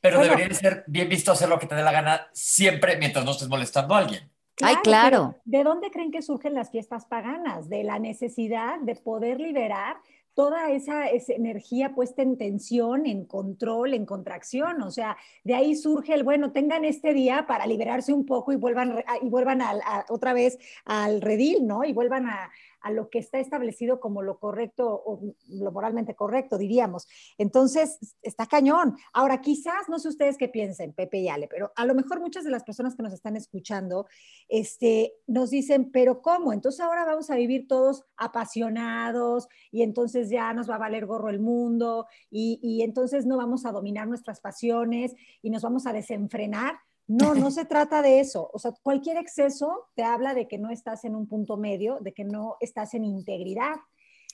Pero 0.00 0.20
debería 0.20 0.52
ser 0.54 0.84
bien 0.86 1.08
visto 1.08 1.32
hacer 1.32 1.48
lo 1.48 1.58
que 1.58 1.66
te 1.66 1.74
dé 1.74 1.82
la 1.82 1.92
gana 1.92 2.28
siempre 2.32 2.96
mientras 2.96 3.24
no 3.24 3.32
estés 3.32 3.48
molestando 3.48 3.94
a 3.94 3.98
alguien. 3.98 4.33
Ay, 4.62 4.76
claro. 4.82 5.36
¿De 5.44 5.64
dónde 5.64 5.90
creen 5.90 6.10
que 6.10 6.22
surgen 6.22 6.54
las 6.54 6.70
fiestas 6.70 7.06
paganas? 7.06 7.68
De 7.68 7.82
la 7.84 7.98
necesidad 7.98 8.78
de 8.80 8.94
poder 8.94 9.40
liberar 9.40 9.96
toda 10.34 10.70
esa, 10.70 11.08
energía 11.08 11.94
puesta 11.94 12.22
en 12.22 12.36
tensión, 12.36 13.06
en 13.06 13.24
control, 13.24 13.94
en 13.94 14.04
contracción. 14.04 14.82
O 14.82 14.90
sea, 14.90 15.16
de 15.44 15.54
ahí 15.54 15.76
surge 15.76 16.12
el, 16.14 16.24
bueno, 16.24 16.52
tengan 16.52 16.84
este 16.84 17.14
día 17.14 17.46
para 17.46 17.66
liberarse 17.66 18.12
un 18.12 18.26
poco 18.26 18.52
y 18.52 18.56
vuelvan, 18.56 19.02
y 19.22 19.28
vuelvan 19.28 19.62
otra 20.08 20.32
vez 20.32 20.58
al 20.84 21.20
redil, 21.20 21.66
¿no? 21.66 21.84
Y 21.84 21.92
vuelvan 21.92 22.26
a, 22.26 22.50
a 22.84 22.90
lo 22.90 23.08
que 23.08 23.18
está 23.18 23.40
establecido 23.40 23.98
como 23.98 24.20
lo 24.22 24.38
correcto 24.38 25.02
o 25.06 25.34
lo 25.48 25.72
moralmente 25.72 26.14
correcto, 26.14 26.58
diríamos. 26.58 27.08
Entonces, 27.38 27.98
está 28.20 28.46
cañón. 28.46 28.96
Ahora, 29.14 29.40
quizás, 29.40 29.88
no 29.88 29.98
sé 29.98 30.08
ustedes 30.08 30.36
qué 30.36 30.48
piensen, 30.48 30.92
Pepe 30.92 31.18
y 31.18 31.28
Ale, 31.28 31.48
pero 31.48 31.72
a 31.76 31.86
lo 31.86 31.94
mejor 31.94 32.20
muchas 32.20 32.44
de 32.44 32.50
las 32.50 32.62
personas 32.62 32.94
que 32.94 33.02
nos 33.02 33.14
están 33.14 33.36
escuchando 33.36 34.06
este, 34.48 35.14
nos 35.26 35.48
dicen, 35.48 35.90
pero 35.92 36.20
¿cómo? 36.20 36.52
Entonces 36.52 36.82
ahora 36.82 37.06
vamos 37.06 37.30
a 37.30 37.36
vivir 37.36 37.66
todos 37.66 38.04
apasionados 38.18 39.48
y 39.70 39.82
entonces 39.82 40.28
ya 40.28 40.52
nos 40.52 40.68
va 40.68 40.74
a 40.74 40.78
valer 40.78 41.06
gorro 41.06 41.30
el 41.30 41.40
mundo 41.40 42.06
y, 42.30 42.60
y 42.62 42.82
entonces 42.82 43.24
no 43.24 43.38
vamos 43.38 43.64
a 43.64 43.72
dominar 43.72 44.06
nuestras 44.08 44.40
pasiones 44.40 45.14
y 45.40 45.48
nos 45.48 45.62
vamos 45.62 45.86
a 45.86 45.94
desenfrenar. 45.94 46.74
No, 47.06 47.34
no 47.34 47.50
se 47.50 47.64
trata 47.64 48.02
de 48.02 48.20
eso. 48.20 48.50
O 48.52 48.58
sea, 48.58 48.72
cualquier 48.82 49.16
exceso 49.16 49.88
te 49.94 50.02
habla 50.02 50.34
de 50.34 50.48
que 50.48 50.58
no 50.58 50.70
estás 50.70 51.04
en 51.04 51.16
un 51.16 51.26
punto 51.26 51.56
medio, 51.56 51.98
de 52.00 52.12
que 52.12 52.24
no 52.24 52.56
estás 52.60 52.94
en 52.94 53.04
integridad. 53.04 53.76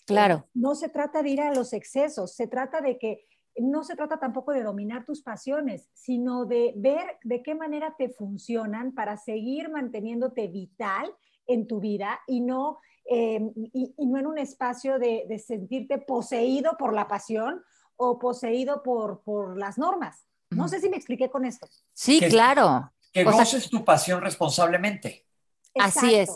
Claro. 0.06 0.44
Eh, 0.46 0.50
no 0.54 0.74
se 0.74 0.88
trata 0.88 1.22
de 1.22 1.30
ir 1.30 1.40
a 1.40 1.54
los 1.54 1.72
excesos, 1.72 2.34
se 2.34 2.46
trata 2.46 2.80
de 2.80 2.98
que 2.98 3.26
no 3.56 3.84
se 3.84 3.96
trata 3.96 4.18
tampoco 4.18 4.52
de 4.52 4.62
dominar 4.62 5.04
tus 5.04 5.22
pasiones, 5.22 5.88
sino 5.92 6.46
de 6.46 6.72
ver 6.76 7.18
de 7.24 7.42
qué 7.42 7.54
manera 7.54 7.94
te 7.98 8.08
funcionan 8.08 8.92
para 8.92 9.16
seguir 9.16 9.68
manteniéndote 9.70 10.48
vital 10.48 11.12
en 11.46 11.66
tu 11.66 11.80
vida 11.80 12.20
y 12.26 12.40
no, 12.40 12.78
em, 13.04 13.52
y, 13.54 13.94
no 14.06 14.18
en 14.18 14.26
un 14.26 14.38
espacio 14.38 14.98
de, 14.98 15.24
de 15.28 15.38
sentirte 15.38 15.98
poseído 15.98 16.76
por 16.78 16.94
la 16.94 17.08
pasión 17.08 17.62
o 17.96 18.18
poseído 18.18 18.82
por, 18.82 19.22
por 19.22 19.58
las 19.58 19.76
normas. 19.76 20.26
No 20.50 20.68
sé 20.68 20.80
si 20.80 20.88
me 20.88 20.96
expliqué 20.96 21.30
con 21.30 21.44
esto. 21.44 21.68
Sí, 21.92 22.20
claro. 22.28 22.92
Que 23.12 23.24
goces 23.24 23.68
tu 23.70 23.84
pasión 23.84 24.20
responsablemente. 24.20 25.26
Así 25.78 26.14
es. 26.14 26.30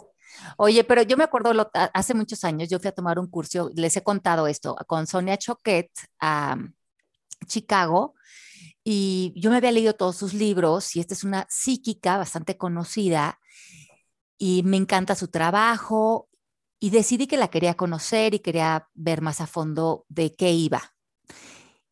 Oye, 0.56 0.84
pero 0.84 1.02
yo 1.02 1.16
me 1.16 1.24
acuerdo 1.24 1.70
hace 1.72 2.14
muchos 2.14 2.44
años, 2.44 2.68
yo 2.68 2.78
fui 2.78 2.88
a 2.88 2.94
tomar 2.94 3.18
un 3.18 3.28
curso, 3.28 3.70
les 3.74 3.96
he 3.96 4.02
contado 4.02 4.46
esto, 4.46 4.76
con 4.86 5.06
Sonia 5.06 5.36
Choquet 5.36 5.90
a 6.20 6.56
Chicago, 7.46 8.14
y 8.82 9.32
yo 9.36 9.50
me 9.50 9.56
había 9.56 9.72
leído 9.72 9.94
todos 9.94 10.16
sus 10.16 10.34
libros, 10.34 10.94
y 10.96 11.00
esta 11.00 11.14
es 11.14 11.24
una 11.24 11.46
psíquica 11.48 12.18
bastante 12.18 12.56
conocida, 12.56 13.38
y 14.36 14.62
me 14.64 14.76
encanta 14.76 15.14
su 15.14 15.28
trabajo, 15.28 16.28
y 16.80 16.90
decidí 16.90 17.26
que 17.26 17.36
la 17.36 17.48
quería 17.48 17.74
conocer 17.74 18.34
y 18.34 18.40
quería 18.40 18.88
ver 18.92 19.22
más 19.22 19.40
a 19.40 19.46
fondo 19.46 20.04
de 20.08 20.34
qué 20.34 20.50
iba. 20.50 20.93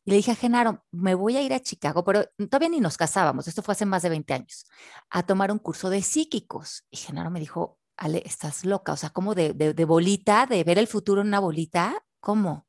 Y 0.05 0.11
le 0.11 0.17
dije 0.17 0.33
a 0.33 0.37
Genaro, 0.37 0.85
me 0.91 1.15
voy 1.15 1.37
a 1.37 1.43
ir 1.43 1.53
a 1.53 1.61
Chicago, 1.61 2.05
pero 2.05 2.25
todavía 2.51 2.69
ni 2.69 2.81
nos 2.81 2.97
casábamos, 2.97 3.47
esto 3.47 3.63
fue 3.63 3.73
hace 3.73 3.87
más 3.87 4.03
de 4.03 4.09
20 4.09 4.35
años, 4.35 4.65
a 5.11 5.23
tomar 5.25 5.53
un 5.53 5.59
curso 5.59 5.91
de 5.91 6.03
psíquicos. 6.03 6.85
Y 6.91 6.97
Genaro 6.97 7.31
me 7.31 7.41
dijo, 7.41 7.79
Ale, 7.97 8.23
estás 8.27 8.65
loca, 8.65 8.93
o 8.93 8.97
sea, 8.97 9.11
como 9.11 9.35
de, 9.35 9.53
de, 9.53 9.85
bolita, 9.85 10.47
de 10.47 10.65
ver 10.65 10.79
el 10.79 10.89
futuro 10.89 11.21
en 11.21 11.29
una 11.29 11.39
bolita, 11.39 12.05
¿cómo? 12.21 12.67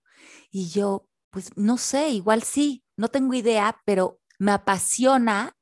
Y 0.51 0.69
yo, 0.69 1.07
pues 1.31 1.49
no 1.55 1.77
sé, 1.77 2.09
igual 2.09 2.43
sí, 2.43 2.83
no 2.97 3.07
tengo 3.07 3.33
idea, 3.33 3.81
pero 3.85 4.19
me 4.37 4.51
apasiona 4.51 5.57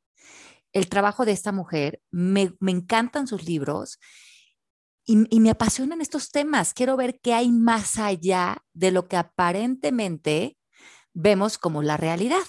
el 0.73 0.89
trabajo 0.89 1.25
de 1.25 1.31
esta 1.31 1.53
mujer, 1.53 2.01
me, 2.11 2.53
me 2.59 2.71
encantan 2.71 3.27
sus 3.27 3.45
libros 3.45 3.99
y, 5.05 5.25
y, 5.33 5.39
me 5.39 5.49
apasionan 5.49 6.01
estos 6.01 6.31
temas. 6.31 6.73
Quiero 6.73 6.95
ver 6.95 7.19
qué 7.21 7.33
hay 7.33 7.51
más 7.51 7.97
allá 7.97 8.63
de 8.73 8.91
lo 8.91 9.07
que 9.07 9.17
aparentemente 9.17 10.57
vemos 11.13 11.57
como 11.57 11.81
la 11.81 11.97
realidad. 11.97 12.43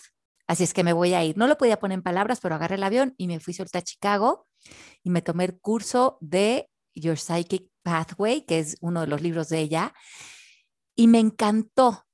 Así 0.47 0.65
es 0.65 0.75
que 0.75 0.85
me 0.85 0.93
voy 0.93 1.15
a 1.15 1.25
ir. 1.25 1.37
No 1.37 1.47
lo 1.47 1.57
podía 1.57 1.79
poner 1.79 1.97
en 1.97 2.03
palabras, 2.03 2.41
pero 2.41 2.55
agarré 2.55 2.75
el 2.75 2.83
avión 2.83 3.15
y 3.17 3.27
me 3.27 3.41
fui 3.41 3.55
suelta 3.55 3.79
a 3.79 3.83
Chicago 3.83 4.47
y 5.03 5.11
me 5.11 5.23
tomé 5.23 5.45
el 5.45 5.59
curso 5.61 6.19
de 6.21 6.69
Your 6.95 7.19
Psychic 7.19 7.69
Pathway, 7.83 8.45
que 8.45 8.59
es 8.59 8.77
uno 8.81 9.01
de 9.01 9.07
los 9.07 9.23
libros 9.23 9.49
de 9.49 9.61
ella, 9.61 9.95
y 10.95 11.09
me 11.09 11.19
encantó. 11.19 12.05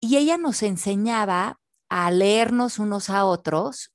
Y 0.00 0.16
ella 0.16 0.38
nos 0.38 0.62
enseñaba 0.62 1.60
a 1.88 2.10
leernos 2.10 2.78
unos 2.78 3.10
a 3.10 3.24
otros 3.24 3.94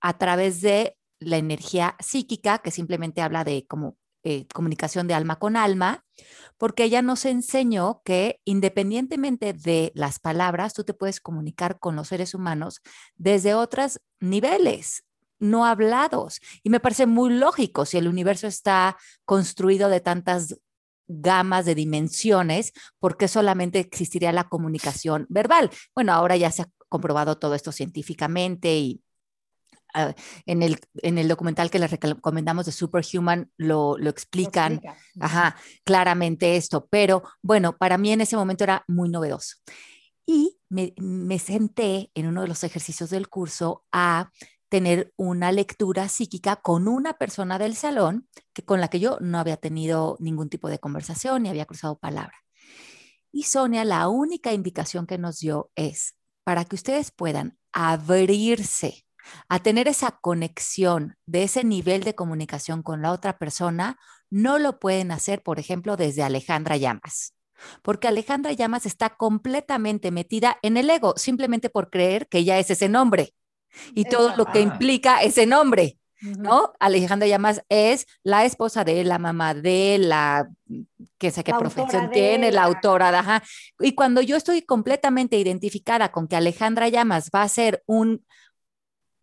a 0.00 0.16
través 0.18 0.60
de 0.60 0.96
la 1.18 1.36
energía 1.36 1.96
psíquica, 2.00 2.58
que 2.58 2.70
simplemente 2.70 3.20
habla 3.20 3.44
de 3.44 3.66
como 3.66 3.96
eh, 4.24 4.46
comunicación 4.54 5.06
de 5.06 5.14
alma 5.14 5.38
con 5.38 5.56
alma, 5.56 6.04
porque 6.56 6.84
ella 6.84 7.02
nos 7.02 7.24
enseñó 7.26 8.00
que 8.04 8.40
independientemente 8.44 9.52
de 9.52 9.92
las 9.94 10.18
palabras, 10.18 10.72
tú 10.72 10.82
te 10.82 10.94
puedes 10.94 11.20
comunicar 11.20 11.78
con 11.78 11.94
los 11.94 12.08
seres 12.08 12.34
humanos 12.34 12.80
desde 13.16 13.54
otros 13.54 14.00
niveles, 14.20 15.04
no 15.38 15.66
hablados. 15.66 16.40
Y 16.62 16.70
me 16.70 16.80
parece 16.80 17.06
muy 17.06 17.34
lógico 17.34 17.84
si 17.84 17.98
el 17.98 18.08
universo 18.08 18.46
está 18.46 18.96
construido 19.24 19.88
de 19.88 20.00
tantas 20.00 20.58
gamas 21.06 21.66
de 21.66 21.74
dimensiones, 21.74 22.72
¿por 22.98 23.16
qué 23.16 23.28
solamente 23.28 23.78
existiría 23.78 24.32
la 24.32 24.48
comunicación 24.48 25.26
verbal? 25.28 25.70
Bueno, 25.94 26.12
ahora 26.12 26.36
ya 26.36 26.50
se 26.50 26.62
ha 26.62 26.68
comprobado 26.88 27.36
todo 27.38 27.54
esto 27.54 27.72
científicamente 27.72 28.74
y 28.76 29.02
ah, 29.94 30.14
en, 30.46 30.62
el, 30.62 30.78
en 31.02 31.18
el 31.18 31.28
documental 31.28 31.70
que 31.70 31.78
les 31.78 31.90
recomendamos 31.90 32.66
de 32.66 32.72
Superhuman 32.72 33.50
lo, 33.56 33.96
lo 33.98 34.10
explican 34.10 34.80
Ajá, 35.20 35.56
claramente 35.84 36.56
esto, 36.56 36.86
pero 36.90 37.22
bueno, 37.42 37.76
para 37.76 37.98
mí 37.98 38.12
en 38.12 38.20
ese 38.20 38.36
momento 38.36 38.64
era 38.64 38.84
muy 38.88 39.08
novedoso. 39.08 39.56
Y 40.26 40.58
me, 40.68 40.94
me 40.96 41.38
senté 41.38 42.10
en 42.14 42.26
uno 42.26 42.42
de 42.42 42.48
los 42.48 42.64
ejercicios 42.64 43.10
del 43.10 43.28
curso 43.28 43.84
a 43.92 44.30
tener 44.68 45.12
una 45.16 45.52
lectura 45.52 46.08
psíquica 46.08 46.56
con 46.56 46.88
una 46.88 47.14
persona 47.14 47.58
del 47.58 47.76
salón 47.76 48.28
que 48.52 48.64
con 48.64 48.80
la 48.80 48.88
que 48.88 48.98
yo 48.98 49.18
no 49.20 49.38
había 49.38 49.56
tenido 49.56 50.16
ningún 50.18 50.48
tipo 50.48 50.68
de 50.68 50.80
conversación 50.80 51.42
ni 51.42 51.48
había 51.48 51.66
cruzado 51.66 51.98
palabra. 51.98 52.34
Y 53.30 53.44
Sonia, 53.44 53.84
la 53.84 54.08
única 54.08 54.52
indicación 54.52 55.06
que 55.06 55.18
nos 55.18 55.38
dio 55.38 55.70
es 55.74 56.16
para 56.44 56.64
que 56.64 56.76
ustedes 56.76 57.10
puedan 57.10 57.58
abrirse 57.72 59.03
a 59.48 59.60
tener 59.60 59.88
esa 59.88 60.18
conexión 60.20 61.16
de 61.26 61.44
ese 61.44 61.64
nivel 61.64 62.04
de 62.04 62.14
comunicación 62.14 62.82
con 62.82 63.02
la 63.02 63.12
otra 63.12 63.38
persona, 63.38 63.98
no 64.30 64.58
lo 64.58 64.78
pueden 64.78 65.12
hacer, 65.12 65.42
por 65.42 65.58
ejemplo, 65.58 65.96
desde 65.96 66.22
Alejandra 66.22 66.76
Llamas. 66.76 67.34
Porque 67.82 68.08
Alejandra 68.08 68.52
Llamas 68.52 68.86
está 68.86 69.10
completamente 69.10 70.10
metida 70.10 70.58
en 70.62 70.76
el 70.76 70.90
ego, 70.90 71.14
simplemente 71.16 71.70
por 71.70 71.90
creer 71.90 72.28
que 72.28 72.38
ella 72.38 72.58
es 72.58 72.70
ese 72.70 72.88
nombre 72.88 73.34
y 73.94 74.04
todo 74.04 74.36
lo 74.36 74.46
que 74.46 74.60
implica 74.60 75.22
ese 75.22 75.46
nombre. 75.46 75.98
¿No? 76.38 76.72
Alejandra 76.80 77.28
Llamas 77.28 77.62
es 77.68 78.06
la 78.22 78.46
esposa 78.46 78.82
de 78.82 79.04
la 79.04 79.18
mamá 79.18 79.52
de 79.52 79.98
la 79.98 80.48
que 81.18 81.30
sé 81.30 81.44
qué 81.44 81.52
profesión 81.52 82.10
tiene, 82.10 82.50
la, 82.50 82.62
autora, 82.62 83.10
ajá. 83.10 83.42
Y 83.78 83.94
cuando 83.94 84.22
yo 84.22 84.36
estoy 84.36 84.62
completamente 84.62 85.36
identificada 85.36 86.10
con 86.10 86.26
que 86.26 86.36
Alejandra 86.36 86.88
Llamas 86.88 87.30
va 87.34 87.42
a 87.42 87.48
ser 87.48 87.82
un 87.84 88.24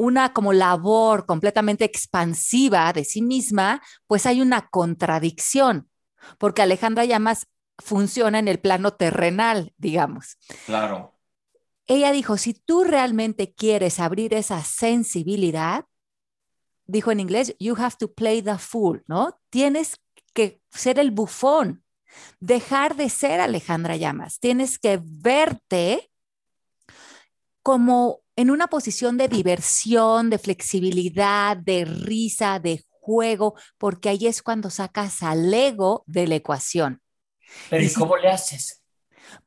una 0.02 0.34
como 0.34 0.54
labor 0.54 1.26
completamente 1.26 1.86
expansiva 1.86 2.92
de 2.94 3.04
sí 3.04 3.22
misma, 3.22 3.82
pues 4.08 4.26
hay 4.26 4.42
una 4.42 4.70
contradicción, 4.70 5.90
porque 6.38 6.62
Alejandra 6.62 7.06
Llamas 7.06 7.48
funciona 7.78 8.40
en 8.40 8.48
el 8.48 8.60
plano 8.60 8.94
terrenal, 8.94 9.74
digamos. 9.78 10.38
Claro 10.66 11.14
ella 11.94 12.12
dijo, 12.14 12.38
si 12.38 12.54
tú 12.54 12.86
realmente 12.86 13.54
quieres 13.54 14.00
abrir 14.00 14.34
esa 14.34 14.64
sensibilidad, 14.64 15.86
dijo 16.86 17.12
en 17.12 17.20
inglés, 17.20 17.54
you 17.60 17.76
have 17.78 17.96
to 18.00 18.14
play 18.14 18.42
the 18.42 18.58
fool, 18.58 19.04
¿no? 19.08 19.40
Tienes 19.50 19.98
que 20.34 20.62
ser 20.70 21.00
el 21.00 21.12
bufón, 21.12 21.84
dejar 22.40 22.96
de 22.96 23.10
ser 23.10 23.42
Alejandra 23.42 23.98
Llamas, 23.98 24.40
tienes 24.40 24.80
que 24.80 25.02
verte 25.04 26.12
como 27.62 28.21
en 28.36 28.52
una 28.52 28.68
posición 28.68 29.18
de 29.18 29.28
diversión, 29.28 30.30
de 30.30 30.38
flexibilidad, 30.38 31.58
de 31.58 31.86
risa, 31.86 32.60
de 32.60 32.84
juego, 32.90 33.56
porque 33.78 34.10
ahí 34.10 34.28
es 34.28 34.42
cuando 34.42 34.70
sacas 34.70 35.24
al 35.24 35.54
ego 35.54 36.04
de 36.08 36.28
la 36.28 36.36
ecuación. 36.36 37.02
Pero 37.70 37.84
¿y, 37.84 37.92
cómo 37.92 38.18
le 38.18 38.30
haces? 38.30 38.82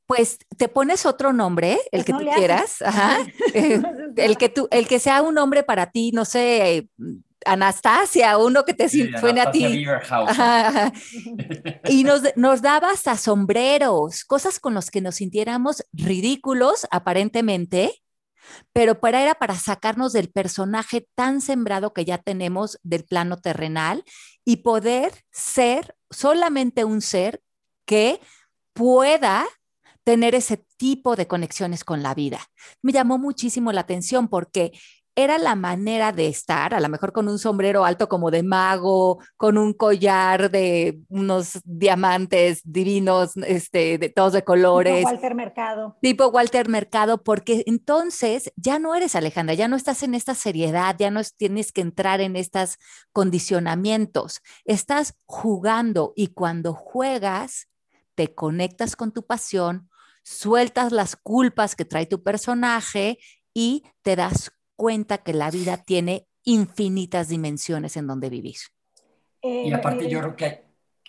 pues 0.07 0.39
te 0.57 0.69
pones 0.69 1.07
otro 1.07 1.33
nombre, 1.33 1.79
el 1.91 2.05
pues 2.05 2.05
que 2.05 2.13
tú 2.13 2.31
quieras, 2.37 2.77
eh, 3.55 3.81
el 4.17 4.37
que 4.37 4.49
tú, 4.49 4.69
el 4.71 4.87
que 4.87 4.99
sea 4.99 5.23
un 5.23 5.35
nombre 5.35 5.63
para 5.63 5.91
ti, 5.91 6.11
no 6.13 6.25
sé, 6.25 6.89
Anastasia, 7.47 8.39
uno 8.39 8.65
que 8.65 8.75
te 8.75 8.89
suene 8.89 9.41
a 9.41 9.51
ti. 9.51 9.87
Y 11.89 12.05
nos, 12.05 12.23
nos 12.37 12.63
daba 12.63 12.91
hasta 12.91 13.17
sombreros, 13.17 14.25
cosas 14.25 14.59
con 14.59 14.75
los 14.75 14.91
que 14.91 15.01
nos 15.01 15.17
sintiéramos 15.17 15.85
ridículos 15.93 16.87
aparentemente, 16.91 18.03
pero 18.73 19.01
para 19.01 19.23
era 19.23 19.35
para 19.35 19.55
sacarnos 19.55 20.13
del 20.13 20.31
personaje 20.31 21.09
tan 21.15 21.41
sembrado 21.41 21.93
que 21.93 22.05
ya 22.05 22.19
tenemos 22.19 22.79
del 22.83 23.05
plano 23.05 23.37
terrenal 23.37 24.05
y 24.45 24.59
poder 24.59 25.25
ser 25.31 25.97
solamente 26.11 26.85
un 26.85 27.01
ser 27.01 27.43
que 27.87 28.21
pueda 28.73 29.47
tener 30.05 30.35
ese 30.35 30.65
tipo 30.77 31.17
de 31.17 31.27
conexiones 31.27 31.83
con 31.83 32.03
la 32.03 32.15
vida. 32.15 32.41
Me 32.83 32.93
llamó 32.93 33.19
muchísimo 33.19 33.73
la 33.73 33.81
atención 33.81 34.29
porque 34.29 34.73
era 35.17 35.39
la 35.39 35.55
manera 35.55 36.13
de 36.13 36.27
estar, 36.27 36.75
a 36.75 36.81
lo 36.81 36.89
mejor 36.89 37.13
con 37.13 37.29
un 37.29 37.39
sombrero 37.39 37.85
alto 37.85 38.09
como 38.09 38.31
de 38.31 38.43
mago, 38.43 39.21
con 39.37 39.59
un 39.59 39.73
collar 39.73 40.51
de 40.51 41.01
unos 41.09 41.61
diamantes 41.65 42.63
divinos, 42.65 43.37
este, 43.37 43.99
de 43.99 44.09
todos 44.09 44.33
de 44.33 44.43
colores. 44.43 44.99
Tipo 44.99 45.11
Walter 45.11 45.35
Mercado. 45.35 45.97
Tipo 46.01 46.27
Walter 46.29 46.69
Mercado, 46.69 47.23
porque 47.23 47.63
entonces 47.67 48.53
ya 48.57 48.79
no 48.79 48.95
eres 48.95 49.15
Alejandra, 49.15 49.55
ya 49.55 49.69
no 49.69 49.77
estás 49.77 50.03
en 50.03 50.15
esta 50.15 50.35
seriedad, 50.35 50.97
ya 50.99 51.11
no 51.11 51.21
tienes 51.37 51.71
que 51.71 51.81
entrar 51.81 52.21
en 52.21 52.35
estos 52.35 52.79
condicionamientos, 53.13 54.41
estás 54.65 55.15
jugando 55.27 56.13
y 56.17 56.29
cuando 56.29 56.75
juegas, 56.75 57.69
te 58.17 58.35
conectas 58.35 58.97
con 58.97 59.13
tu 59.13 59.27
pasión, 59.27 59.91
sueltas 60.25 60.93
las 60.93 61.17
culpas 61.17 61.77
que 61.77 61.85
trae 61.85 62.07
tu 62.07 62.23
personaje 62.23 63.19
y 63.53 63.85
te 64.03 64.17
das 64.17 64.51
cuenta 64.77 65.19
que 65.19 65.33
la 65.33 65.51
vida 65.51 65.79
tiene 65.79 66.27
infinitas 66.45 67.29
dimensiones 67.29 67.97
en 67.97 68.07
donde 68.07 68.31
vivir. 68.31 68.57
y 69.43 69.73
aparte 69.73 70.09
yo 70.09 70.21
creo 70.21 70.37
que 70.37 70.65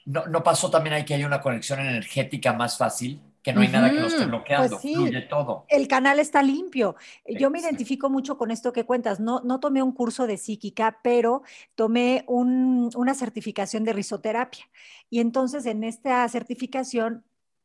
no, 0.05 0.25
no, 0.27 0.43
pasó 0.43 0.69
también 0.69 0.93
ahí 0.93 1.05
que 1.05 1.15
hay 1.15 1.23
una 1.23 1.41
conexión 1.41 1.79
energética 1.79 2.53
más 2.53 2.77
fácil, 2.77 3.19
que 3.41 3.53
no 3.53 3.61
hay 3.61 3.67
nada 3.67 3.91
que 3.91 3.99
lo 3.99 4.07
esté 4.07 4.25
bloqueando, 4.25 4.79
pues 4.79 4.95
fluye 4.95 5.21
todo. 5.21 5.65
El 5.67 5.87
canal 5.87 6.19
está 6.19 6.41
limpio. 6.41 6.95
Yo 7.27 7.51
me 7.51 7.59
identifico 7.59 8.09
mucho 8.09 8.39
con 8.39 8.49
esto 8.49 8.73
que 8.73 8.85
cuentas. 8.85 9.19
No, 9.19 9.41
no 9.41 9.59
tomé 9.59 9.83
un 9.83 9.91
curso 9.91 10.25
de 10.25 10.37
psíquica, 10.37 10.99
pero 11.03 11.43
tomé 11.75 12.23
un, 12.27 12.89
una 12.95 13.13
certificación 13.13 13.83
de 13.83 13.93
risoterapia. 13.93 14.65
Y 15.11 15.19
entonces 15.19 15.67
en 15.67 15.83
esta 15.83 16.27
certificación 16.27 17.23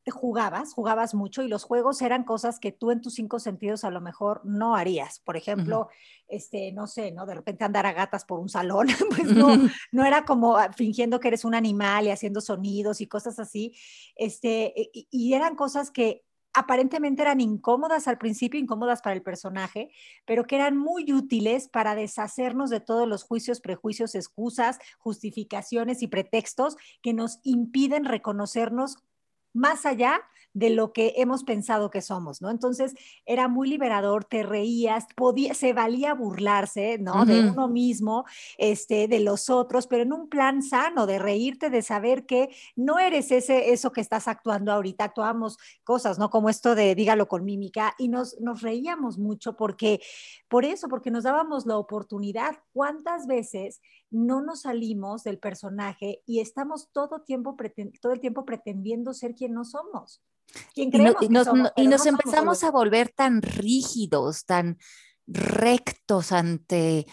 jugabas, 0.08 0.72
jugabas 0.72 1.14
mucho 1.14 1.42
y 1.42 1.48
los 1.48 1.64
juegos 1.64 2.00
eran 2.00 2.24
cosas 2.24 2.58
que 2.58 2.72
tú 2.72 2.90
en 2.90 3.02
tus 3.02 3.14
cinco 3.14 3.38
sentidos 3.38 3.84
a 3.84 3.90
lo 3.90 4.00
mejor 4.00 4.40
no 4.44 4.74
harías. 4.74 5.20
Por 5.20 5.36
ejemplo, 5.36 5.88
este, 6.26 6.72
no 6.72 6.86
sé, 6.86 7.12
¿no? 7.12 7.26
De 7.26 7.34
repente 7.34 7.64
andar 7.64 7.84
a 7.84 7.92
gatas 7.92 8.24
por 8.24 8.38
un 8.38 8.48
salón, 8.48 8.86
pues 9.10 9.26
no, 9.34 9.48
no 9.92 10.04
era 10.04 10.24
como 10.24 10.56
ah, 10.56 10.72
fingiendo 10.72 11.20
que 11.20 11.28
eres 11.28 11.44
un 11.44 11.54
animal 11.54 12.06
y 12.06 12.10
haciendo 12.10 12.40
sonidos 12.40 13.00
y 13.00 13.06
cosas 13.06 13.38
así. 13.38 13.76
Este, 14.16 14.72
y 14.92 15.34
eran 15.34 15.54
cosas 15.54 15.90
que 15.90 16.24
aparentemente 16.52 17.22
eran 17.22 17.40
incómodas 17.40 18.08
al 18.08 18.18
principio, 18.18 18.58
incómodas 18.58 19.02
para 19.02 19.14
el 19.14 19.22
personaje, 19.22 19.90
pero 20.26 20.44
que 20.44 20.56
eran 20.56 20.76
muy 20.76 21.12
útiles 21.12 21.68
para 21.68 21.94
deshacernos 21.94 22.70
de 22.70 22.80
todos 22.80 23.06
los 23.06 23.22
juicios, 23.22 23.60
prejuicios, 23.60 24.14
excusas, 24.14 24.78
justificaciones 24.98 26.02
y 26.02 26.08
pretextos 26.08 26.76
que 27.02 27.12
nos 27.12 27.38
impiden 27.42 28.04
reconocernos 28.04 28.96
más 29.52 29.86
allá 29.86 30.20
de 30.52 30.70
lo 30.70 30.92
que 30.92 31.14
hemos 31.16 31.44
pensado 31.44 31.90
que 31.90 32.02
somos, 32.02 32.42
¿no? 32.42 32.50
Entonces 32.50 32.94
era 33.24 33.48
muy 33.48 33.68
liberador, 33.68 34.24
te 34.24 34.42
reías, 34.42 35.06
podía, 35.14 35.54
se 35.54 35.72
valía 35.72 36.14
burlarse, 36.14 36.98
¿no? 36.98 37.24
De 37.24 37.50
uno 37.50 37.68
mismo, 37.68 38.24
este, 38.58 39.08
de 39.08 39.20
los 39.20 39.50
otros, 39.50 39.86
pero 39.86 40.02
en 40.02 40.12
un 40.12 40.28
plan 40.28 40.62
sano, 40.62 41.06
de 41.06 41.18
reírte, 41.18 41.70
de 41.70 41.82
saber 41.82 42.26
que 42.26 42.54
no 42.76 42.98
eres 42.98 43.30
ese, 43.30 43.72
eso 43.72 43.92
que 43.92 44.00
estás 44.00 44.28
actuando 44.28 44.72
ahorita, 44.72 45.04
actuamos 45.04 45.58
cosas, 45.84 46.18
¿no? 46.18 46.30
Como 46.30 46.48
esto 46.48 46.74
de 46.74 46.94
dígalo 46.94 47.28
con 47.28 47.44
mímica, 47.44 47.94
y 47.98 48.08
nos, 48.08 48.40
nos 48.40 48.62
reíamos 48.62 49.18
mucho 49.18 49.56
porque, 49.56 50.00
por 50.48 50.64
eso, 50.64 50.88
porque 50.88 51.10
nos 51.10 51.24
dábamos 51.24 51.66
la 51.66 51.76
oportunidad. 51.76 52.58
¿Cuántas 52.72 53.26
veces 53.26 53.80
no 54.10 54.40
nos 54.40 54.62
salimos 54.62 55.22
del 55.22 55.38
personaje 55.38 56.22
y 56.26 56.40
estamos 56.40 56.90
todo, 56.92 57.20
tiempo 57.22 57.56
todo 58.00 58.12
el 58.12 58.20
tiempo 58.20 58.44
pretendiendo 58.44 59.14
ser 59.14 59.34
quien 59.34 59.54
no 59.54 59.64
somos. 59.64 60.22
Y, 60.74 60.86
nos, 61.28 62.06
empezamos 62.06 62.64
a 62.64 62.70
volver 62.70 63.10
tan 63.10 63.42
rígidos, 63.42 64.44
tan 64.44 64.78
rectos 65.26 66.32
ante 66.32 67.06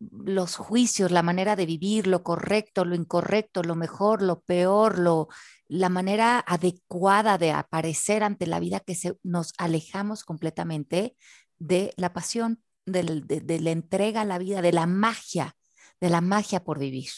los 0.00 0.56
juicios, 0.56 1.10
la 1.10 1.22
manera 1.22 1.56
de 1.56 1.66
vivir, 1.66 2.06
lo 2.06 2.22
correcto, 2.22 2.84
lo 2.84 2.94
incorrecto, 2.94 3.62
lo 3.62 3.74
mejor, 3.74 4.22
lo 4.22 4.40
peor, 4.40 4.98
lo, 4.98 5.28
la 5.66 5.88
manera 5.88 6.38
adecuada 6.46 7.38
de 7.38 7.52
aparecer 7.52 8.22
ante 8.22 8.46
la 8.46 8.60
vida 8.60 8.80
que 8.80 8.94
se, 8.94 9.16
nos 9.22 9.54
alejamos 9.56 10.24
completamente 10.24 11.16
de 11.58 11.94
la 11.96 12.12
pasión, 12.12 12.62
de 12.84 13.60
la 13.60 13.70
entrega 13.70 14.22
a 14.22 14.26
la 14.26 14.38
vida, 14.38 14.60
de 14.60 14.72
la 14.72 14.86
magia 14.86 15.56
de 16.04 16.10
la 16.10 16.20
magia 16.20 16.62
por 16.64 16.78
vivir. 16.78 17.10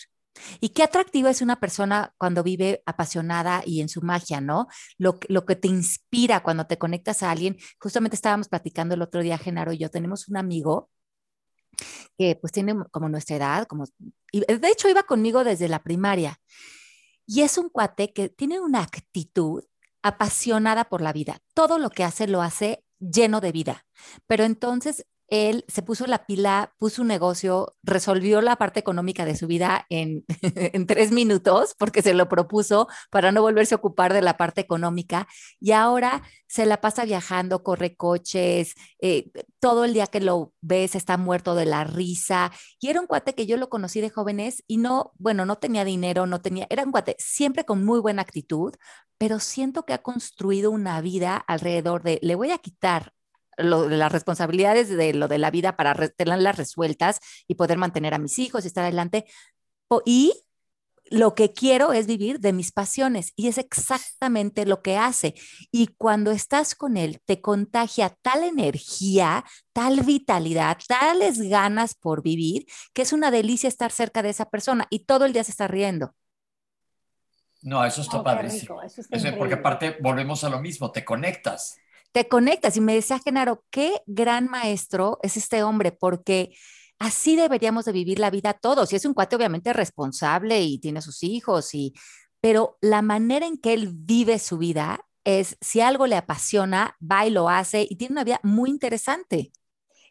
Y 0.61 0.71
qué 0.71 0.83
atractivo 0.83 1.29
es 1.29 1.43
una 1.43 1.61
persona 1.61 2.15
cuando 2.19 2.43
vive 2.43 2.83
apasionada 2.87 3.63
y 3.65 3.81
en 3.81 3.89
su 3.89 4.03
magia, 4.03 4.41
¿no? 4.41 4.69
Lo, 4.99 5.19
lo, 5.29 5.47
que 5.47 5.57
te 5.57 5.69
inspira 5.69 6.43
cuando 6.43 6.67
te 6.67 6.79
conectas 6.79 7.23
a 7.23 7.31
alguien. 7.31 7.57
Justamente 7.81 8.17
estábamos 8.17 8.49
platicando 8.49 8.95
el 8.95 9.03
otro 9.03 9.23
día, 9.23 9.39
Genaro 9.39 9.73
y 9.73 9.79
yo, 9.79 9.91
tenemos 9.91 10.29
un 10.29 10.37
amigo 10.37 10.91
que 12.19 12.37
pues 12.37 12.53
tiene 12.53 12.75
como 12.91 13.09
nuestra 13.09 13.37
edad, 13.37 13.67
como, 13.67 13.85
y 14.33 14.41
de 14.41 14.69
hecho 14.69 14.89
iba 14.89 15.03
conmigo 15.03 15.45
desde 15.45 15.69
la 15.69 15.83
primaria. 15.83 16.41
Y 17.27 17.43
es 17.43 17.59
un 17.59 17.69
cuate 17.69 18.13
que 18.13 18.29
tiene 18.29 18.61
una 18.61 18.83
actitud 18.83 19.65
apasionada 20.03 20.85
por 20.85 21.03
la 21.03 21.13
vida. 21.13 21.39
Todo 21.55 21.79
lo 21.79 21.91
que 21.91 22.05
hace 22.05 22.29
lo 22.29 22.41
hace 22.41 22.85
lleno 22.99 23.41
de 23.41 23.53
vida. 23.53 23.85
Pero 24.27 24.45
entonces 24.45 25.05
él 25.29 25.65
se 25.69 25.83
puso 25.83 26.07
la 26.07 26.27
pila, 26.27 26.75
puso 26.79 27.03
un 27.03 27.09
negocio, 27.09 27.75
resolvió 27.83 28.41
la 28.41 28.57
parte 28.57 28.81
económica 28.81 29.25
de 29.25 29.37
su 29.37 29.47
vida 29.47 29.87
en, 29.91 30.25
tres 30.87 31.11
minutos 31.11 31.75
porque 31.79 32.03
se 32.03 32.15
lo 32.15 32.29
propuso 32.29 32.89
para 33.11 33.33
no 33.33 33.43
volverse 33.43 33.75
a 33.75 33.79
ocupar 33.79 34.13
de 34.13 34.23
la 34.23 34.37
parte 34.37 34.61
económica 34.61 35.27
y 35.61 35.73
ahora 35.73 36.23
se 36.47 36.65
la 36.65 36.81
pasa 36.81 37.05
viajando, 37.05 37.63
corre 37.63 37.97
coches, 37.97 38.75
eh, 39.01 39.31
todo 39.59 39.85
el 39.85 39.95
día 39.95 40.07
que 40.07 40.21
lo 40.21 40.53
ves 40.61 40.95
está 40.95 41.17
muerto 41.17 41.55
de 41.55 41.67
la 41.67 41.85
risa 41.85 42.53
y 42.81 42.89
era 42.89 43.01
un 43.01 43.07
cuate 43.07 43.35
que 43.35 43.47
yo 43.47 43.57
lo 43.57 43.69
conocí 43.69 44.01
de 44.01 44.11
jóvenes 44.11 44.63
y 44.67 44.79
no, 44.79 45.13
bueno, 45.19 45.45
no 45.45 45.57
tenía 45.57 45.85
dinero, 45.85 46.27
no 46.27 46.41
tenía, 46.41 46.67
era 46.71 46.85
un 46.85 46.93
cuate 46.93 47.17
siempre 47.19 47.65
con 47.65 47.85
muy 47.85 47.99
buena 48.01 48.23
actitud, 48.23 48.75
pero 49.19 49.41
siento 49.41 49.85
que 49.85 49.95
ha 49.95 50.03
construido 50.03 50.71
una 50.71 51.01
vida 51.01 51.37
alrededor 51.37 52.03
de, 52.03 52.19
le 52.23 52.35
voy 52.35 52.51
a 52.53 52.59
quitar 52.59 53.13
las 53.57 54.13
responsabilidades 54.13 54.89
de 54.89 55.15
lo 55.15 55.29
de 55.29 55.39
la 55.39 55.51
vida 55.51 55.77
para 55.77 55.95
tenerlas 56.09 56.57
resueltas 56.57 57.21
y 57.47 57.55
poder 57.55 57.79
mantener 57.79 58.15
a 58.15 58.19
mis 58.19 58.39
hijos 58.39 58.65
y 58.65 58.69
estar 58.69 58.85
adelante. 58.85 59.25
Y 60.05 60.33
lo 61.09 61.35
que 61.35 61.53
quiero 61.53 61.93
es 61.93 62.07
vivir 62.07 62.41
de 62.41 62.53
mis 62.53 62.73
pasiones 62.73 63.33
y 63.37 63.49
es 63.49 63.59
exactamente 63.59 64.67
lo 64.67 64.83
que 64.83 64.97
hace. 64.97 65.35
Y 65.71 65.89
cuando 65.99 66.33
estás 66.33 66.75
con 66.75 66.97
él, 66.97 67.21
te 67.25 67.41
contagia 67.41 68.17
tal 68.23 68.43
energía, 68.43 69.45
tal 69.73 70.01
vitalidad, 70.01 70.79
tales 70.89 71.41
ganas 71.41 71.95
por 71.95 72.23
vivir, 72.23 72.67
que 72.93 73.03
es 73.03 73.13
una 73.13 73.31
delicia 73.31 73.69
estar 73.69 73.93
cerca 73.93 74.23
de 74.23 74.31
esa 74.31 74.51
persona 74.51 74.87
y 74.91 75.01
todo 75.01 75.25
el 75.25 75.33
día 75.33 75.45
se 75.45 75.53
está 75.53 75.69
riendo. 75.69 76.15
No, 77.63 77.85
eso 77.85 78.03
está 78.03 78.23
padre 78.23 78.51
porque 79.39 79.55
aparte 79.55 79.97
volvemos 80.01 80.45
a 80.45 80.49
lo 80.49 80.61
mismo, 80.61 80.93
te 80.93 81.05
conectas 81.05 81.79
te 82.17 82.29
conectas. 82.29 82.79
Y 82.79 82.81
me 82.81 82.95
decía 82.95 83.19
Genaro, 83.19 83.63
qué 83.71 84.01
gran 84.07 84.49
maestro 84.49 85.19
es 85.23 85.37
este 85.37 85.63
hombre, 85.63 85.93
porque 85.93 86.57
así 86.99 87.37
deberíamos 87.37 87.85
de 87.85 87.93
vivir 87.93 88.19
la 88.19 88.31
vida 88.31 88.55
todos. 88.55 88.91
Y 88.91 88.97
es 88.97 89.05
un 89.05 89.13
cuate 89.13 89.37
obviamente 89.37 89.75
responsable 89.75 90.63
y 90.63 90.79
tiene 90.79 91.03
sus 91.03 91.23
hijos, 91.23 91.75
y, 91.75 91.93
pero 92.41 92.79
la 92.81 93.03
manera 93.03 93.47
en 93.47 93.59
que 93.59 93.75
él 93.75 93.91
vive 93.93 94.39
su 94.39 94.57
vida 94.57 95.05
es, 95.25 95.59
si 95.61 95.83
algo 95.83 96.07
le 96.07 96.17
apasiona, 96.17 96.97
va 97.03 97.27
y 97.27 97.31
lo 97.31 97.51
hace 97.51 97.87
y 97.87 97.97
tiene 97.97 98.13
una 98.13 98.25
vida 98.25 98.41
muy 98.43 98.71
interesante. 98.71 99.53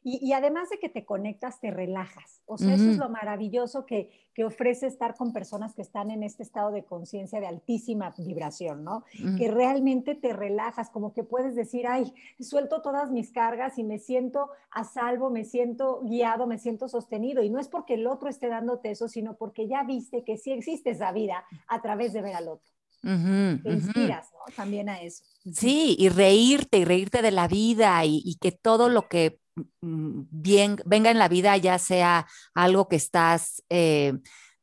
Y, 0.07 0.33
además 0.33 0.69
de 0.69 0.77
que 0.77 0.87
te 0.87 1.03
conectas, 1.03 1.59
te 1.59 1.71
relajas. 1.71 2.43
O 2.45 2.59
sea, 2.59 2.75
eso 2.75 2.91
es 2.91 2.97
lo 2.97 3.09
maravilloso 3.09 3.87
que, 3.87 4.11
que, 4.35 4.45
ofrece 4.45 4.85
estar 4.85 5.15
con 5.15 5.33
personas 5.33 5.73
que 5.73 5.81
están 5.81 6.11
en 6.11 6.21
este 6.21 6.43
estado 6.43 6.69
de 6.69 6.85
conciencia 6.85 7.39
de 7.39 7.47
altísima 7.47 8.13
vibración, 8.15 8.83
¿no? 8.83 9.03
Que 9.35 9.49
realmente 9.49 10.13
te 10.13 10.31
relajas, 10.31 10.91
como 10.91 11.11
que 11.11 11.23
puedes 11.23 11.55
decir, 11.55 11.87
ay, 11.87 12.13
suelto 12.39 12.83
todas 12.83 13.09
mis 13.09 13.31
cargas 13.31 13.79
y 13.79 13.83
me 13.83 13.97
siento 13.97 14.51
a 14.69 14.83
salvo, 14.83 15.31
me 15.31 15.43
siento 15.43 16.01
guiado, 16.03 16.45
me 16.45 16.59
siento 16.59 16.87
sostenido. 16.87 17.41
Y 17.41 17.49
no 17.49 17.59
es 17.59 17.67
porque 17.67 17.95
el 17.95 18.05
otro 18.05 18.29
esté 18.29 18.47
dándote 18.47 18.91
eso, 18.91 19.07
sino 19.07 19.37
porque 19.37 19.67
ya 19.67 19.81
viste 19.85 20.23
que 20.23 20.37
sí 20.37 20.51
existe 20.51 20.91
esa 20.91 21.11
vida 21.13 21.45
a 21.67 21.81
través 21.81 22.13
de 22.13 22.21
ver 22.21 22.35
al 22.35 22.49
otro. 22.49 22.71
te 23.01 23.71
inspiras, 23.71 24.29
¿no? 24.33 24.53
También 24.55 24.87
a 24.87 25.01
eso. 25.01 25.23
Sí, 25.51 25.95
y 25.97 26.09
reírte, 26.09 26.77
y 26.77 26.85
reírte 26.85 27.23
de 27.23 27.31
la 27.31 27.47
vida, 27.47 28.05
y, 28.05 28.21
y 28.23 28.35
que 28.35 28.51
todo 28.51 28.87
lo 28.87 29.07
que 29.07 29.43
bien, 29.81 30.77
venga 30.85 31.11
en 31.11 31.19
la 31.19 31.27
vida, 31.27 31.55
ya 31.57 31.77
sea 31.79 32.27
algo 32.53 32.87
que 32.87 32.95
estás 32.95 33.63
eh, 33.69 34.13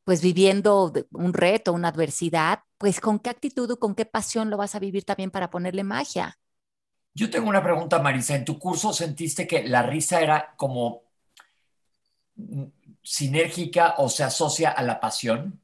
pues 0.03 0.21
viviendo 0.21 0.91
un 1.11 1.33
reto, 1.33 1.73
una 1.73 1.89
adversidad, 1.89 2.59
pues 2.77 2.99
con 2.99 3.19
qué 3.19 3.29
actitud 3.29 3.71
o 3.71 3.79
con 3.79 3.95
qué 3.95 4.05
pasión 4.05 4.49
lo 4.49 4.57
vas 4.57 4.75
a 4.75 4.79
vivir 4.79 5.03
también 5.03 5.31
para 5.31 5.49
ponerle 5.49 5.83
magia. 5.83 6.37
Yo 7.13 7.29
tengo 7.29 7.49
una 7.49 7.63
pregunta, 7.63 7.99
Marisa. 7.99 8.35
¿En 8.35 8.45
tu 8.45 8.57
curso 8.57 8.91
sentiste 8.91 9.47
que 9.47 9.63
la 9.63 9.83
risa 9.83 10.19
era 10.19 10.55
como 10.57 11.03
mm, 12.35 12.65
sinérgica 13.01 13.95
o 13.97 14.09
se 14.09 14.23
asocia 14.23 14.69
a 14.69 14.81
la 14.83 14.99
pasión? 14.99 15.62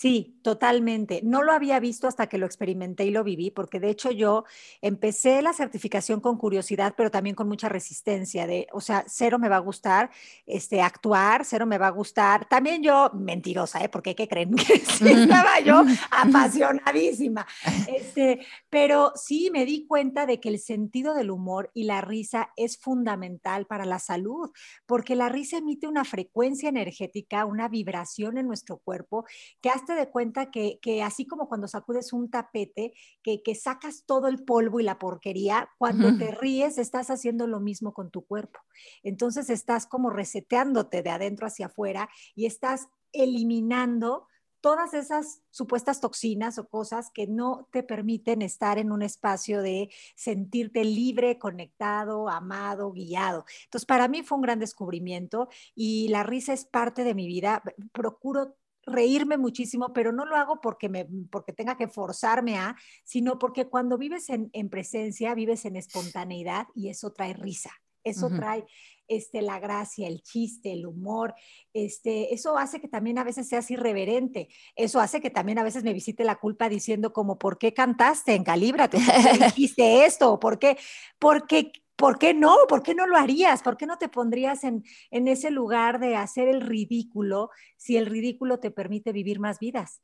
Sí, 0.00 0.40
totalmente. 0.42 1.20
No 1.22 1.42
lo 1.42 1.52
había 1.52 1.78
visto 1.78 2.08
hasta 2.08 2.26
que 2.26 2.38
lo 2.38 2.46
experimenté 2.46 3.04
y 3.04 3.10
lo 3.10 3.22
viví, 3.22 3.50
porque 3.50 3.78
de 3.80 3.90
hecho 3.90 4.10
yo 4.10 4.44
empecé 4.80 5.42
la 5.42 5.52
certificación 5.52 6.20
con 6.20 6.38
curiosidad, 6.38 6.94
pero 6.96 7.10
también 7.10 7.36
con 7.36 7.48
mucha 7.48 7.68
resistencia 7.68 8.46
de, 8.46 8.66
o 8.72 8.80
sea, 8.80 9.04
cero 9.06 9.38
me 9.38 9.50
va 9.50 9.56
a 9.56 9.58
gustar 9.58 10.08
este, 10.46 10.80
actuar, 10.80 11.44
cero 11.44 11.66
me 11.66 11.76
va 11.76 11.88
a 11.88 11.90
gustar. 11.90 12.48
También 12.48 12.82
yo, 12.82 13.10
mentirosa, 13.12 13.84
¿eh? 13.84 13.90
Porque 13.90 14.14
¿qué 14.14 14.26
creen? 14.26 14.54
Que 15.00 15.12
estaba 15.12 15.60
yo 15.60 15.84
apasionadísima. 16.10 17.46
Este, 17.86 18.40
pero 18.70 19.12
sí 19.16 19.50
me 19.52 19.66
di 19.66 19.86
cuenta 19.86 20.24
de 20.24 20.40
que 20.40 20.48
el 20.48 20.60
sentido 20.60 21.12
del 21.12 21.30
humor 21.30 21.70
y 21.74 21.84
la 21.84 22.00
risa 22.00 22.52
es 22.56 22.78
fundamental 22.78 23.66
para 23.66 23.84
la 23.84 23.98
salud, 23.98 24.50
porque 24.86 25.14
la 25.14 25.28
risa 25.28 25.58
emite 25.58 25.86
una 25.86 26.06
frecuencia 26.06 26.70
energética, 26.70 27.44
una 27.44 27.68
vibración 27.68 28.38
en 28.38 28.46
nuestro 28.46 28.78
cuerpo 28.78 29.26
que 29.60 29.68
hasta 29.68 29.89
de 29.94 30.08
cuenta 30.08 30.50
que, 30.50 30.78
así 31.02 31.26
como 31.26 31.48
cuando 31.48 31.68
sacudes 31.68 32.12
un 32.12 32.30
tapete, 32.30 32.92
que, 33.22 33.40
sacas 33.54 34.04
todo 34.06 34.28
el 34.28 34.44
polvo 34.44 34.80
y 34.80 34.84
la 34.84 34.98
porquería, 34.98 35.70
cuando 35.78 36.16
te 36.16 36.30
ríes 36.30 36.78
estás 36.78 37.10
haciendo 37.10 37.46
lo 37.46 37.60
mismo 37.60 37.92
con 37.92 38.10
tu 38.10 38.24
cuerpo. 38.24 38.60
Entonces 39.02 39.50
estás 39.50 39.86
como 39.86 40.10
reseteándote 40.10 41.02
de 41.02 41.10
adentro 41.10 41.46
hacia 41.46 41.66
afuera 41.66 42.08
y 42.34 42.46
estás 42.46 42.88
eliminando 43.12 44.26
todas 44.60 44.94
esas 44.94 45.42
supuestas 45.50 46.00
toxinas 46.00 46.58
o 46.58 46.68
cosas 46.68 47.10
que 47.10 47.26
no 47.26 47.68
te 47.72 47.82
permiten 47.82 48.42
estar 48.42 48.78
en 48.78 48.92
un 48.92 49.02
espacio 49.02 49.62
de 49.62 49.90
sentirte 50.16 50.84
libre, 50.84 51.38
conectado, 51.38 52.28
amado, 52.28 52.92
guiado. 52.92 53.44
Entonces, 53.64 53.86
para 53.86 54.08
mí 54.08 54.22
fue 54.22 54.36
un 54.36 54.42
gran 54.42 54.58
descubrimiento 54.58 55.48
y 55.74 56.08
la 56.08 56.22
risa 56.22 56.52
es 56.52 56.64
parte 56.64 57.04
de 57.04 57.14
mi 57.14 57.26
vida. 57.26 57.62
Procuro 57.92 58.56
reírme 58.90 59.38
muchísimo, 59.38 59.92
pero 59.92 60.12
no 60.12 60.24
lo 60.24 60.36
hago 60.36 60.60
porque, 60.60 60.88
me, 60.88 61.06
porque 61.30 61.52
tenga 61.52 61.76
que 61.76 61.88
forzarme 61.88 62.58
a, 62.58 62.76
sino 63.04 63.38
porque 63.38 63.66
cuando 63.66 63.98
vives 63.98 64.28
en, 64.28 64.68
presencia, 64.68 65.34
vives 65.34 65.64
en 65.64 65.76
espontaneidad 65.76 66.66
y 66.74 66.88
eso 66.88 67.12
trae 67.12 67.32
risa, 67.32 67.70
eso 68.04 68.28
trae 68.30 68.64
este, 69.08 69.42
la 69.42 69.58
gracia, 69.58 70.06
el 70.06 70.22
chiste, 70.22 70.72
el 70.72 70.86
humor, 70.86 71.34
este, 71.72 72.32
eso 72.32 72.56
hace 72.56 72.80
que 72.80 72.88
también 72.88 73.18
a 73.18 73.24
veces 73.24 73.48
seas 73.48 73.70
irreverente, 73.70 74.48
eso 74.76 75.00
hace 75.00 75.20
que 75.20 75.30
también 75.30 75.58
a 75.58 75.64
veces 75.64 75.82
me 75.82 75.92
visite 75.92 76.24
la 76.24 76.36
culpa 76.36 76.68
diciendo 76.68 77.12
como, 77.12 77.38
¿por 77.38 77.58
qué 77.58 77.74
cantaste 77.74 78.34
en 78.34 78.44
Calíbrate? 78.44 78.98
¿Por 78.98 79.38
qué 79.38 79.44
dijiste 79.46 80.04
esto? 80.04 80.38
¿Por 80.38 80.58
qué? 80.58 80.78
Porque 81.18 81.72
¿por 82.00 82.18
qué 82.18 82.32
no? 82.32 82.56
¿Por 82.66 82.82
qué 82.82 82.94
no 82.94 83.06
lo 83.06 83.16
harías? 83.16 83.62
¿Por 83.62 83.76
qué 83.76 83.86
no 83.86 83.98
te 83.98 84.08
pondrías 84.08 84.64
en, 84.64 84.82
ese 85.10 85.50
lugar 85.50 86.00
de 86.00 86.16
hacer 86.16 86.48
el 86.48 86.62
ridículo 86.62 87.50
si 87.76 87.98
el 87.98 88.06
ridículo 88.06 88.58
te 88.58 88.70
permite 88.70 89.12
vivir 89.12 89.38
más 89.38 89.58
vidas? 89.58 90.00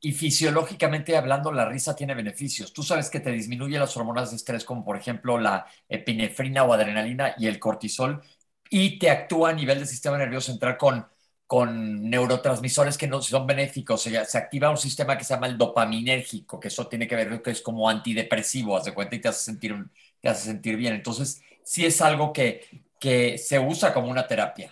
y, 0.00 0.12
fisiológicamente 0.12 1.16
hablando, 1.16 1.52
la 1.52 1.68
risa 1.68 1.94
tiene 1.94 2.14
beneficios. 2.14 2.72
Tú 2.72 2.82
sabes 2.82 3.10
que 3.10 3.20
te 3.20 3.30
disminuye 3.30 3.78
las 3.78 3.94
hormonas 3.98 4.30
de 4.30 4.36
estrés, 4.36 4.64
como 4.64 4.82
por 4.82 4.96
ejemplo 4.96 5.38
la 5.38 5.66
epinefrina 5.88 6.64
o 6.64 6.72
adrenalina 6.72 7.34
y 7.36 7.46
el 7.46 7.58
cortisol, 7.58 8.22
y 8.70 8.98
te 8.98 9.10
actúa 9.10 9.50
a 9.50 9.52
nivel 9.52 9.78
del 9.78 9.88
sistema 9.88 10.16
nervioso 10.16 10.52
central 10.52 10.78
con, 10.78 11.06
con 11.46 12.08
neurotransmisores 12.08 12.96
que 12.96 13.08
no 13.08 13.20
son 13.20 13.46
benéficos. 13.46 14.02
Se, 14.02 14.24
se 14.24 14.38
activa 14.38 14.70
un 14.70 14.78
sistema 14.78 15.18
que 15.18 15.24
se 15.24 15.34
llama 15.34 15.48
el 15.48 15.58
dopaminérgico, 15.58 16.58
que 16.58 16.68
eso 16.68 16.86
tiene 16.86 17.06
que 17.06 17.16
ver 17.16 17.28
con 17.28 17.42
que 17.42 17.50
es 17.50 17.60
como 17.60 17.90
antidepresivo, 17.90 18.76
haz 18.76 18.84
de 18.84 18.94
cuenta, 18.94 19.16
y 19.16 19.20
te 19.20 19.28
hace 19.28 19.44
sentir 19.44 19.74
un 19.74 19.90
te 20.20 20.28
hace 20.28 20.46
sentir 20.46 20.76
bien. 20.76 20.94
Entonces, 20.94 21.42
sí 21.64 21.86
es 21.86 22.00
algo 22.00 22.32
que, 22.32 22.64
que 22.98 23.38
se 23.38 23.58
usa 23.58 23.92
como 23.92 24.08
una 24.08 24.26
terapia. 24.26 24.70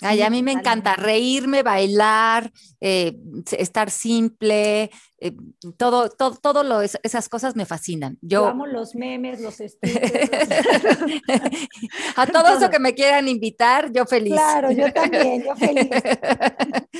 Ay, 0.00 0.22
a 0.22 0.28
mí 0.28 0.42
me 0.42 0.50
encanta 0.52 0.96
reírme, 0.96 1.62
bailar, 1.62 2.52
eh, 2.80 3.16
estar 3.56 3.90
simple, 3.90 4.90
eh, 5.18 5.32
todo, 5.78 6.10
todo, 6.10 6.36
todo 6.36 6.82
esas 6.82 7.28
cosas 7.28 7.54
me 7.56 7.64
fascinan. 7.64 8.18
Yo, 8.20 8.46
amo 8.46 8.66
los 8.66 8.96
memes, 8.96 9.40
los 9.40 9.56
A 12.16 12.26
todo 12.26 12.58
eso 12.58 12.68
que 12.70 12.80
me 12.80 12.94
quieran 12.94 13.28
invitar, 13.28 13.92
yo 13.92 14.04
feliz. 14.04 14.34
Claro, 14.34 14.72
yo 14.72 14.92
también, 14.92 15.44
yo 15.44 15.56
feliz. 15.56 15.88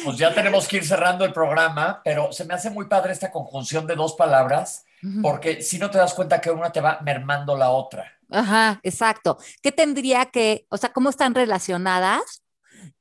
Pues 0.04 0.16
ya 0.16 0.32
tenemos 0.32 0.68
que 0.68 0.76
ir 0.78 0.86
cerrando 0.86 1.24
el 1.24 1.32
programa, 1.32 2.00
pero 2.04 2.32
se 2.32 2.44
me 2.44 2.54
hace 2.54 2.70
muy 2.70 2.86
padre 2.86 3.12
esta 3.12 3.30
conjunción 3.30 3.86
de 3.86 3.96
dos 3.96 4.14
palabras 4.14 4.86
porque 5.22 5.62
si 5.62 5.78
no 5.78 5.90
te 5.90 5.98
das 5.98 6.14
cuenta 6.14 6.40
que 6.40 6.50
una 6.50 6.72
te 6.72 6.80
va 6.80 7.00
mermando 7.02 7.56
la 7.56 7.70
otra. 7.70 8.10
Ajá, 8.30 8.80
exacto. 8.82 9.38
¿Qué 9.62 9.70
tendría 9.70 10.26
que, 10.26 10.66
o 10.70 10.76
sea, 10.76 10.92
cómo 10.92 11.10
están 11.10 11.34
relacionadas 11.34 12.42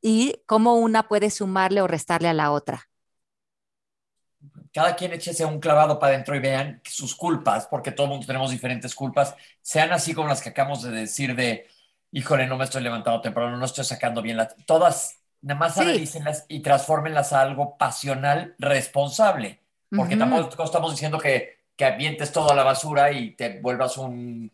y 0.01 0.35
cómo 0.45 0.75
una 0.75 1.07
puede 1.07 1.29
sumarle 1.29 1.81
o 1.81 1.87
restarle 1.87 2.27
a 2.27 2.33
la 2.33 2.51
otra? 2.51 2.89
Cada 4.73 4.95
quien 4.95 5.13
échese 5.13 5.45
un 5.45 5.59
clavado 5.59 5.99
para 5.99 6.13
adentro 6.13 6.35
y 6.35 6.39
vean 6.39 6.81
sus 6.83 7.15
culpas, 7.15 7.67
porque 7.67 7.91
todo 7.91 8.07
el 8.07 8.11
mundo 8.11 8.25
tenemos 8.25 8.51
diferentes 8.51 8.95
culpas, 8.95 9.35
sean 9.61 9.91
así 9.91 10.13
como 10.13 10.27
las 10.27 10.41
que 10.41 10.49
acabamos 10.49 10.81
de 10.81 10.91
decir 10.91 11.35
de, 11.35 11.67
híjole, 12.11 12.47
no 12.47 12.57
me 12.57 12.65
estoy 12.65 12.81
levantando 12.81 13.21
temprano, 13.21 13.55
no 13.55 13.65
estoy 13.65 13.85
sacando 13.85 14.21
bien 14.21 14.37
las... 14.37 14.55
Todas, 14.65 15.19
nada 15.41 15.59
más 15.59 15.77
analícenlas 15.77 16.45
y 16.47 16.61
transfórmenlas 16.61 17.33
a 17.33 17.41
algo 17.41 17.77
pasional 17.77 18.55
responsable, 18.57 19.61
porque 19.89 20.17
tampoco 20.17 20.63
estamos 20.63 20.91
diciendo 20.91 21.19
que 21.19 21.62
que 21.83 21.87
avientes 21.87 22.31
todo 22.31 22.49
a 22.49 22.55
la 22.55 22.63
basura 22.63 23.11
y 23.11 23.31
te 23.31 23.59
vuelvas 23.59 23.97
un, 23.97 24.49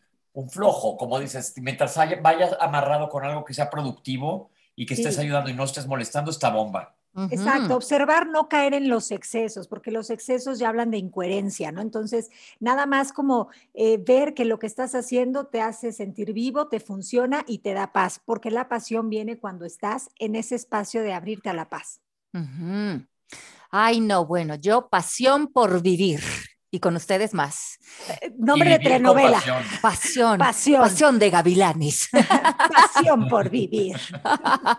flojo, 0.50 0.98
como 0.98 1.20
dices, 1.20 1.54
mientras 1.58 1.96
vayas 2.24 2.56
amarrado 2.60 3.08
con 3.10 3.24
algo 3.24 3.44
que 3.44 3.54
sea 3.54 3.70
productivo 3.70 4.50
y 4.76 4.86
que 4.86 4.96
estés 4.96 5.20
ayudando 5.20 5.50
y 5.50 5.54
no 5.54 5.66
estés 5.66 5.86
molestando 5.86 6.32
esta 6.32 6.50
bomba. 6.50 6.96
Exacto, 7.30 7.76
observar 7.76 8.28
no 8.28 8.48
caer 8.48 8.74
en 8.74 8.88
los 8.88 9.12
excesos, 9.12 9.68
porque 9.68 9.92
los 9.92 10.10
excesos 10.10 10.58
ya 10.58 10.70
hablan 10.70 10.90
de 10.90 10.98
incoherencia, 10.98 11.72
¿no? 11.72 11.82
Entonces, 11.82 12.30
nada 12.60 12.86
más 12.86 13.12
como 13.12 13.50
eh, 13.74 13.98
ver 13.98 14.34
que 14.34 14.46
lo 14.46 14.58
que 14.58 14.68
estás 14.68 14.96
haciendo 14.96 15.48
te 15.48 15.62
hace 15.62 15.92
sentir 15.92 16.34
vivo, 16.34 16.68
te 16.68 16.80
funciona 16.80 17.44
y 17.48 17.60
te 17.60 17.74
da 17.74 17.92
paz, 17.92 18.22
porque 18.24 18.50
la 18.50 18.70
pasión 18.70 19.10
viene 19.10 19.38
cuando 19.38 19.66
estás 19.66 20.10
en 20.18 20.36
ese 20.36 20.56
espacio 20.56 21.04
de 21.04 21.14
abrirte 21.14 21.50
a 21.50 21.54
la 21.54 21.70
paz. 21.70 22.02
Ay, 23.70 24.00
no, 24.00 24.26
bueno, 24.26 24.56
yo 24.56 24.88
pasión 24.88 25.48
por 25.48 25.82
vivir 25.82 26.22
y 26.72 26.80
con 26.80 26.96
ustedes 26.96 27.34
más. 27.34 27.80
Eh, 28.22 28.32
nombre 28.38 28.70
de 28.70 28.80
telenovela. 28.80 29.40
Pasión. 29.82 30.38
pasión. 30.38 30.80
Pasión. 30.82 31.20
de 31.20 31.30
gavilanes. 31.30 32.10
pasión 32.94 33.28
por 33.28 33.50
vivir. 33.50 33.98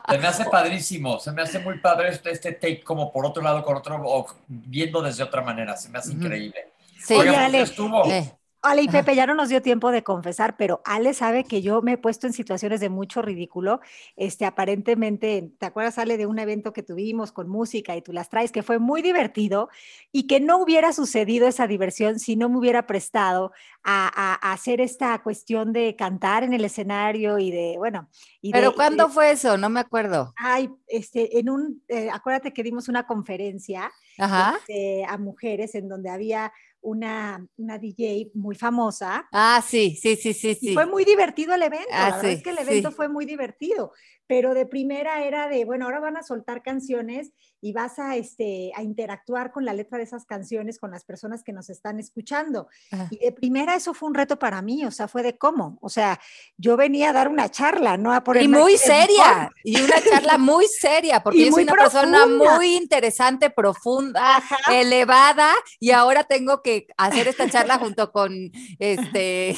Se 0.09 0.19
me 0.19 0.27
hace 0.27 0.45
padrísimo, 0.45 1.19
se 1.19 1.33
me 1.33 1.43
hace 1.43 1.59
muy 1.59 1.79
padre 1.79 2.11
este, 2.11 2.31
este 2.31 2.53
take 2.53 2.83
como 2.83 3.13
por 3.13 3.27
otro 3.27 3.43
lado, 3.43 3.65
con 3.65 3.77
otro, 3.77 4.01
o 4.05 4.27
viendo 4.47 5.03
desde 5.03 5.23
otra 5.23 5.43
manera, 5.43 5.77
se 5.77 5.89
me 5.89 5.99
hace 5.99 6.13
increíble. 6.13 6.73
Sí, 6.99 7.15
Oye, 7.15 7.33
pues, 7.51 7.71
estuvo. 7.71 8.05
Eh, 8.07 8.33
Ale 8.63 8.83
y 8.83 8.89
Pepe, 8.89 9.15
ya 9.15 9.27
no 9.27 9.35
nos 9.35 9.49
dio 9.49 9.63
tiempo 9.63 9.91
de 9.91 10.03
confesar, 10.03 10.57
pero 10.57 10.83
Ale 10.85 11.15
sabe 11.15 11.45
que 11.45 11.63
yo 11.63 11.81
me 11.81 11.93
he 11.93 11.99
puesto 11.99 12.27
en 12.27 12.33
situaciones 12.33 12.81
de 12.81 12.91
mucho 12.91 13.23
ridículo. 13.23 13.81
Este, 14.17 14.45
aparentemente, 14.45 15.51
¿te 15.59 15.67
acuerdas, 15.67 15.99
Ale, 15.99 16.19
de 16.19 16.27
un 16.27 16.39
evento 16.39 16.73
que 16.73 16.83
tuvimos 16.83 17.33
con 17.33 17.49
música 17.49 17.97
y 17.97 18.03
tú 18.03 18.13
las 18.13 18.29
traes, 18.29 18.53
que 18.53 18.63
fue 18.63 18.79
muy 18.79 19.01
divertido 19.01 19.71
y 20.13 20.27
que 20.27 20.41
no 20.41 20.59
hubiera 20.59 20.93
sucedido 20.93 21.49
esa 21.49 21.67
diversión 21.67 22.19
si 22.19 22.37
no 22.37 22.49
me 22.51 22.59
hubiera 22.59 22.87
prestado 22.87 23.53
a, 23.83 24.53
hacer 24.53 24.81
esta 24.81 25.19
cuestión 25.23 25.73
de 25.73 25.97
cantar 25.97 26.45
en 26.45 26.53
el 26.53 26.65
escenario 26.65 27.39
y 27.39 27.51
de, 27.51 27.77
bueno. 27.79 28.09
Y 28.43 28.53
pero 28.53 28.75
¿cuándo 28.75 29.09
fue 29.09 29.31
eso? 29.31 29.57
No 29.57 29.71
me 29.71 29.81
acuerdo. 29.81 30.35
Ay, 30.37 30.71
este, 30.87 31.39
en 31.39 31.49
un, 31.49 31.83
eh, 31.89 32.11
acuérdate 32.13 32.53
que 32.53 32.63
dimos 32.63 32.89
una 32.89 33.07
conferencia 33.07 33.91
este, 34.17 35.05
a 35.07 35.17
mujeres 35.17 35.75
en 35.75 35.89
donde 35.89 36.11
había 36.11 36.53
una, 36.83 37.47
una 37.57 37.79
DJ 37.79 38.31
muy 38.35 38.55
famosa. 38.55 39.29
Ah, 39.33 39.63
sí, 39.67 39.99
sí, 40.01 40.17
sí, 40.17 40.33
sí. 40.33 40.55
sí. 40.55 40.75
fue 40.75 40.87
muy 40.87 41.05
divertido 41.05 41.55
el 41.55 41.63
evento. 41.63 41.89
Ah, 41.93 42.11
la 42.11 42.17
verdad 42.17 42.33
es 42.33 42.43
que 42.43 42.51
el 42.51 42.59
evento 42.59 42.91
fue 42.91 43.09
muy 43.09 43.27
divertido 43.27 43.93
pero 44.31 44.55
de 44.55 44.65
primera 44.65 45.25
era 45.25 45.49
de, 45.49 45.65
bueno, 45.65 45.87
ahora 45.87 45.99
van 45.99 46.17
a 46.17 46.23
soltar 46.23 46.63
canciones 46.63 47.33
y 47.61 47.73
vas 47.73 47.99
a, 47.99 48.15
este, 48.15 48.71
a 48.77 48.83
interactuar 48.85 49.51
con 49.51 49.65
la 49.65 49.75
letra 49.75 49.99
de 49.99 50.05
esas 50.05 50.25
canciones 50.25 50.79
con 50.79 50.93
las 50.93 51.03
personas 51.03 51.43
que 51.43 51.53
nos 51.53 51.69
están 51.69 51.99
escuchando. 51.99 52.69
Y 53.11 53.19
de 53.19 53.33
primera 53.33 53.75
eso 53.75 53.93
fue 53.93 54.09
un 54.09 54.15
reto 54.15 54.39
para 54.39 54.63
mí, 54.63 54.85
o 54.85 54.93
sea, 54.93 55.09
fue 55.09 55.25
de 55.25 55.37
cómo, 55.37 55.79
o 55.83 55.89
sea, 55.89 56.21
yo 56.57 56.77
venía 56.77 57.11
a 57.11 57.13
dar 57.13 57.27
una 57.27 57.49
charla, 57.49 57.97
¿no? 57.97 58.13
A 58.13 58.23
y 58.41 58.47
muy 58.47 58.77
seria, 58.77 59.51
y 59.65 59.81
una 59.81 60.01
charla 60.01 60.39
muy 60.39 60.67
seria, 60.69 61.21
porque 61.25 61.47
yo 61.47 61.53
soy 61.53 61.65
una 61.65 61.75
persona 61.75 62.25
muy 62.29 62.77
interesante, 62.77 63.51
profunda, 63.51 64.41
elevada, 64.71 65.53
y 65.81 65.91
ahora 65.91 66.23
tengo 66.23 66.63
que 66.63 66.87
hacer 66.97 67.27
esta 67.27 67.51
charla 67.51 67.79
junto 67.79 68.13
con, 68.13 68.53
este... 68.79 69.57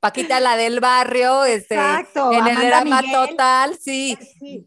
Paquita, 0.00 0.40
la 0.40 0.56
del 0.56 0.80
barrio, 0.80 1.44
este, 1.44 1.74
en 1.76 2.46
el 2.46 2.66
drama 2.66 3.02
total, 3.02 3.76
sí, 3.80 4.18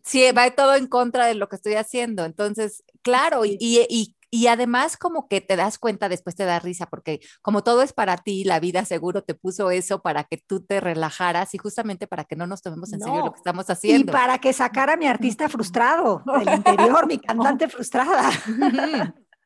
sí, 0.04 0.32
va 0.32 0.50
todo 0.52 0.76
en 0.76 0.88
contra 0.88 1.26
de 1.26 1.36
lo 1.36 1.50
que 1.50 1.56
estoy 1.56 1.76
haciendo. 1.76 2.26
Entonces, 2.26 2.84
claro, 3.02 3.46
y, 3.46 3.58
y, 3.60 4.16
y, 4.32 4.48
además 4.48 4.98
como 4.98 5.28
que 5.28 5.42
te 5.42 5.56
das 5.56 5.78
cuenta, 5.78 6.10
después 6.10 6.36
te 6.36 6.46
da 6.46 6.60
risa, 6.60 6.88
porque 6.88 7.20
como 7.42 7.64
todo 7.64 7.82
es 7.82 7.94
para 7.94 8.18
ti, 8.18 8.44
la 8.44 8.60
vida 8.60 8.86
seguro 8.86 9.24
te 9.24 9.36
puso 9.36 9.72
eso 9.72 10.02
para 10.02 10.24
que 10.24 10.38
tú 10.38 10.62
te 10.62 10.80
relajaras 10.80 11.54
y 11.54 11.58
justamente 11.58 12.08
para 12.08 12.26
que 12.26 12.36
no 12.36 12.48
nos 12.48 12.62
tomemos 12.62 12.92
en 12.94 13.02
serio 13.02 13.26
lo 13.26 13.32
que 13.32 13.40
estamos 13.40 13.70
haciendo. 13.70 14.12
Y 14.12 14.14
para 14.14 14.40
que 14.40 14.54
sacara 14.54 14.94
a 14.94 14.98
mi 14.98 15.08
artista 15.08 15.50
frustrado 15.50 16.24
del 16.26 16.50
interior, 16.56 17.08
mi 17.08 17.20
cantante 17.20 17.68
frustrada. 17.70 18.32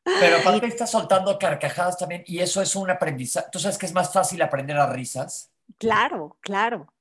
Pero 0.04 0.36
aparte 0.36 0.66
está 0.66 0.86
soltando 0.86 1.38
carcajadas 1.38 1.96
también 1.96 2.22
y 2.26 2.40
eso 2.40 2.60
es 2.60 2.76
un 2.76 2.90
aprendizaje. 2.90 3.46
¿Tú 3.50 3.58
sabes 3.58 3.78
que 3.78 3.86
es 3.86 3.94
más 3.94 4.12
fácil 4.12 4.42
aprender 4.42 4.76
a 4.76 4.86
risas? 4.86 5.53
Claro, 5.78 6.38
claro. 6.40 6.92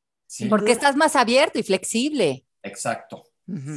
Porque 0.49 0.71
estás 0.71 0.95
más 0.95 1.15
abierto 1.15 1.59
y 1.59 1.63
flexible. 1.63 2.45
Exacto. 2.63 3.23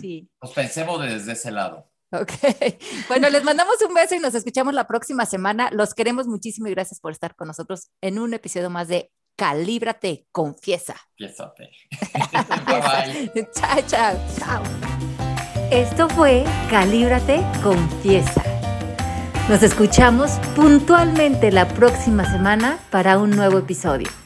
Sí. 0.00 0.28
Pues 0.38 0.52
pensemos 0.52 1.02
desde 1.02 1.32
ese 1.32 1.50
lado. 1.50 1.90
Ok. 2.12 2.32
Bueno, 3.08 3.28
les 3.30 3.44
mandamos 3.44 3.76
un 3.86 3.94
beso 3.94 4.14
y 4.14 4.18
nos 4.18 4.34
escuchamos 4.34 4.74
la 4.74 4.86
próxima 4.86 5.26
semana. 5.26 5.70
Los 5.72 5.94
queremos 5.94 6.26
muchísimo 6.26 6.68
y 6.68 6.72
gracias 6.72 7.00
por 7.00 7.12
estar 7.12 7.34
con 7.36 7.48
nosotros 7.48 7.90
en 8.00 8.18
un 8.18 8.34
episodio 8.34 8.70
más 8.70 8.88
de 8.88 9.10
Calíbrate, 9.36 10.26
confiesa. 10.32 10.96
Confiésate. 11.18 11.70
bye 12.66 12.80
bye. 12.80 13.48
chao, 13.52 13.80
chao. 13.86 14.16
Chao. 14.38 14.62
Esto 15.70 16.08
fue 16.08 16.44
Calíbrate, 16.70 17.44
confiesa. 17.62 18.42
Nos 19.48 19.62
escuchamos 19.62 20.32
puntualmente 20.56 21.52
la 21.52 21.68
próxima 21.68 22.24
semana 22.30 22.78
para 22.90 23.18
un 23.18 23.30
nuevo 23.30 23.58
episodio. 23.58 24.25